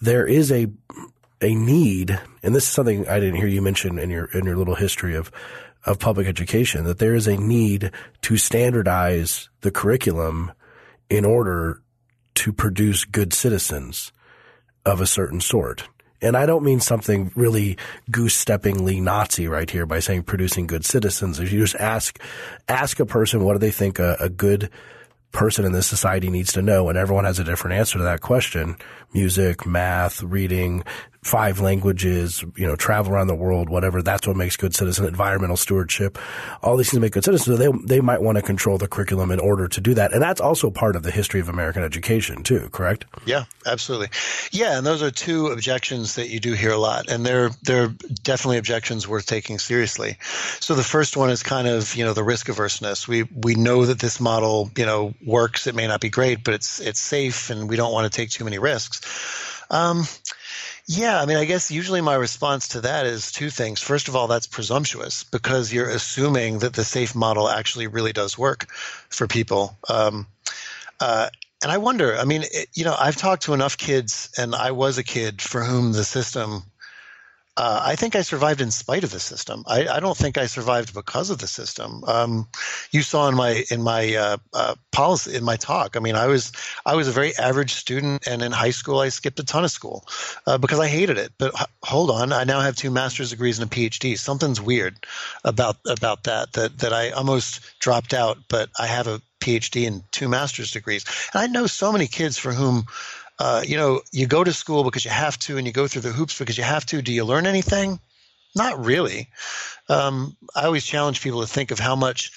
there 0.00 0.26
is 0.26 0.52
a, 0.52 0.66
a 1.40 1.54
need, 1.54 2.20
and 2.42 2.54
this 2.54 2.64
is 2.64 2.70
something 2.70 3.08
I 3.08 3.20
didn't 3.20 3.36
hear 3.36 3.46
you 3.46 3.62
mention 3.62 3.98
in 3.98 4.10
your, 4.10 4.26
in 4.26 4.44
your 4.44 4.56
little 4.56 4.74
history 4.74 5.16
of, 5.16 5.30
of 5.88 5.98
public 5.98 6.26
education 6.26 6.84
that 6.84 6.98
there 6.98 7.14
is 7.14 7.26
a 7.26 7.36
need 7.38 7.90
to 8.20 8.36
standardize 8.36 9.48
the 9.62 9.70
curriculum 9.70 10.52
in 11.08 11.24
order 11.24 11.82
to 12.34 12.52
produce 12.52 13.04
good 13.04 13.32
citizens 13.32 14.12
of 14.84 15.00
a 15.00 15.06
certain 15.06 15.40
sort. 15.40 15.88
And 16.20 16.36
I 16.36 16.46
don't 16.46 16.64
mean 16.64 16.80
something 16.80 17.32
really 17.34 17.78
goose 18.10 18.44
steppingly 18.44 19.00
Nazi 19.00 19.48
right 19.48 19.70
here 19.70 19.86
by 19.86 20.00
saying 20.00 20.24
producing 20.24 20.66
good 20.66 20.84
citizens. 20.84 21.40
If 21.40 21.52
you 21.52 21.60
just 21.60 21.76
ask, 21.76 22.20
ask 22.68 23.00
a 23.00 23.06
person 23.06 23.42
what 23.42 23.54
do 23.54 23.58
they 23.58 23.70
think 23.70 23.98
a, 23.98 24.16
a 24.20 24.28
good 24.28 24.70
person 25.32 25.64
in 25.64 25.72
this 25.72 25.86
society 25.86 26.28
needs 26.30 26.52
to 26.52 26.62
know, 26.62 26.88
and 26.88 26.98
everyone 26.98 27.24
has 27.24 27.38
a 27.38 27.44
different 27.44 27.78
answer 27.78 27.98
to 27.98 28.04
that 28.04 28.20
question. 28.20 28.76
Music, 29.12 29.66
math, 29.66 30.22
reading, 30.22 30.82
five 31.28 31.60
languages, 31.60 32.42
you 32.56 32.66
know, 32.66 32.74
travel 32.74 33.12
around 33.12 33.26
the 33.26 33.34
world, 33.34 33.68
whatever. 33.68 34.00
That's 34.00 34.26
what 34.26 34.34
makes 34.34 34.56
good 34.56 34.74
citizen. 34.74 35.04
Environmental 35.06 35.58
stewardship, 35.58 36.18
all 36.62 36.76
these 36.76 36.90
things 36.90 37.00
make 37.00 37.12
good 37.12 37.24
citizens. 37.24 37.58
So 37.58 37.62
they 37.62 37.78
they 37.84 38.00
might 38.00 38.22
want 38.22 38.36
to 38.36 38.42
control 38.42 38.78
the 38.78 38.88
curriculum 38.88 39.30
in 39.30 39.38
order 39.38 39.68
to 39.68 39.80
do 39.80 39.92
that, 39.94 40.12
and 40.14 40.22
that's 40.22 40.40
also 40.40 40.70
part 40.70 40.96
of 40.96 41.02
the 41.02 41.10
history 41.10 41.40
of 41.40 41.50
American 41.50 41.84
education 41.84 42.42
too. 42.42 42.70
Correct? 42.72 43.04
Yeah, 43.26 43.44
absolutely. 43.66 44.08
Yeah, 44.52 44.78
and 44.78 44.86
those 44.86 45.02
are 45.02 45.10
two 45.10 45.48
objections 45.48 46.14
that 46.14 46.30
you 46.30 46.40
do 46.40 46.54
hear 46.54 46.72
a 46.72 46.78
lot, 46.78 47.10
and 47.10 47.26
they're 47.26 47.50
they're 47.62 47.88
definitely 48.22 48.56
objections 48.56 49.06
worth 49.06 49.26
taking 49.26 49.58
seriously. 49.58 50.16
So 50.60 50.74
the 50.74 50.82
first 50.82 51.16
one 51.16 51.28
is 51.28 51.42
kind 51.42 51.68
of 51.68 51.94
you 51.94 52.06
know 52.06 52.14
the 52.14 52.24
risk 52.24 52.48
averseness. 52.48 53.06
We 53.06 53.24
we 53.24 53.54
know 53.54 53.84
that 53.84 53.98
this 53.98 54.18
model 54.18 54.70
you 54.76 54.86
know 54.86 55.12
works. 55.24 55.66
It 55.66 55.74
may 55.74 55.86
not 55.86 56.00
be 56.00 56.08
great, 56.08 56.42
but 56.42 56.54
it's 56.54 56.80
it's 56.80 57.00
safe, 57.00 57.50
and 57.50 57.68
we 57.68 57.76
don't 57.76 57.92
want 57.92 58.10
to 58.10 58.16
take 58.16 58.30
too 58.30 58.44
many 58.44 58.58
risks. 58.58 59.02
Um, 59.70 60.04
yeah, 60.90 61.20
I 61.20 61.26
mean, 61.26 61.36
I 61.36 61.44
guess 61.44 61.70
usually 61.70 62.00
my 62.00 62.14
response 62.14 62.68
to 62.68 62.80
that 62.80 63.04
is 63.04 63.30
two 63.30 63.50
things. 63.50 63.78
First 63.78 64.08
of 64.08 64.16
all, 64.16 64.26
that's 64.26 64.46
presumptuous 64.46 65.22
because 65.22 65.70
you're 65.70 65.90
assuming 65.90 66.60
that 66.60 66.72
the 66.72 66.82
safe 66.82 67.14
model 67.14 67.46
actually 67.46 67.88
really 67.88 68.14
does 68.14 68.38
work 68.38 68.72
for 69.10 69.26
people. 69.26 69.76
Um, 69.86 70.26
uh, 70.98 71.28
and 71.62 71.70
I 71.70 71.76
wonder, 71.76 72.16
I 72.16 72.24
mean, 72.24 72.42
it, 72.50 72.70
you 72.72 72.86
know, 72.86 72.96
I've 72.98 73.16
talked 73.16 73.42
to 73.42 73.52
enough 73.52 73.76
kids, 73.76 74.30
and 74.38 74.54
I 74.54 74.70
was 74.70 74.96
a 74.96 75.04
kid 75.04 75.42
for 75.42 75.62
whom 75.62 75.92
the 75.92 76.04
system 76.04 76.62
uh, 77.58 77.82
I 77.84 77.96
think 77.96 78.14
I 78.14 78.22
survived 78.22 78.60
in 78.60 78.70
spite 78.70 79.02
of 79.02 79.10
the 79.10 79.18
system. 79.18 79.64
I, 79.66 79.88
I, 79.88 79.98
don't 79.98 80.16
think 80.16 80.38
I 80.38 80.46
survived 80.46 80.94
because 80.94 81.30
of 81.30 81.38
the 81.38 81.48
system. 81.48 82.04
Um, 82.06 82.46
you 82.92 83.02
saw 83.02 83.28
in 83.28 83.34
my 83.34 83.64
in 83.68 83.82
my 83.82 84.14
uh, 84.14 84.36
uh, 84.54 84.76
policy 84.92 85.34
in 85.34 85.42
my 85.42 85.56
talk. 85.56 85.96
I 85.96 86.00
mean, 86.00 86.14
I 86.14 86.28
was 86.28 86.52
I 86.86 86.94
was 86.94 87.08
a 87.08 87.10
very 87.12 87.36
average 87.36 87.74
student, 87.74 88.28
and 88.28 88.42
in 88.42 88.52
high 88.52 88.70
school 88.70 89.00
I 89.00 89.08
skipped 89.08 89.40
a 89.40 89.44
ton 89.44 89.64
of 89.64 89.72
school 89.72 90.06
uh, 90.46 90.58
because 90.58 90.78
I 90.78 90.86
hated 90.86 91.18
it. 91.18 91.32
But 91.36 91.52
h- 91.60 91.66
hold 91.82 92.12
on, 92.12 92.32
I 92.32 92.44
now 92.44 92.60
have 92.60 92.76
two 92.76 92.92
master's 92.92 93.30
degrees 93.30 93.58
and 93.58 93.70
a 93.70 93.74
PhD. 93.74 94.16
Something's 94.16 94.60
weird 94.60 95.04
about 95.42 95.78
about 95.84 96.24
that. 96.24 96.52
That 96.52 96.78
that 96.78 96.92
I 96.92 97.10
almost 97.10 97.60
dropped 97.80 98.14
out, 98.14 98.38
but 98.48 98.70
I 98.78 98.86
have 98.86 99.08
a 99.08 99.20
PhD 99.40 99.86
and 99.86 100.02
two 100.12 100.28
master's 100.28 100.70
degrees. 100.70 101.04
And 101.32 101.42
I 101.42 101.46
know 101.46 101.66
so 101.66 101.92
many 101.92 102.06
kids 102.06 102.38
for 102.38 102.52
whom 102.52 102.84
uh, 103.38 103.62
you 103.64 103.76
know, 103.76 104.00
you 104.10 104.26
go 104.26 104.42
to 104.42 104.52
school 104.52 104.84
because 104.84 105.04
you 105.04 105.10
have 105.10 105.38
to, 105.40 105.56
and 105.58 105.66
you 105.66 105.72
go 105.72 105.86
through 105.86 106.02
the 106.02 106.12
hoops 106.12 106.38
because 106.38 106.58
you 106.58 106.64
have 106.64 106.84
to. 106.86 107.02
Do 107.02 107.12
you 107.12 107.24
learn 107.24 107.46
anything? 107.46 108.00
Not 108.56 108.84
really. 108.84 109.28
Um, 109.88 110.36
I 110.54 110.64
always 110.64 110.84
challenge 110.84 111.22
people 111.22 111.42
to 111.42 111.46
think 111.46 111.70
of 111.70 111.78
how 111.78 111.94
much, 111.94 112.32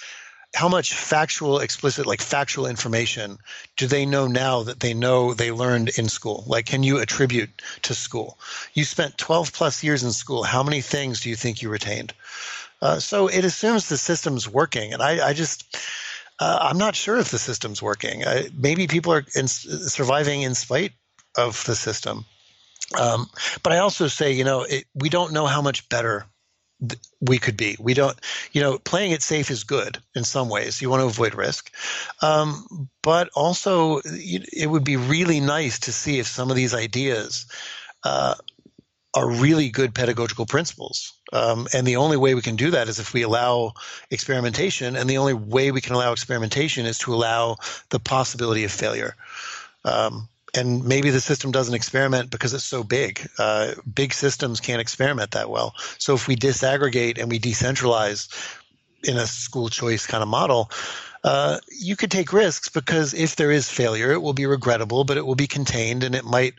how 0.54 0.70
much 0.70 0.94
factual, 0.94 1.60
explicit, 1.60 2.06
like 2.06 2.22
factual 2.22 2.68
information 2.68 3.40
do 3.78 3.88
they 3.88 4.06
know 4.06 4.28
now 4.28 4.64
that 4.64 4.80
they 4.80 4.94
know 4.94 5.34
they 5.34 5.52
learned 5.52 5.90
in 5.98 6.08
school? 6.08 6.44
Like, 6.46 6.68
can 6.68 6.84
you 6.84 7.00
attribute 7.00 7.50
to 7.84 7.96
school? 7.96 8.38
You 8.74 8.84
spent 8.84 9.18
12 9.18 9.54
plus 9.54 9.84
years 9.84 10.04
in 10.04 10.12
school. 10.12 10.44
How 10.44 10.62
many 10.62 10.82
things 10.82 11.22
do 11.22 11.30
you 11.30 11.36
think 11.36 11.62
you 11.62 11.70
retained? 11.70 12.14
Uh, 12.82 13.00
so 13.00 13.28
it 13.28 13.46
assumes 13.46 13.90
the 13.90 13.98
system's 13.98 14.48
working, 14.48 14.94
and 14.94 15.02
I, 15.02 15.30
I 15.30 15.34
just 15.34 15.78
uh, 16.42 16.58
I'm 16.60 16.80
not 16.80 16.96
sure 16.96 17.18
if 17.18 17.30
the 17.30 17.38
system's 17.38 17.84
working. 17.84 18.26
Uh, 18.26 18.44
maybe 18.58 18.88
people 18.88 19.14
are 19.14 19.24
in, 19.36 19.48
surviving 19.48 20.42
in 20.42 20.56
spite 20.56 20.94
of 21.38 21.64
the 21.66 21.76
system. 21.76 22.26
Um, 23.00 23.28
but 23.62 23.74
I 23.74 23.78
also 23.78 24.08
say, 24.08 24.32
you 24.32 24.44
know, 24.44 24.64
it, 24.64 24.86
we 24.96 25.10
don't 25.10 25.34
know 25.34 25.46
how 25.46 25.62
much 25.62 25.88
better 25.88 26.26
th- 26.82 27.00
we 27.22 27.38
could 27.38 27.58
be. 27.58 27.78
We 27.80 27.94
don't, 27.94 28.18
you 28.54 28.60
know, 28.60 28.80
playing 28.80 29.12
it 29.12 29.22
safe 29.22 29.52
is 29.52 29.64
good 29.64 30.00
in 30.16 30.24
some 30.24 30.50
ways. 30.50 30.82
You 30.82 30.90
want 30.90 31.02
to 31.02 31.06
avoid 31.06 31.36
risk. 31.36 31.72
Um, 32.24 32.90
but 33.04 33.30
also, 33.36 34.02
it 34.04 34.68
would 34.68 34.84
be 34.84 34.98
really 34.98 35.42
nice 35.42 35.78
to 35.82 35.94
see 35.94 36.18
if 36.18 36.26
some 36.26 36.50
of 36.50 36.56
these 36.56 36.74
ideas 36.74 37.46
uh, 38.04 38.34
are 39.14 39.30
really 39.30 39.70
good 39.70 39.94
pedagogical 39.94 40.46
principles. 40.46 41.14
Um, 41.34 41.68
and 41.74 41.86
the 41.86 41.98
only 41.98 42.18
way 42.18 42.34
we 42.34 42.42
can 42.42 42.56
do 42.56 42.72
that 42.72 42.88
is 42.88 43.00
if 43.00 43.14
we 43.14 43.24
allow 43.24 43.74
experimentation. 44.10 44.96
And 44.96 45.10
the 45.10 45.18
only 45.18 45.34
way 45.34 45.72
we 45.72 45.82
can 45.82 45.96
allow 45.96 46.12
experimentation 46.12 46.86
is 46.86 46.98
to 47.00 47.14
allow 47.14 47.58
the 47.90 48.00
possibility 48.00 48.64
of 48.64 48.72
failure. 48.72 49.16
Um, 49.84 50.30
and 50.54 50.84
maybe 50.84 51.10
the 51.10 51.22
system 51.22 51.52
doesn't 51.52 51.74
experiment 51.74 52.30
because 52.30 52.54
it's 52.54 52.64
so 52.64 52.84
big. 52.84 53.28
Uh, 53.38 53.74
big 53.94 54.14
systems 54.14 54.60
can't 54.60 54.82
experiment 54.82 55.32
that 55.32 55.50
well. 55.50 55.76
So 55.98 56.14
if 56.14 56.28
we 56.28 56.36
disaggregate 56.36 57.20
and 57.20 57.30
we 57.30 57.40
decentralize 57.40 58.30
in 59.04 59.18
a 59.18 59.28
school 59.28 59.70
choice 59.70 60.06
kind 60.06 60.22
of 60.22 60.30
model, 60.30 60.70
uh, 61.24 61.60
you 61.70 61.96
could 61.96 62.12
take 62.12 62.34
risks 62.34 62.70
because 62.70 63.14
if 63.14 63.36
there 63.36 63.52
is 63.52 63.70
failure, 63.70 64.12
it 64.12 64.22
will 64.22 64.34
be 64.34 64.46
regrettable, 64.46 65.04
but 65.04 65.18
it 65.18 65.26
will 65.26 65.36
be 65.36 65.48
contained 65.48 66.04
and 66.04 66.16
it 66.16 66.26
might 66.26 66.56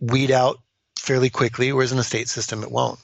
weed 0.00 0.30
out 0.30 0.60
fairly 1.02 1.30
quickly, 1.30 1.72
whereas 1.72 1.92
in 1.92 1.98
a 1.98 2.04
state 2.04 2.28
system, 2.28 2.62
it 2.62 2.70
won't. 2.70 3.00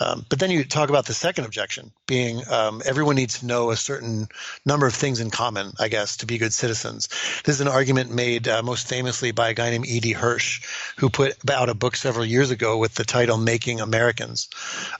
Um, 0.00 0.24
but 0.28 0.38
then 0.38 0.50
you 0.50 0.64
talk 0.64 0.90
about 0.90 1.06
the 1.06 1.14
second 1.14 1.44
objection 1.44 1.90
being 2.06 2.40
um, 2.48 2.82
everyone 2.86 3.16
needs 3.16 3.40
to 3.40 3.46
know 3.46 3.70
a 3.70 3.76
certain 3.76 4.28
number 4.64 4.86
of 4.86 4.94
things 4.94 5.20
in 5.20 5.30
common, 5.30 5.72
I 5.78 5.88
guess, 5.88 6.18
to 6.18 6.26
be 6.26 6.38
good 6.38 6.54
citizens. 6.54 7.08
This 7.44 7.56
is 7.56 7.60
an 7.60 7.68
argument 7.68 8.10
made 8.10 8.46
uh, 8.46 8.62
most 8.62 8.88
famously 8.88 9.32
by 9.32 9.50
a 9.50 9.54
guy 9.54 9.70
named 9.70 9.86
E.D. 9.86 10.12
Hirsch, 10.12 10.62
who 10.98 11.10
put 11.10 11.36
out 11.50 11.68
a 11.68 11.74
book 11.74 11.96
several 11.96 12.24
years 12.24 12.50
ago 12.50 12.78
with 12.78 12.94
the 12.94 13.04
title 13.04 13.38
Making 13.38 13.80
Americans, 13.80 14.48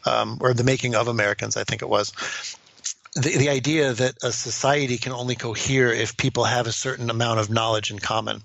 um, 0.05 0.39
or 0.41 0.53
The 0.53 0.65
Making 0.65 0.97
of 0.97 1.07
Americans, 1.07 1.57
I 1.57 1.65
think 1.65 1.81
it 1.81 1.89
was. 1.89 2.13
The, 3.15 3.39
the 3.39 3.49
idea 3.51 3.93
that 3.93 4.17
a 4.23 4.33
society 4.33 4.99
can 4.99 5.13
only 5.13 5.37
cohere 5.37 5.93
if 5.93 6.17
people 6.17 6.45
have 6.45 6.67
a 6.67 6.73
certain 6.73 7.09
amount 7.09 7.39
of 7.41 7.51
knowledge 7.51 7.91
in 7.91 8.01
common. 8.01 8.43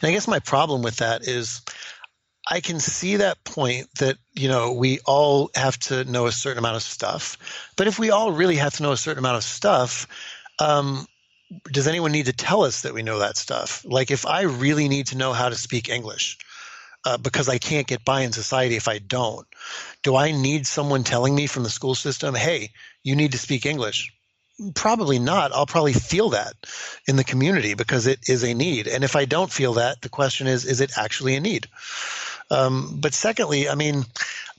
And 0.00 0.08
I 0.08 0.12
guess 0.12 0.28
my 0.28 0.38
problem 0.38 0.82
with 0.82 0.96
that 0.96 1.26
is 1.26 1.60
I 2.46 2.60
can 2.60 2.78
see 2.78 3.16
that 3.16 3.42
point 3.44 3.88
that, 3.98 4.18
you 4.34 4.48
know, 4.48 4.72
we 4.72 5.00
all 5.04 5.50
have 5.54 5.78
to 5.80 6.04
know 6.04 6.26
a 6.26 6.32
certain 6.32 6.58
amount 6.58 6.76
of 6.76 6.82
stuff. 6.82 7.38
But 7.76 7.88
if 7.88 7.98
we 7.98 8.10
all 8.10 8.30
really 8.30 8.56
have 8.56 8.74
to 8.76 8.82
know 8.84 8.92
a 8.92 8.96
certain 8.96 9.18
amount 9.18 9.38
of 9.38 9.44
stuff, 9.44 10.06
um, 10.60 11.06
does 11.72 11.88
anyone 11.88 12.12
need 12.12 12.26
to 12.26 12.32
tell 12.32 12.62
us 12.62 12.82
that 12.82 12.94
we 12.94 13.02
know 13.02 13.18
that 13.18 13.36
stuff? 13.36 13.84
Like, 13.84 14.10
if 14.10 14.26
I 14.26 14.42
really 14.42 14.88
need 14.88 15.08
to 15.08 15.16
know 15.16 15.32
how 15.32 15.48
to 15.48 15.56
speak 15.56 15.88
English 15.88 16.38
uh, 17.04 17.18
because 17.18 17.48
I 17.48 17.58
can't 17.58 17.86
get 17.86 18.04
by 18.04 18.20
in 18.20 18.32
society 18.32 18.76
if 18.76 18.86
I 18.86 18.98
don't, 18.98 19.46
do 20.02 20.14
I 20.14 20.30
need 20.30 20.66
someone 20.66 21.02
telling 21.02 21.34
me 21.34 21.48
from 21.48 21.64
the 21.64 21.70
school 21.70 21.94
system, 21.94 22.34
hey, 22.34 22.70
you 23.02 23.16
need 23.16 23.32
to 23.32 23.38
speak 23.38 23.66
English? 23.66 24.12
Probably 24.74 25.18
not. 25.18 25.52
I'll 25.52 25.66
probably 25.66 25.92
feel 25.92 26.30
that 26.30 26.54
in 27.06 27.16
the 27.16 27.24
community 27.24 27.74
because 27.74 28.06
it 28.06 28.28
is 28.28 28.42
a 28.42 28.54
need. 28.54 28.86
And 28.86 29.04
if 29.04 29.14
I 29.14 29.24
don't 29.24 29.52
feel 29.52 29.74
that, 29.74 30.00
the 30.00 30.08
question 30.08 30.46
is, 30.46 30.64
is 30.64 30.80
it 30.80 30.96
actually 30.96 31.36
a 31.36 31.40
need? 31.40 31.66
Um, 32.50 32.98
but 33.00 33.14
secondly, 33.14 33.68
I 33.68 33.74
mean, 33.74 34.04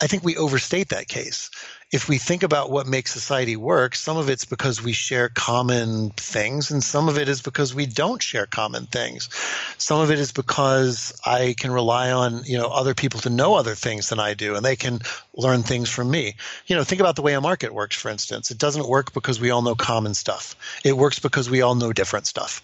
I 0.01 0.07
think 0.07 0.23
we 0.23 0.37
overstate 0.37 0.89
that 0.89 1.07
case. 1.07 1.49
If 1.89 2.09
we 2.09 2.17
think 2.17 2.43
about 2.43 2.69
what 2.69 2.85
makes 2.85 3.13
society 3.13 3.55
work, 3.55 3.95
some 3.95 4.17
of 4.17 4.29
it's 4.29 4.43
because 4.43 4.83
we 4.83 4.91
share 4.91 5.29
common 5.29 6.09
things, 6.11 6.69
and 6.69 6.83
some 6.83 7.07
of 7.07 7.17
it 7.17 7.29
is 7.29 7.41
because 7.41 7.73
we 7.73 7.85
don't 7.85 8.21
share 8.21 8.45
common 8.45 8.87
things. 8.87 9.29
Some 9.77 10.01
of 10.01 10.11
it 10.11 10.19
is 10.19 10.33
because 10.33 11.17
I 11.25 11.55
can 11.57 11.71
rely 11.71 12.11
on 12.11 12.43
you 12.43 12.57
know 12.57 12.67
other 12.67 12.93
people 12.93 13.21
to 13.21 13.29
know 13.29 13.55
other 13.55 13.73
things 13.73 14.09
than 14.09 14.19
I 14.19 14.33
do, 14.33 14.55
and 14.55 14.65
they 14.65 14.75
can 14.75 14.99
learn 15.33 15.63
things 15.63 15.89
from 15.89 16.11
me. 16.11 16.35
You 16.65 16.75
know, 16.75 16.83
think 16.83 16.99
about 16.99 17.15
the 17.15 17.21
way 17.21 17.33
a 17.33 17.41
market 17.41 17.73
works, 17.73 17.95
for 17.95 18.09
instance. 18.09 18.51
It 18.51 18.57
doesn't 18.57 18.89
work 18.89 19.13
because 19.13 19.39
we 19.39 19.51
all 19.51 19.61
know 19.61 19.75
common 19.75 20.13
stuff. 20.13 20.57
It 20.83 20.97
works 20.97 21.19
because 21.19 21.49
we 21.49 21.61
all 21.61 21.75
know 21.75 21.93
different 21.93 22.27
stuff. 22.27 22.61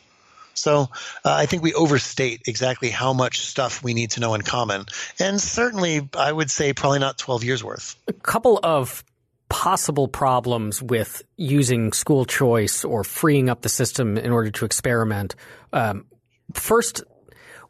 So 0.54 0.90
uh, 1.26 1.34
I 1.34 1.46
think 1.46 1.64
we 1.64 1.74
overstate 1.74 2.44
exactly 2.48 2.90
how 2.90 3.14
much 3.14 3.42
stuff 3.42 3.84
we 3.84 3.94
need 3.94 4.12
to 4.12 4.20
know 4.20 4.34
in 4.34 4.42
common. 4.42 4.86
And 5.20 5.40
certainly, 5.42 6.08
I 6.18 6.32
would 6.32 6.52
say 6.52 6.74
probably 6.74 7.00
not 7.00 7.18
12 7.18 7.44
years 7.44 7.64
worth. 7.64 7.96
A 8.08 8.14
couple 8.14 8.60
of 8.64 9.04
possible 9.50 10.08
problems 10.08 10.82
with 10.82 11.22
using 11.38 11.94
school 11.94 12.26
choice 12.26 12.84
or 12.84 13.04
freeing 13.04 13.50
up 13.50 13.62
the 13.62 13.70
system 13.70 14.18
in 14.18 14.32
order 14.32 14.50
to 14.50 14.66
experiment. 14.66 15.36
Um, 15.72 16.06
first, 16.54 17.04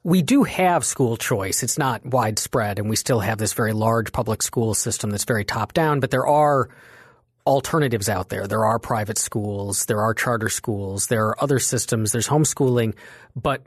we 0.04 0.22
do 0.22 0.44
have 0.44 0.86
school 0.86 1.18
choice. 1.18 1.64
It's 1.64 1.78
not 1.78 2.06
widespread, 2.06 2.80
and 2.80 2.90
we 2.90 2.96
still 2.96 3.20
have 3.20 3.38
this 3.38 3.54
very 3.54 3.74
large 3.74 4.12
public 4.12 4.42
school 4.42 4.74
system 4.74 5.10
that's 5.10 5.24
very 5.26 5.46
top 5.46 5.74
down, 5.74 6.00
but 6.00 6.12
there 6.12 6.28
are 6.28 6.70
alternatives 7.46 8.10
out 8.10 8.30
there. 8.30 8.48
There 8.48 8.66
are 8.66 8.80
private 8.80 9.18
schools, 9.18 9.86
there 9.86 10.02
are 10.02 10.14
charter 10.14 10.50
schools, 10.50 11.08
there 11.08 11.28
are 11.28 11.44
other 11.44 11.60
systems, 11.60 12.12
there's 12.12 12.28
homeschooling, 12.28 12.96
but 13.36 13.66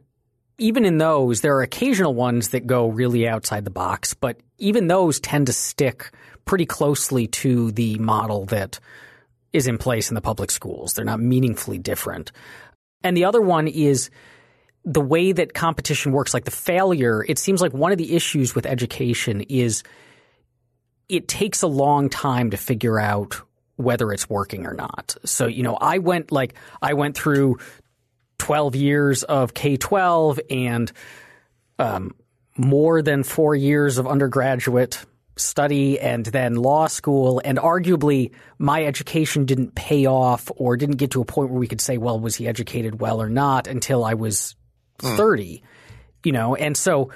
even 0.59 0.85
in 0.85 0.99
those, 0.99 1.43
there 1.43 1.57
are 1.57 1.63
occasional 1.63 2.15
ones 2.15 2.51
that 2.51 2.67
go 2.67 2.89
really 2.89 3.29
outside 3.29 3.65
the 3.65 3.71
box, 3.71 4.15
but 4.15 4.39
even 4.59 4.87
those 4.87 5.21
tend 5.21 5.47
to 5.47 5.53
stick 5.53 6.11
pretty 6.47 6.65
closely 6.65 7.27
to 7.27 7.71
the 7.73 7.99
model 7.99 8.47
that 8.47 8.81
is 9.53 9.67
in 9.67 9.77
place 9.79 10.11
in 10.11 10.15
the 10.15 10.21
public 10.21 10.51
schools. 10.51 10.95
They're 10.95 11.05
not 11.05 11.21
meaningfully 11.21 11.79
different. 11.79 12.33
And 13.03 13.17
the 13.17 13.25
other 13.25 13.41
one 13.41 13.69
is 13.69 14.11
the 14.85 15.01
way 15.01 15.33
that 15.33 15.53
competition 15.53 16.13
works, 16.13 16.33
like 16.33 16.45
the 16.45 16.51
failure. 16.51 17.25
It 17.29 17.39
seems 17.39 17.61
like 17.61 17.75
one 17.75 17.93
of 17.93 17.99
the 17.99 18.15
issues 18.15 18.55
with 18.55 18.65
education 18.67 19.43
is 19.43 19.83
it 21.09 21.29
takes 21.29 21.63
a 21.63 21.67
long 21.67 22.09
time 22.09 22.51
to 22.51 22.57
figure 22.57 22.99
out 22.99 23.43
whether 23.77 24.13
it's 24.13 24.29
working 24.29 24.67
or 24.67 24.75
not. 24.75 25.17
So, 25.25 25.47
you 25.47 25.63
know, 25.63 25.77
I 25.77 25.99
went 25.99 26.33
like 26.33 26.55
I 26.83 26.95
went 26.95 27.17
through 27.17 27.59
12 28.39 28.75
years 28.77 29.23
of 29.23 29.55
K-12 29.55 30.41
and 30.51 30.93
um, 31.79 32.15
more 32.57 33.03
than 33.03 33.23
4 33.23 33.55
years 33.55 33.99
of 33.99 34.07
undergraduate 34.07 35.05
study 35.39 36.01
and 36.01 36.25
then 36.25 36.55
law 36.55 36.87
school 36.87 37.43
and 37.45 37.59
arguably 37.59 38.33
my 38.59 38.85
education 38.85 39.45
didn't 39.45 39.75
pay 39.75 40.07
off 40.07 40.51
or 40.57 40.79
didn't 40.79 40.97
get 40.97 41.11
to 41.11 41.21
a 41.21 41.27
point 41.27 41.51
where 41.51 41.61
we 41.61 41.67
could 41.67 41.81
say 41.81 41.99
well 41.99 42.19
was 42.19 42.37
he 42.37 42.49
educated 42.49 43.03
well 43.03 43.21
or 43.21 43.29
not 43.29 43.67
until 43.67 44.03
I 44.03 44.15
was 44.15 44.57
hmm. 45.03 45.15
30 45.17 45.63
you 46.25 46.33
know 46.33 46.55
and 46.55 46.75
so 46.75 47.11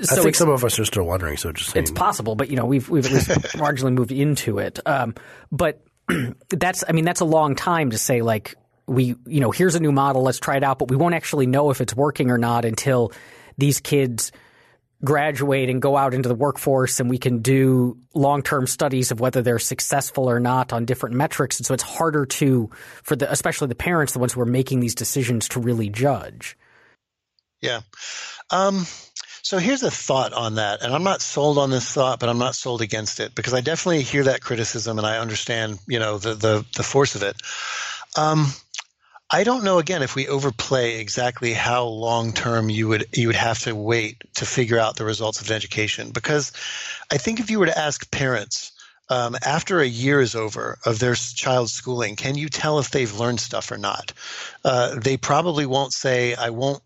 so 0.00 0.20
I 0.20 0.22
think 0.22 0.36
some 0.36 0.48
of 0.48 0.64
us 0.64 0.78
are 0.78 0.84
still 0.84 1.04
wondering. 1.04 1.36
So 1.36 1.52
just 1.52 1.70
saying. 1.70 1.82
it's 1.82 1.90
possible, 1.90 2.36
but 2.36 2.50
you 2.50 2.56
know 2.56 2.66
we've 2.66 2.88
we've 2.88 3.04
at 3.06 3.12
least 3.12 3.28
marginally 3.56 3.92
moved 3.92 4.12
into 4.12 4.58
it. 4.58 4.78
Um, 4.86 5.14
but 5.50 5.82
that's 6.50 6.84
I 6.88 6.92
mean 6.92 7.04
that's 7.04 7.20
a 7.20 7.26
long 7.26 7.54
time 7.54 7.90
to 7.90 7.98
say 7.98 8.22
like 8.22 8.54
we 8.86 9.14
you 9.26 9.40
know 9.40 9.50
here's 9.50 9.74
a 9.74 9.80
new 9.80 9.92
model 9.92 10.22
let's 10.22 10.38
try 10.38 10.56
it 10.56 10.64
out 10.64 10.78
but 10.78 10.90
we 10.90 10.96
won't 10.96 11.14
actually 11.14 11.46
know 11.46 11.70
if 11.70 11.80
it's 11.80 11.94
working 11.94 12.30
or 12.30 12.38
not 12.38 12.64
until 12.64 13.12
these 13.58 13.80
kids 13.80 14.32
graduate 15.04 15.70
and 15.70 15.80
go 15.80 15.96
out 15.96 16.12
into 16.12 16.28
the 16.28 16.34
workforce 16.34 16.98
and 16.98 17.08
we 17.08 17.18
can 17.18 17.38
do 17.38 17.96
long-term 18.14 18.66
studies 18.66 19.10
of 19.10 19.20
whether 19.20 19.42
they're 19.42 19.58
successful 19.58 20.28
or 20.28 20.40
not 20.40 20.72
on 20.72 20.84
different 20.84 21.14
metrics. 21.14 21.58
And 21.58 21.66
so 21.66 21.74
it's 21.74 21.84
harder 21.84 22.26
to 22.26 22.70
for 23.02 23.14
the 23.14 23.30
especially 23.30 23.68
the 23.68 23.76
parents 23.76 24.12
the 24.12 24.18
ones 24.18 24.32
who 24.32 24.40
are 24.40 24.46
making 24.46 24.80
these 24.80 24.94
decisions 24.94 25.48
to 25.50 25.60
really 25.60 25.88
judge. 25.88 26.56
Yeah. 27.60 27.80
Um, 28.50 28.86
so 29.42 29.58
here's 29.58 29.82
a 29.82 29.90
thought 29.90 30.32
on 30.32 30.56
that, 30.56 30.82
and 30.82 30.94
I'm 30.94 31.04
not 31.04 31.22
sold 31.22 31.58
on 31.58 31.70
this 31.70 31.90
thought, 31.92 32.20
but 32.20 32.28
I'm 32.28 32.38
not 32.38 32.54
sold 32.54 32.82
against 32.82 33.20
it 33.20 33.34
because 33.34 33.54
I 33.54 33.60
definitely 33.60 34.02
hear 34.02 34.24
that 34.24 34.40
criticism 34.40 34.98
and 34.98 35.06
I 35.06 35.18
understand, 35.18 35.78
you 35.86 35.98
know, 35.98 36.18
the 36.18 36.34
the, 36.34 36.66
the 36.76 36.82
force 36.82 37.14
of 37.14 37.22
it. 37.22 37.36
Um, 38.16 38.52
I 39.30 39.44
don't 39.44 39.64
know 39.64 39.78
again 39.78 40.02
if 40.02 40.14
we 40.14 40.26
overplay 40.26 41.00
exactly 41.00 41.52
how 41.52 41.84
long 41.84 42.32
term 42.32 42.70
you 42.70 42.88
would 42.88 43.06
you 43.12 43.26
would 43.26 43.36
have 43.36 43.58
to 43.60 43.74
wait 43.74 44.22
to 44.36 44.46
figure 44.46 44.78
out 44.78 44.96
the 44.96 45.04
results 45.04 45.40
of 45.40 45.50
an 45.50 45.56
education 45.56 46.10
because 46.10 46.52
I 47.12 47.18
think 47.18 47.38
if 47.38 47.50
you 47.50 47.58
were 47.58 47.66
to 47.66 47.78
ask 47.78 48.10
parents 48.10 48.72
um, 49.10 49.36
after 49.44 49.80
a 49.80 49.86
year 49.86 50.20
is 50.20 50.34
over 50.34 50.78
of 50.84 50.98
their 50.98 51.14
child's 51.14 51.72
schooling, 51.72 52.16
can 52.16 52.36
you 52.36 52.48
tell 52.48 52.78
if 52.78 52.90
they've 52.90 53.18
learned 53.18 53.40
stuff 53.40 53.70
or 53.70 53.78
not? 53.78 54.12
Uh, 54.64 54.98
they 54.98 55.16
probably 55.16 55.66
won't 55.66 55.92
say, 55.92 56.34
"I 56.34 56.50
won't 56.50 56.82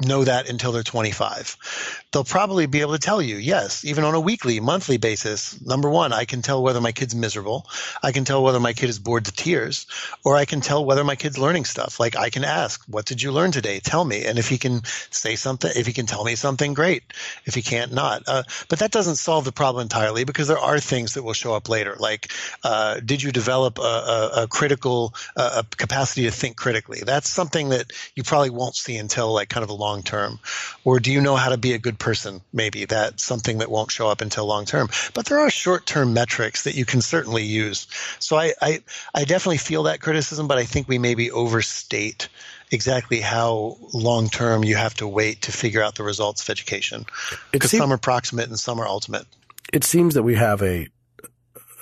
know 0.00 0.24
that 0.24 0.48
until 0.48 0.72
they're 0.72 0.82
25. 0.82 2.04
They'll 2.12 2.24
probably 2.24 2.66
be 2.66 2.80
able 2.80 2.92
to 2.92 2.98
tell 2.98 3.20
you, 3.20 3.36
yes, 3.36 3.84
even 3.84 4.04
on 4.04 4.14
a 4.14 4.20
weekly, 4.20 4.60
monthly 4.60 4.96
basis. 4.96 5.60
Number 5.60 5.90
one, 5.90 6.12
I 6.12 6.24
can 6.24 6.42
tell 6.42 6.62
whether 6.62 6.80
my 6.80 6.92
kid's 6.92 7.14
miserable. 7.14 7.66
I 8.02 8.12
can 8.12 8.24
tell 8.24 8.42
whether 8.42 8.60
my 8.60 8.72
kid 8.72 8.88
is 8.88 8.98
bored 8.98 9.24
to 9.26 9.32
tears, 9.32 9.86
or 10.24 10.36
I 10.36 10.44
can 10.44 10.60
tell 10.60 10.84
whether 10.84 11.04
my 11.04 11.16
kid's 11.16 11.38
learning 11.38 11.64
stuff. 11.64 12.00
Like 12.00 12.16
I 12.16 12.30
can 12.30 12.44
ask, 12.44 12.82
what 12.86 13.06
did 13.06 13.22
you 13.22 13.32
learn 13.32 13.52
today? 13.52 13.80
Tell 13.80 14.04
me. 14.04 14.24
And 14.24 14.38
if 14.38 14.48
he 14.48 14.58
can 14.58 14.82
say 15.10 15.36
something, 15.36 15.70
if 15.74 15.86
he 15.86 15.92
can 15.92 16.06
tell 16.06 16.24
me 16.24 16.34
something, 16.34 16.74
great. 16.74 17.02
If 17.44 17.54
he 17.54 17.62
can't, 17.62 17.92
not. 17.92 18.22
Uh, 18.26 18.44
but 18.68 18.78
that 18.80 18.90
doesn't 18.90 19.16
solve 19.16 19.44
the 19.44 19.52
problem 19.52 19.82
entirely 19.82 20.24
because 20.24 20.48
there 20.48 20.58
are 20.58 20.80
things 20.80 21.14
that 21.14 21.22
will 21.22 21.32
show 21.32 21.54
up 21.54 21.68
later. 21.68 21.96
Like, 21.98 22.32
uh, 22.62 23.00
did 23.00 23.22
you 23.22 23.32
develop 23.32 23.78
a, 23.78 23.82
a, 23.82 24.42
a 24.42 24.48
critical 24.48 25.14
uh, 25.36 25.62
a 25.62 25.76
capacity 25.76 26.24
to 26.24 26.30
think 26.30 26.56
critically? 26.56 27.02
That's 27.04 27.28
something 27.28 27.70
that 27.70 27.92
you 28.14 28.22
probably 28.22 28.50
won't 28.50 28.76
see 28.76 28.96
until 28.96 29.32
like 29.32 29.48
kind 29.48 29.64
of 29.64 29.70
a 29.70 29.74
long 29.74 29.87
long 29.88 30.02
term? 30.02 30.38
Or 30.84 31.00
do 31.00 31.10
you 31.10 31.20
know 31.20 31.36
how 31.36 31.50
to 31.50 31.56
be 31.56 31.72
a 31.72 31.78
good 31.78 31.98
person? 31.98 32.40
Maybe 32.52 32.84
that's 32.84 33.24
something 33.24 33.58
that 33.58 33.70
won't 33.70 33.90
show 33.90 34.08
up 34.08 34.20
until 34.20 34.46
long 34.46 34.64
term. 34.64 34.88
But 35.14 35.26
there 35.26 35.38
are 35.38 35.50
short 35.50 35.86
term 35.86 36.12
metrics 36.12 36.64
that 36.64 36.74
you 36.74 36.84
can 36.84 37.00
certainly 37.00 37.44
use. 37.44 37.86
So 38.18 38.36
I, 38.36 38.52
I, 38.60 38.80
I 39.14 39.24
definitely 39.24 39.58
feel 39.58 39.84
that 39.84 40.00
criticism, 40.00 40.48
but 40.48 40.58
I 40.58 40.64
think 40.64 40.88
we 40.88 40.98
maybe 40.98 41.30
overstate 41.30 42.28
exactly 42.70 43.20
how 43.20 43.78
long 43.94 44.28
term 44.28 44.62
you 44.62 44.76
have 44.76 44.94
to 44.94 45.08
wait 45.08 45.42
to 45.42 45.52
figure 45.52 45.82
out 45.82 45.94
the 45.94 46.02
results 46.02 46.42
of 46.42 46.50
education. 46.50 47.06
Because 47.50 47.70
some 47.70 47.92
are 47.92 47.98
proximate 47.98 48.48
and 48.48 48.58
some 48.58 48.80
are 48.80 48.86
ultimate. 48.86 49.26
It 49.72 49.84
seems 49.84 50.14
that 50.14 50.22
we 50.22 50.34
have 50.34 50.62
a 50.62 50.88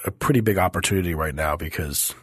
a 0.04 0.10
pretty 0.12 0.40
big 0.40 0.56
opportunity 0.56 1.14
right 1.14 1.34
now 1.34 1.56
because 1.56 2.14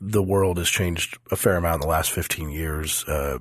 the 0.00 0.22
world 0.22 0.58
has 0.58 0.68
changed 0.68 1.18
a 1.30 1.36
fair 1.36 1.56
amount 1.56 1.76
in 1.76 1.80
the 1.80 1.88
last 1.88 2.12
15 2.12 2.50
years. 2.50 3.04
Uh, 3.04 3.38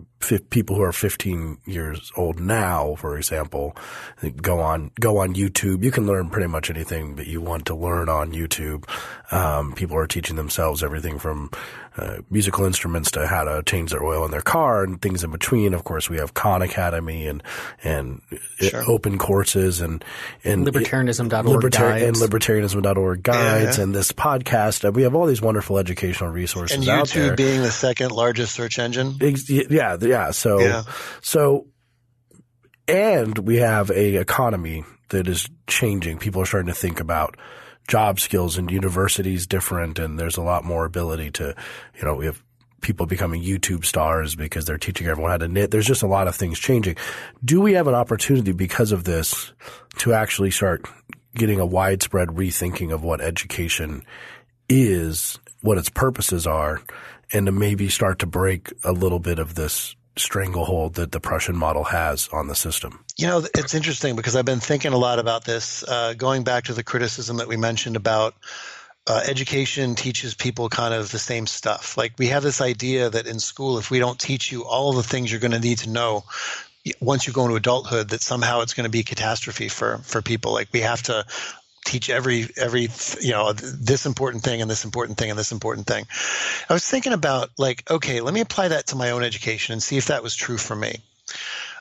people 0.50 0.76
who 0.76 0.82
are 0.82 0.92
15 0.92 1.60
years 1.66 2.12
old 2.18 2.40
now, 2.40 2.96
for 2.96 3.18
example, 3.18 3.76
go 4.42 4.60
on 4.60 4.92
go 5.00 5.18
on 5.18 5.36
YouTube. 5.36 5.84
You 5.84 5.92
can 5.92 6.08
learn 6.08 6.30
pretty 6.30 6.48
much 6.48 6.70
anything 6.70 7.16
that 7.18 7.28
you 7.28 7.42
want 7.42 7.66
to 7.68 7.76
learn 7.76 8.10
on 8.10 8.32
YouTube. 8.32 8.86
Um, 9.32 9.74
people 9.74 9.98
are 9.98 10.08
teaching 10.08 10.36
themselves 10.36 10.84
everything 10.84 11.20
from 11.20 11.52
uh, 11.98 12.18
musical 12.30 12.66
instruments 12.66 13.12
to 13.12 13.26
how 13.26 13.44
to 13.44 13.64
change 13.64 13.92
their 13.92 14.04
oil 14.04 14.24
in 14.26 14.32
their 14.32 14.42
car 14.42 14.84
and 14.84 15.02
things 15.02 15.24
in 15.24 15.32
between. 15.32 15.74
Of 15.74 15.84
course, 15.84 16.10
we 16.10 16.18
have 16.18 16.34
Khan 16.34 16.62
Academy 16.62 17.28
and 17.28 17.44
and 17.84 18.22
sure. 18.60 18.84
open 18.88 19.18
courses 19.18 19.82
and 19.82 20.04
and 20.44 20.66
libertarianism.org 20.66 21.46
libertar- 21.46 21.72
guides. 21.72 22.22
and 22.22 22.32
libertarianism.org 22.32 23.24
guides 23.24 23.78
yeah. 23.78 23.84
and 23.84 23.96
this 23.96 24.12
podcast. 24.12 24.94
We 24.94 25.04
have 25.04 25.16
all 25.16 25.26
these 25.26 25.42
wonderful 25.42 25.78
educational 25.78 26.30
resources 26.30 26.78
and 26.78 26.86
YouTube 26.86 27.36
being 27.36 27.62
the 27.62 27.72
second 27.72 28.12
largest 28.12 28.54
search 28.54 28.80
engine. 28.80 29.16
Yeah, 29.20 29.98
yeah. 30.00 30.32
So 30.32 30.60
yeah. 30.60 30.84
so 31.22 31.68
and 32.88 33.38
we 33.38 33.58
have 33.58 33.90
a 33.90 34.16
economy 34.16 34.86
that 35.10 35.28
is 35.28 35.50
changing. 35.68 36.18
People 36.20 36.42
are 36.42 36.46
starting 36.46 36.68
to 36.68 36.80
think 36.80 37.00
about 37.00 37.38
job 37.88 38.20
skills 38.20 38.58
and 38.58 38.70
universities 38.70 39.48
different 39.48 39.98
and 40.00 40.20
there's 40.20 40.38
a 40.38 40.42
lot 40.42 40.64
more 40.64 40.86
ability 40.86 41.32
to, 41.32 41.56
you 41.96 42.06
know, 42.06 42.16
we 42.16 42.26
have 42.26 42.44
people 42.82 43.06
becoming 43.06 43.44
YouTube 43.44 43.86
stars 43.86 44.36
because 44.36 44.66
they're 44.66 44.78
teaching 44.78 45.08
everyone 45.08 45.32
how 45.32 45.38
to 45.38 45.48
knit. 45.48 45.72
There's 45.72 45.88
just 45.88 46.04
a 46.04 46.08
lot 46.08 46.28
of 46.28 46.36
things 46.36 46.60
changing. 46.60 46.96
Do 47.44 47.60
we 47.60 47.74
have 47.74 47.88
an 47.88 47.96
opportunity 47.96 48.52
because 48.52 48.92
of 48.92 49.04
this 49.04 49.52
to 50.00 50.14
actually 50.14 50.52
start 50.52 50.86
getting 51.36 51.60
a 51.60 51.66
widespread 51.66 52.30
rethinking 52.30 52.94
of 52.94 53.04
what 53.04 53.22
education 53.22 54.04
is, 54.70 55.40
what 55.62 55.78
its 55.78 55.90
purposes 55.90 56.46
are, 56.46 56.82
and 57.34 57.46
to 57.46 57.52
maybe 57.52 57.90
start 57.90 58.20
to 58.20 58.26
break 58.26 58.72
a 58.84 58.92
little 58.92 59.20
bit 59.20 59.40
of 59.40 59.56
this 59.56 59.96
stranglehold 60.20 60.96
that 60.96 61.12
the 61.12 61.20
Prussian 61.20 61.56
model 61.56 61.84
has 61.84 62.28
on 62.32 62.48
the 62.48 62.56
system. 62.56 63.04
You 63.18 63.28
know, 63.28 63.46
it's 63.56 63.74
interesting 63.74 64.16
because 64.16 64.36
I've 64.36 64.46
been 64.46 64.60
thinking 64.60 64.94
a 64.94 64.98
lot 64.98 65.20
about 65.20 65.46
this, 65.46 65.84
uh, 65.84 66.14
going 66.14 66.44
back 66.44 66.66
to 66.66 66.74
the 66.74 66.84
criticism 66.84 67.38
that 67.38 67.48
we 67.48 67.58
mentioned 67.58 67.96
about 67.96 68.36
uh, 69.08 69.22
education 69.26 69.96
teaches 69.96 70.36
people 70.36 70.68
kind 70.68 70.94
of 70.94 71.12
the 71.12 71.20
same 71.20 71.48
stuff. 71.48 71.98
Like 71.98 72.14
we 72.18 72.28
have 72.28 72.44
this 72.44 72.60
idea 72.60 73.10
that 73.10 73.26
in 73.26 73.40
school, 73.40 73.78
if 73.78 73.90
we 73.90 74.00
don't 74.00 74.20
teach 74.20 74.52
you 74.52 74.66
all 74.66 74.94
the 74.94 75.04
things 75.04 75.32
you're 75.32 75.40
going 75.40 75.52
to 75.52 75.60
need 75.60 75.80
to 75.80 75.90
know 75.90 76.26
once 77.02 77.28
you 77.28 77.34
go 77.34 77.44
into 77.44 77.56
adulthood, 77.56 78.10
that 78.10 78.22
somehow 78.22 78.62
it's 78.62 78.74
going 78.74 78.86
to 78.86 78.90
be 78.90 79.04
catastrophe 79.04 79.70
for 79.70 80.00
for 80.00 80.22
people. 80.22 80.52
Like 80.54 80.70
we 80.74 80.82
have 80.82 81.04
to 81.04 81.26
teach 81.88 82.10
every 82.10 82.48
every 82.58 82.90
you 83.22 83.32
know 83.32 83.54
this 83.54 84.06
important 84.06 84.44
thing 84.44 84.62
and 84.62 84.70
this 84.70 84.86
important 84.86 85.18
thing 85.18 85.30
and 85.30 85.40
this 85.40 85.52
important 85.52 85.88
thing. 85.88 86.06
I 86.70 86.74
was 86.74 86.88
thinking 86.88 87.14
about 87.14 87.50
like 87.58 87.90
okay, 87.90 88.22
let 88.22 88.34
me 88.34 88.42
apply 88.42 88.70
that 88.70 88.88
to 88.88 88.96
my 88.96 89.12
own 89.12 89.24
education 89.24 89.74
and 89.74 89.82
see 89.82 89.98
if 89.98 90.08
that 90.08 90.24
was 90.24 90.36
true 90.36 90.58
for 90.58 90.76
me. 90.76 91.02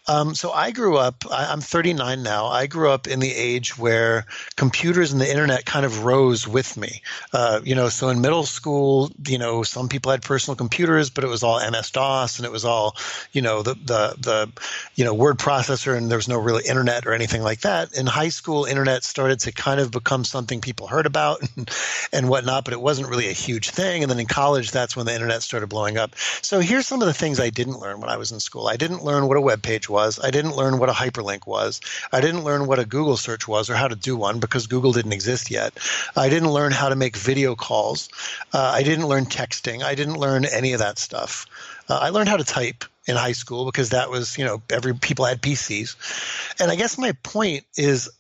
Um, 0.09 0.35
so 0.35 0.53
I 0.53 0.71
grew 0.71 0.97
up, 0.97 1.25
I, 1.31 1.53
am 1.53 1.61
39 1.61 2.23
now. 2.23 2.47
I 2.47 2.67
grew 2.67 2.91
up 2.91 3.09
in 3.09 3.19
the 3.19 3.35
age 3.35 3.77
where 3.77 4.27
computers 4.55 5.13
and 5.13 5.21
the 5.21 5.29
internet 5.29 5.65
kind 5.65 5.85
of 5.85 6.05
rose 6.05 6.47
with 6.47 6.77
me. 6.77 7.03
Uh, 7.33 7.61
you 7.65 7.75
know, 7.75 7.89
so 7.89 8.09
in 8.09 8.21
middle 8.21 8.45
school, 8.45 9.11
you 9.27 9.39
know, 9.39 9.65
some 9.65 9.89
people 9.89 10.13
had 10.13 10.23
personal 10.23 10.55
computers, 10.55 11.11
but 11.11 11.25
it 11.25 11.27
was 11.27 11.43
all 11.43 11.59
MS 11.59 11.91
DOS 11.91 12.39
and 12.39 12.47
it 12.47 12.53
was 12.53 12.65
all, 12.65 12.97
you 13.33 13.43
know, 13.43 13.63
the, 13.63 13.75
the, 13.75 14.15
the, 14.19 14.53
you 14.95 15.05
know, 15.05 15.13
word 15.13 15.39
processor 15.39 15.97
and 15.97 16.09
there 16.09 16.19
was 16.19 16.29
no 16.29 16.39
really 16.39 16.65
internet 16.65 17.05
or 17.07 17.13
anything 17.13 17.43
like 17.43 17.63
that. 17.63 17.93
In 17.97 18.07
high 18.07 18.29
school, 18.29 18.65
internet 18.65 19.03
started 19.03 19.41
to 19.41 19.53
kind 19.53 19.81
of 19.81 19.91
become 19.91 20.25
something 20.25 20.61
people 20.61 20.87
heard 20.87 21.07
about 21.07 21.41
and, 21.57 21.69
and 22.13 22.29
whatnot, 22.29 22.65
but 22.65 22.75
it 22.75 22.81
wasn't 22.81 23.09
really 23.09 23.29
a 23.29 23.33
huge 23.33 23.71
thing. 23.71 24.03
And 24.03 24.11
then 24.11 24.21
in 24.21 24.27
college, 24.27 24.71
that's 24.71 24.97
when 24.97 25.07
the 25.07 25.15
internet 25.15 25.43
started 25.43 25.67
blowing 25.67 25.99
up. 25.99 26.15
So 26.43 26.61
here's 26.61 26.87
some 26.87 27.03
of 27.03 27.07
the 27.09 27.15
things 27.15 27.41
I 27.41 27.51
didn't 27.51 27.81
learn 27.81 28.01
when 28.01 28.09
I 28.09 28.19
was 28.19 28.31
in 28.31 28.39
school. 28.39 28.69
I 28.69 28.77
didn't 28.77 29.03
learn 29.03 29.27
what 29.27 29.37
a 29.37 29.41
web 29.41 29.63
page 29.63 29.89
was 29.89 29.96
was. 29.97 30.21
I 30.23 30.31
didn't 30.31 30.57
learn 30.57 30.79
what 30.79 30.91
a 30.91 30.93
hyperlink 30.93 31.47
was. 31.47 31.81
I 32.13 32.21
didn't 32.21 32.45
learn 32.45 32.67
what 32.67 32.79
a 32.79 32.85
Google 32.85 33.17
search 33.17 33.49
was 33.49 33.71
or 33.71 33.75
how 33.75 33.89
to 33.89 33.97
do 33.97 34.15
one 34.15 34.41
because 34.41 34.67
Google 34.67 34.93
didn't 34.93 35.15
exist 35.15 35.51
yet. 35.51 35.73
I 36.15 36.29
didn't 36.29 36.51
learn 36.51 36.71
how 36.71 36.91
to 36.91 36.97
make 36.97 37.17
video 37.17 37.55
calls. 37.55 38.11
Uh, 38.53 38.73
I 38.75 38.83
didn't 38.83 39.09
learn 39.09 39.25
texting. 39.25 39.83
I 39.83 39.95
didn't 39.95 40.19
learn 40.19 40.45
any 40.45 40.75
of 40.75 40.81
that 40.81 40.99
stuff. 40.99 41.47
Uh, 41.89 41.99
I 42.03 42.11
learned 42.11 42.29
how 42.29 42.37
to 42.37 42.45
type 42.45 42.85
in 43.07 43.17
high 43.17 43.33
school 43.33 43.65
because 43.65 43.91
that 43.91 44.11
was, 44.11 44.37
you 44.37 44.45
know, 44.45 44.63
every 44.69 44.95
people 44.95 45.25
had 45.25 45.41
PCs. 45.41 46.61
And 46.61 46.71
I 46.71 46.77
guess 46.77 46.99
my 46.99 47.13
point 47.23 47.65
is 47.77 48.11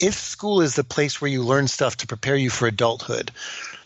if 0.00 0.14
school 0.14 0.62
is 0.62 0.76
the 0.76 0.84
place 0.84 1.20
where 1.20 1.30
you 1.30 1.42
learn 1.42 1.68
stuff 1.68 1.98
to 1.98 2.06
prepare 2.06 2.36
you 2.36 2.48
for 2.48 2.66
adulthood, 2.66 3.32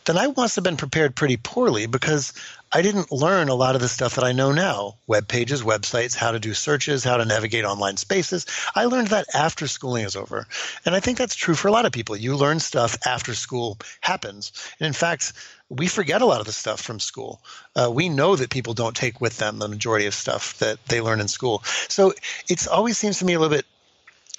then 0.04 0.18
I 0.18 0.32
must 0.36 0.56
have 0.56 0.64
been 0.64 0.76
prepared 0.76 1.16
pretty 1.16 1.36
poorly 1.36 1.86
because 1.86 2.32
I 2.74 2.80
didn't 2.80 3.12
learn 3.12 3.50
a 3.50 3.54
lot 3.54 3.74
of 3.74 3.82
the 3.82 3.88
stuff 3.88 4.14
that 4.14 4.24
I 4.24 4.32
know 4.32 4.50
now 4.50 4.96
web 5.06 5.28
pages, 5.28 5.62
websites, 5.62 6.14
how 6.14 6.32
to 6.32 6.40
do 6.40 6.54
searches, 6.54 7.04
how 7.04 7.18
to 7.18 7.24
navigate 7.26 7.64
online 7.64 7.98
spaces. 7.98 8.46
I 8.74 8.86
learned 8.86 9.08
that 9.08 9.26
after 9.34 9.68
schooling 9.68 10.04
is 10.04 10.16
over. 10.16 10.46
And 10.86 10.94
I 10.94 11.00
think 11.00 11.18
that's 11.18 11.34
true 11.34 11.54
for 11.54 11.68
a 11.68 11.72
lot 11.72 11.84
of 11.84 11.92
people. 11.92 12.16
You 12.16 12.34
learn 12.34 12.60
stuff 12.60 12.96
after 13.06 13.34
school 13.34 13.78
happens. 14.00 14.52
And 14.80 14.86
in 14.86 14.94
fact, 14.94 15.34
we 15.68 15.86
forget 15.86 16.22
a 16.22 16.26
lot 16.26 16.40
of 16.40 16.46
the 16.46 16.52
stuff 16.52 16.80
from 16.80 16.98
school. 16.98 17.42
Uh, 17.76 17.90
we 17.92 18.08
know 18.08 18.36
that 18.36 18.50
people 18.50 18.72
don't 18.72 18.96
take 18.96 19.20
with 19.20 19.36
them 19.36 19.58
the 19.58 19.68
majority 19.68 20.06
of 20.06 20.14
stuff 20.14 20.58
that 20.58 20.78
they 20.86 21.00
learn 21.02 21.20
in 21.20 21.28
school. 21.28 21.62
So 21.88 22.14
it 22.48 22.66
always 22.68 22.96
seems 22.96 23.18
to 23.18 23.26
me 23.26 23.34
a 23.34 23.38
little 23.38 23.54
bit 23.54 23.66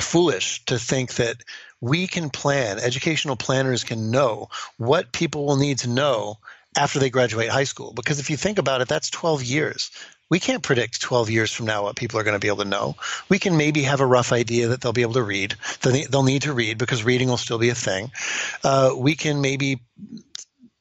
foolish 0.01 0.65
to 0.65 0.79
think 0.79 1.15
that 1.15 1.37
we 1.81 2.07
can 2.07 2.29
plan, 2.29 2.79
educational 2.79 3.35
planners 3.35 3.83
can 3.83 4.09
know 4.09 4.49
what 4.77 5.11
people 5.11 5.45
will 5.45 5.57
need 5.57 5.79
to 5.79 5.89
know 5.89 6.39
after 6.75 6.99
they 6.99 7.09
graduate 7.09 7.49
high 7.49 7.63
school. 7.63 7.93
Because 7.93 8.19
if 8.19 8.29
you 8.29 8.37
think 8.37 8.57
about 8.57 8.81
it, 8.81 8.87
that's 8.87 9.09
12 9.09 9.43
years. 9.43 9.91
We 10.29 10.39
can't 10.39 10.63
predict 10.63 11.01
12 11.01 11.29
years 11.29 11.51
from 11.51 11.67
now 11.67 11.83
what 11.83 11.95
people 11.95 12.19
are 12.19 12.23
going 12.23 12.33
to 12.33 12.39
be 12.39 12.47
able 12.47 12.63
to 12.63 12.69
know. 12.69 12.95
We 13.29 13.39
can 13.39 13.57
maybe 13.57 13.83
have 13.83 13.99
a 13.99 14.05
rough 14.05 14.31
idea 14.31 14.69
that 14.69 14.81
they'll 14.81 14.93
be 14.93 15.03
able 15.03 15.13
to 15.13 15.23
read. 15.23 15.55
They'll 15.81 16.23
need 16.23 16.43
to 16.43 16.53
read 16.53 16.77
because 16.77 17.03
reading 17.03 17.29
will 17.29 17.37
still 17.37 17.59
be 17.59 17.69
a 17.69 17.75
thing. 17.75 18.11
Uh, 18.63 18.93
we 18.97 19.15
can 19.15 19.41
maybe 19.41 19.81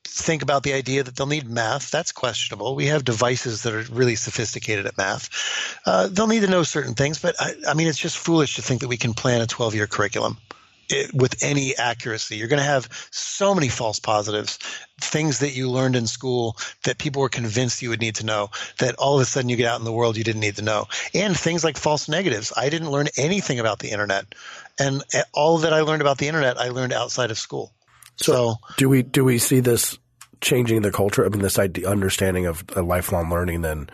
think 0.05 0.43
about 0.43 0.63
the 0.63 0.75
idea 0.75 1.03
that 1.03 1.17
they'll 1.17 1.27
need 1.27 1.49
math. 1.49 1.91
That's 1.91 2.13
questionable. 2.13 2.75
We 2.75 2.87
have 2.87 3.05
devices 3.05 3.63
that 3.63 3.75
are 3.75 3.85
really 3.93 4.17
sophisticated 4.17 4.87
at 4.87 4.97
math. 4.97 5.81
Uh, 5.85 6.09
they'll 6.09 6.27
need 6.27 6.41
to 6.41 6.51
know 6.51 6.63
certain 6.63 6.95
things, 6.95 7.19
but 7.19 7.35
I, 7.39 7.53
I 7.69 7.75
mean, 7.75 7.89
it's 7.89 7.99
just 7.99 8.19
foolish 8.19 8.57
to 8.57 8.63
think 8.63 8.83
that 8.83 8.89
we 8.89 8.97
can 8.97 9.15
plan 9.15 9.41
a 9.41 9.47
12 9.47 9.75
year 9.75 9.87
curriculum 9.87 10.39
with 11.15 11.43
any 11.43 11.77
accuracy. 11.77 12.37
You're 12.37 12.49
going 12.49 12.59
to 12.59 12.65
have 12.65 12.89
so 13.11 13.55
many 13.55 13.69
false 13.69 13.99
positives, 13.99 14.59
things 15.01 15.41
that 15.41 15.55
you 15.55 15.71
learned 15.71 15.97
in 15.97 16.07
school 16.07 16.57
that 16.85 16.99
people 16.99 17.23
were 17.23 17.29
convinced 17.29 17.83
you 17.83 17.91
would 17.91 18.01
need 18.01 18.17
to 18.17 18.27
know, 18.27 18.51
that 18.79 18.95
all 18.97 19.17
of 19.17 19.23
a 19.23 19.25
sudden 19.25 19.49
you 19.49 19.57
get 19.57 19.67
out 19.67 19.79
in 19.79 19.85
the 19.85 19.93
world 19.93 20.17
you 20.17 20.25
didn't 20.25 20.41
need 20.41 20.57
to 20.57 20.63
know. 20.63 20.87
And 21.15 21.37
things 21.37 21.65
like 21.65 21.77
false 21.77 22.09
negatives. 22.09 22.53
I 22.57 22.69
didn't 22.69 22.91
learn 22.91 23.09
anything 23.17 23.59
about 23.59 23.79
the 23.79 23.91
internet. 23.91 24.35
And 24.79 25.03
eh, 25.13 25.23
all 25.33 25.59
that 25.59 25.73
I 25.73 25.83
learned 25.83 26.03
about 26.03 26.19
the 26.19 26.29
internet, 26.29 26.59
I 26.59 26.69
learned 26.69 26.93
outside 26.93 27.31
of 27.31 27.39
school. 27.39 27.73
So, 28.17 28.33
so 28.33 28.55
do 28.77 28.89
we 28.89 29.03
do 29.03 29.25
we 29.25 29.39
see 29.39 29.61
this 29.61 29.99
changing 30.43 30.83
the 30.83 30.93
culture? 30.93 31.25
I 31.25 31.31
mean, 31.31 31.41
this 31.41 31.59
idea, 31.59 31.89
understanding 31.89 32.47
of 32.47 32.65
lifelong 32.77 33.31
learning 33.31 33.63
then 33.63 33.89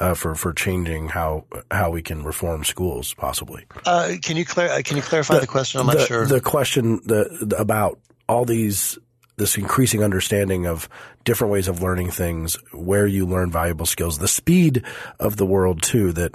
uh, 0.00 0.14
for 0.14 0.34
for 0.34 0.52
changing 0.52 1.08
how 1.08 1.44
how 1.70 1.90
we 1.90 2.02
can 2.02 2.24
reform 2.24 2.64
schools, 2.64 3.14
possibly. 3.14 3.64
Uh, 3.86 4.14
can 4.20 4.36
you 4.36 4.44
clar- 4.44 4.82
can 4.82 4.96
you 4.96 5.02
clarify 5.02 5.34
the, 5.34 5.40
the 5.40 5.46
question? 5.46 5.80
I'm 5.80 5.86
the, 5.86 5.94
not 5.94 6.08
sure. 6.08 6.26
The 6.26 6.40
question 6.40 7.00
the, 7.06 7.38
the, 7.40 7.56
about 7.56 7.98
all 8.28 8.44
these 8.44 8.98
this 9.36 9.56
increasing 9.56 10.02
understanding 10.02 10.66
of 10.66 10.88
different 11.24 11.52
ways 11.52 11.66
of 11.66 11.82
learning 11.82 12.10
things, 12.10 12.56
where 12.72 13.06
you 13.06 13.26
learn 13.26 13.50
valuable 13.50 13.86
skills, 13.86 14.18
the 14.18 14.28
speed 14.28 14.84
of 15.18 15.36
the 15.36 15.46
world 15.46 15.82
too, 15.82 16.12
that 16.12 16.32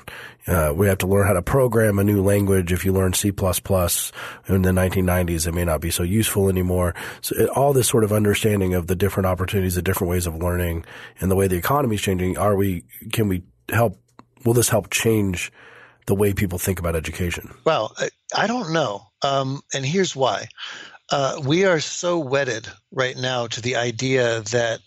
uh, 0.48 0.74
we 0.76 0.88
have 0.88 0.98
to 0.98 1.08
learn 1.08 1.28
how 1.28 1.34
to 1.34 1.42
program 1.42 2.00
a 2.00 2.04
new 2.04 2.24
language. 2.24 2.72
If 2.72 2.86
you 2.86 2.94
learn 2.94 3.14
C++ 3.14 3.28
in 3.28 3.34
the 3.34 4.72
1990s, 4.72 5.48
it 5.48 5.54
may 5.54 5.66
not 5.66 5.82
be 5.82 5.92
so 5.92 6.04
useful 6.04 6.50
anymore. 6.50 6.96
So 7.22 7.36
it, 7.38 7.50
all 7.50 7.74
this 7.74 7.88
sort 7.88 8.04
of 8.04 8.12
understanding 8.12 8.74
of 8.74 8.88
the 8.88 8.96
different 8.96 9.28
opportunities, 9.28 9.76
the 9.76 9.82
different 9.82 10.10
ways 10.10 10.26
of 10.26 10.36
learning 10.36 10.86
and 11.20 11.30
the 11.30 11.36
way 11.36 11.48
the 11.48 11.58
economy 11.58 11.96
is 11.96 12.02
changing, 12.02 12.38
are 12.38 12.56
we, 12.56 12.84
can 13.12 13.28
we 13.28 13.44
help, 13.70 14.00
will 14.44 14.54
this 14.54 14.70
help 14.70 14.90
change 14.90 15.52
the 16.08 16.16
way 16.16 16.34
people 16.34 16.58
think 16.58 16.80
about 16.80 16.96
education? 16.96 17.54
Well, 17.64 17.96
I 18.36 18.48
don't 18.48 18.74
know. 18.74 19.04
Um, 19.22 19.62
and 19.74 19.86
here's 19.86 20.16
why. 20.16 20.48
Uh, 21.10 21.40
we 21.46 21.66
are 21.66 21.80
so 21.80 22.20
wedded 22.20 22.68
right 22.92 23.16
now 23.16 23.48
to 23.48 23.62
the 23.62 23.78
idea 23.78 24.42
that 24.42 24.80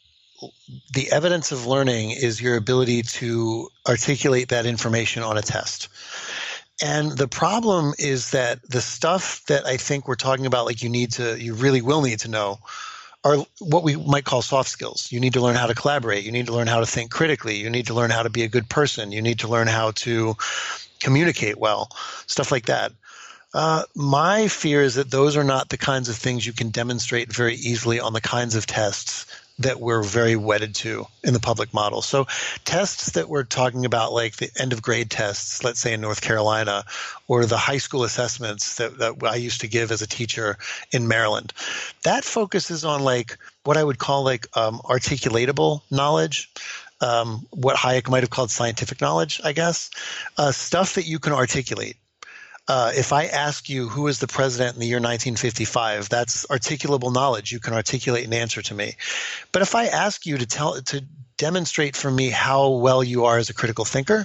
the 0.93 1.11
evidence 1.12 1.53
of 1.53 1.66
learning 1.66 2.11
is 2.11 2.41
your 2.41 2.57
ability 2.57 3.03
to 3.03 3.68
articulate 3.89 4.49
that 4.49 4.66
information 4.66 5.23
on 5.23 5.39
a 5.39 5.43
test. 5.43 5.89
And 6.83 7.12
the 7.12 7.29
problem 7.29 7.93
is 7.99 8.31
that 8.31 8.62
the 8.68 8.81
stuff 8.81 9.43
that 9.47 9.66
I 9.66 9.77
think 9.77 10.09
we're 10.09 10.14
talking 10.14 10.47
about, 10.47 10.66
like 10.66 10.83
you 10.83 10.89
need 10.89 11.12
to, 11.12 11.39
you 11.39 11.55
really 11.55 11.83
will 11.83 12.01
need 12.03 12.21
to 12.21 12.29
know, 12.29 12.59
are 13.23 13.37
what 13.59 13.83
we 13.83 13.97
might 13.97 14.25
call 14.25 14.41
soft 14.41 14.71
skills. 14.71 15.12
You 15.12 15.21
need 15.21 15.35
to 15.35 15.43
learn 15.43 15.57
how 15.57 15.66
to 15.66 15.75
collaborate. 15.75 16.25
You 16.25 16.33
need 16.33 16.47
to 16.47 16.55
learn 16.55 16.66
how 16.66 16.81
to 16.81 16.87
think 16.87 17.11
critically. 17.11 17.57
You 17.57 17.68
need 17.68 17.87
to 17.89 17.95
learn 17.95 18.11
how 18.11 18.23
to 18.23 18.31
be 18.31 18.45
a 18.45 18.49
good 18.49 18.68
person. 18.68 19.12
You 19.12 19.21
need 19.21 19.41
to 19.41 19.49
learn 19.49 19.66
how 19.66 19.91
to 19.97 20.37
communicate 21.01 21.59
well, 21.59 21.91
stuff 22.27 22.51
like 22.51 22.66
that. 22.66 22.93
Uh, 23.53 23.82
my 23.94 24.48
fear 24.48 24.80
is 24.82 24.94
that 24.94 25.11
those 25.11 25.36
are 25.36 25.44
not 25.44 25.68
the 25.68 25.76
kinds 25.76 26.09
of 26.09 26.16
things 26.16 26.46
you 26.46 26.53
can 26.53 26.70
demonstrate 26.70 27.32
very 27.32 27.55
easily 27.55 27.98
on 27.98 28.12
the 28.12 28.20
kinds 28.20 28.55
of 28.55 28.66
tests 28.66 29.26
that 29.61 29.78
we're 29.78 30.03
very 30.03 30.36
wedded 30.36 30.74
to 30.74 31.07
in 31.22 31.34
the 31.34 31.40
public 31.40 31.74
model. 31.74 32.01
So 32.01 32.26
tests 32.64 33.12
that 33.12 33.28
we're 33.28 33.44
talking 33.44 33.84
about, 33.84 34.12
like 34.12 34.36
the 34.36 34.51
end 34.59 34.72
of 34.72 34.80
grade 34.80 35.11
tests, 35.11 35.62
let's 35.62 35.78
say 35.80 35.92
in 35.92 36.01
North 36.01 36.22
Carolina, 36.22 36.84
or 37.28 37.44
the 37.44 37.59
high 37.59 37.78
school 37.78 38.05
assessments 38.05 38.76
that, 38.76 38.98
that 38.98 39.22
I 39.22 39.36
used 39.36 39.61
to 39.61 39.68
give 39.68 39.92
as 39.92 40.01
a 40.01 40.07
teacher 40.07 40.57
in 40.92 41.09
Maryland, 41.09 41.53
that 42.05 42.24
focuses 42.24 42.84
on 42.86 43.03
like 43.03 43.36
what 43.64 43.76
I 43.76 43.84
would 43.84 43.98
call 43.98 44.24
like 44.24 44.46
um, 44.57 44.78
articulatable 44.78 45.82
knowledge. 45.90 46.51
Um, 47.03 47.46
what 47.51 47.76
Hayek 47.76 48.11
might 48.11 48.22
have 48.22 48.28
called 48.28 48.51
scientific 48.51 49.01
knowledge, 49.01 49.40
I 49.42 49.53
guess, 49.53 49.90
uh, 50.36 50.53
stuff 50.53 50.96
that 50.96 51.07
you 51.07 51.18
can 51.18 51.32
articulate 51.32 51.96
uh, 52.71 52.93
if 52.95 53.12
I 53.12 53.25
ask 53.25 53.68
you 53.68 53.89
who 53.89 54.07
is 54.07 54.21
the 54.21 54.29
president 54.29 54.77
in 54.77 54.81
the 54.81 54.87
year 54.87 54.99
1955, 54.99 56.09
that's 56.09 56.47
articulable 56.47 57.12
knowledge. 57.12 57.51
You 57.51 57.59
can 57.59 57.75
articulate 57.75 58.25
an 58.25 58.33
answer 58.33 58.62
to 58.62 58.75
me. 58.75 58.95
But 59.51 59.62
if 59.62 59.75
I 59.75 59.87
ask 59.87 60.25
you 60.25 60.39
to 60.39 60.47
tell 60.47 60.81
to 60.81 61.05
demonstrate 61.37 61.97
for 61.97 62.09
me 62.09 62.31
how 62.31 62.68
well 62.68 63.03
you 63.03 63.25
are 63.25 63.39
as 63.39 63.51
a 63.51 63.55
critical 63.55 63.85
thinker, 63.85 64.25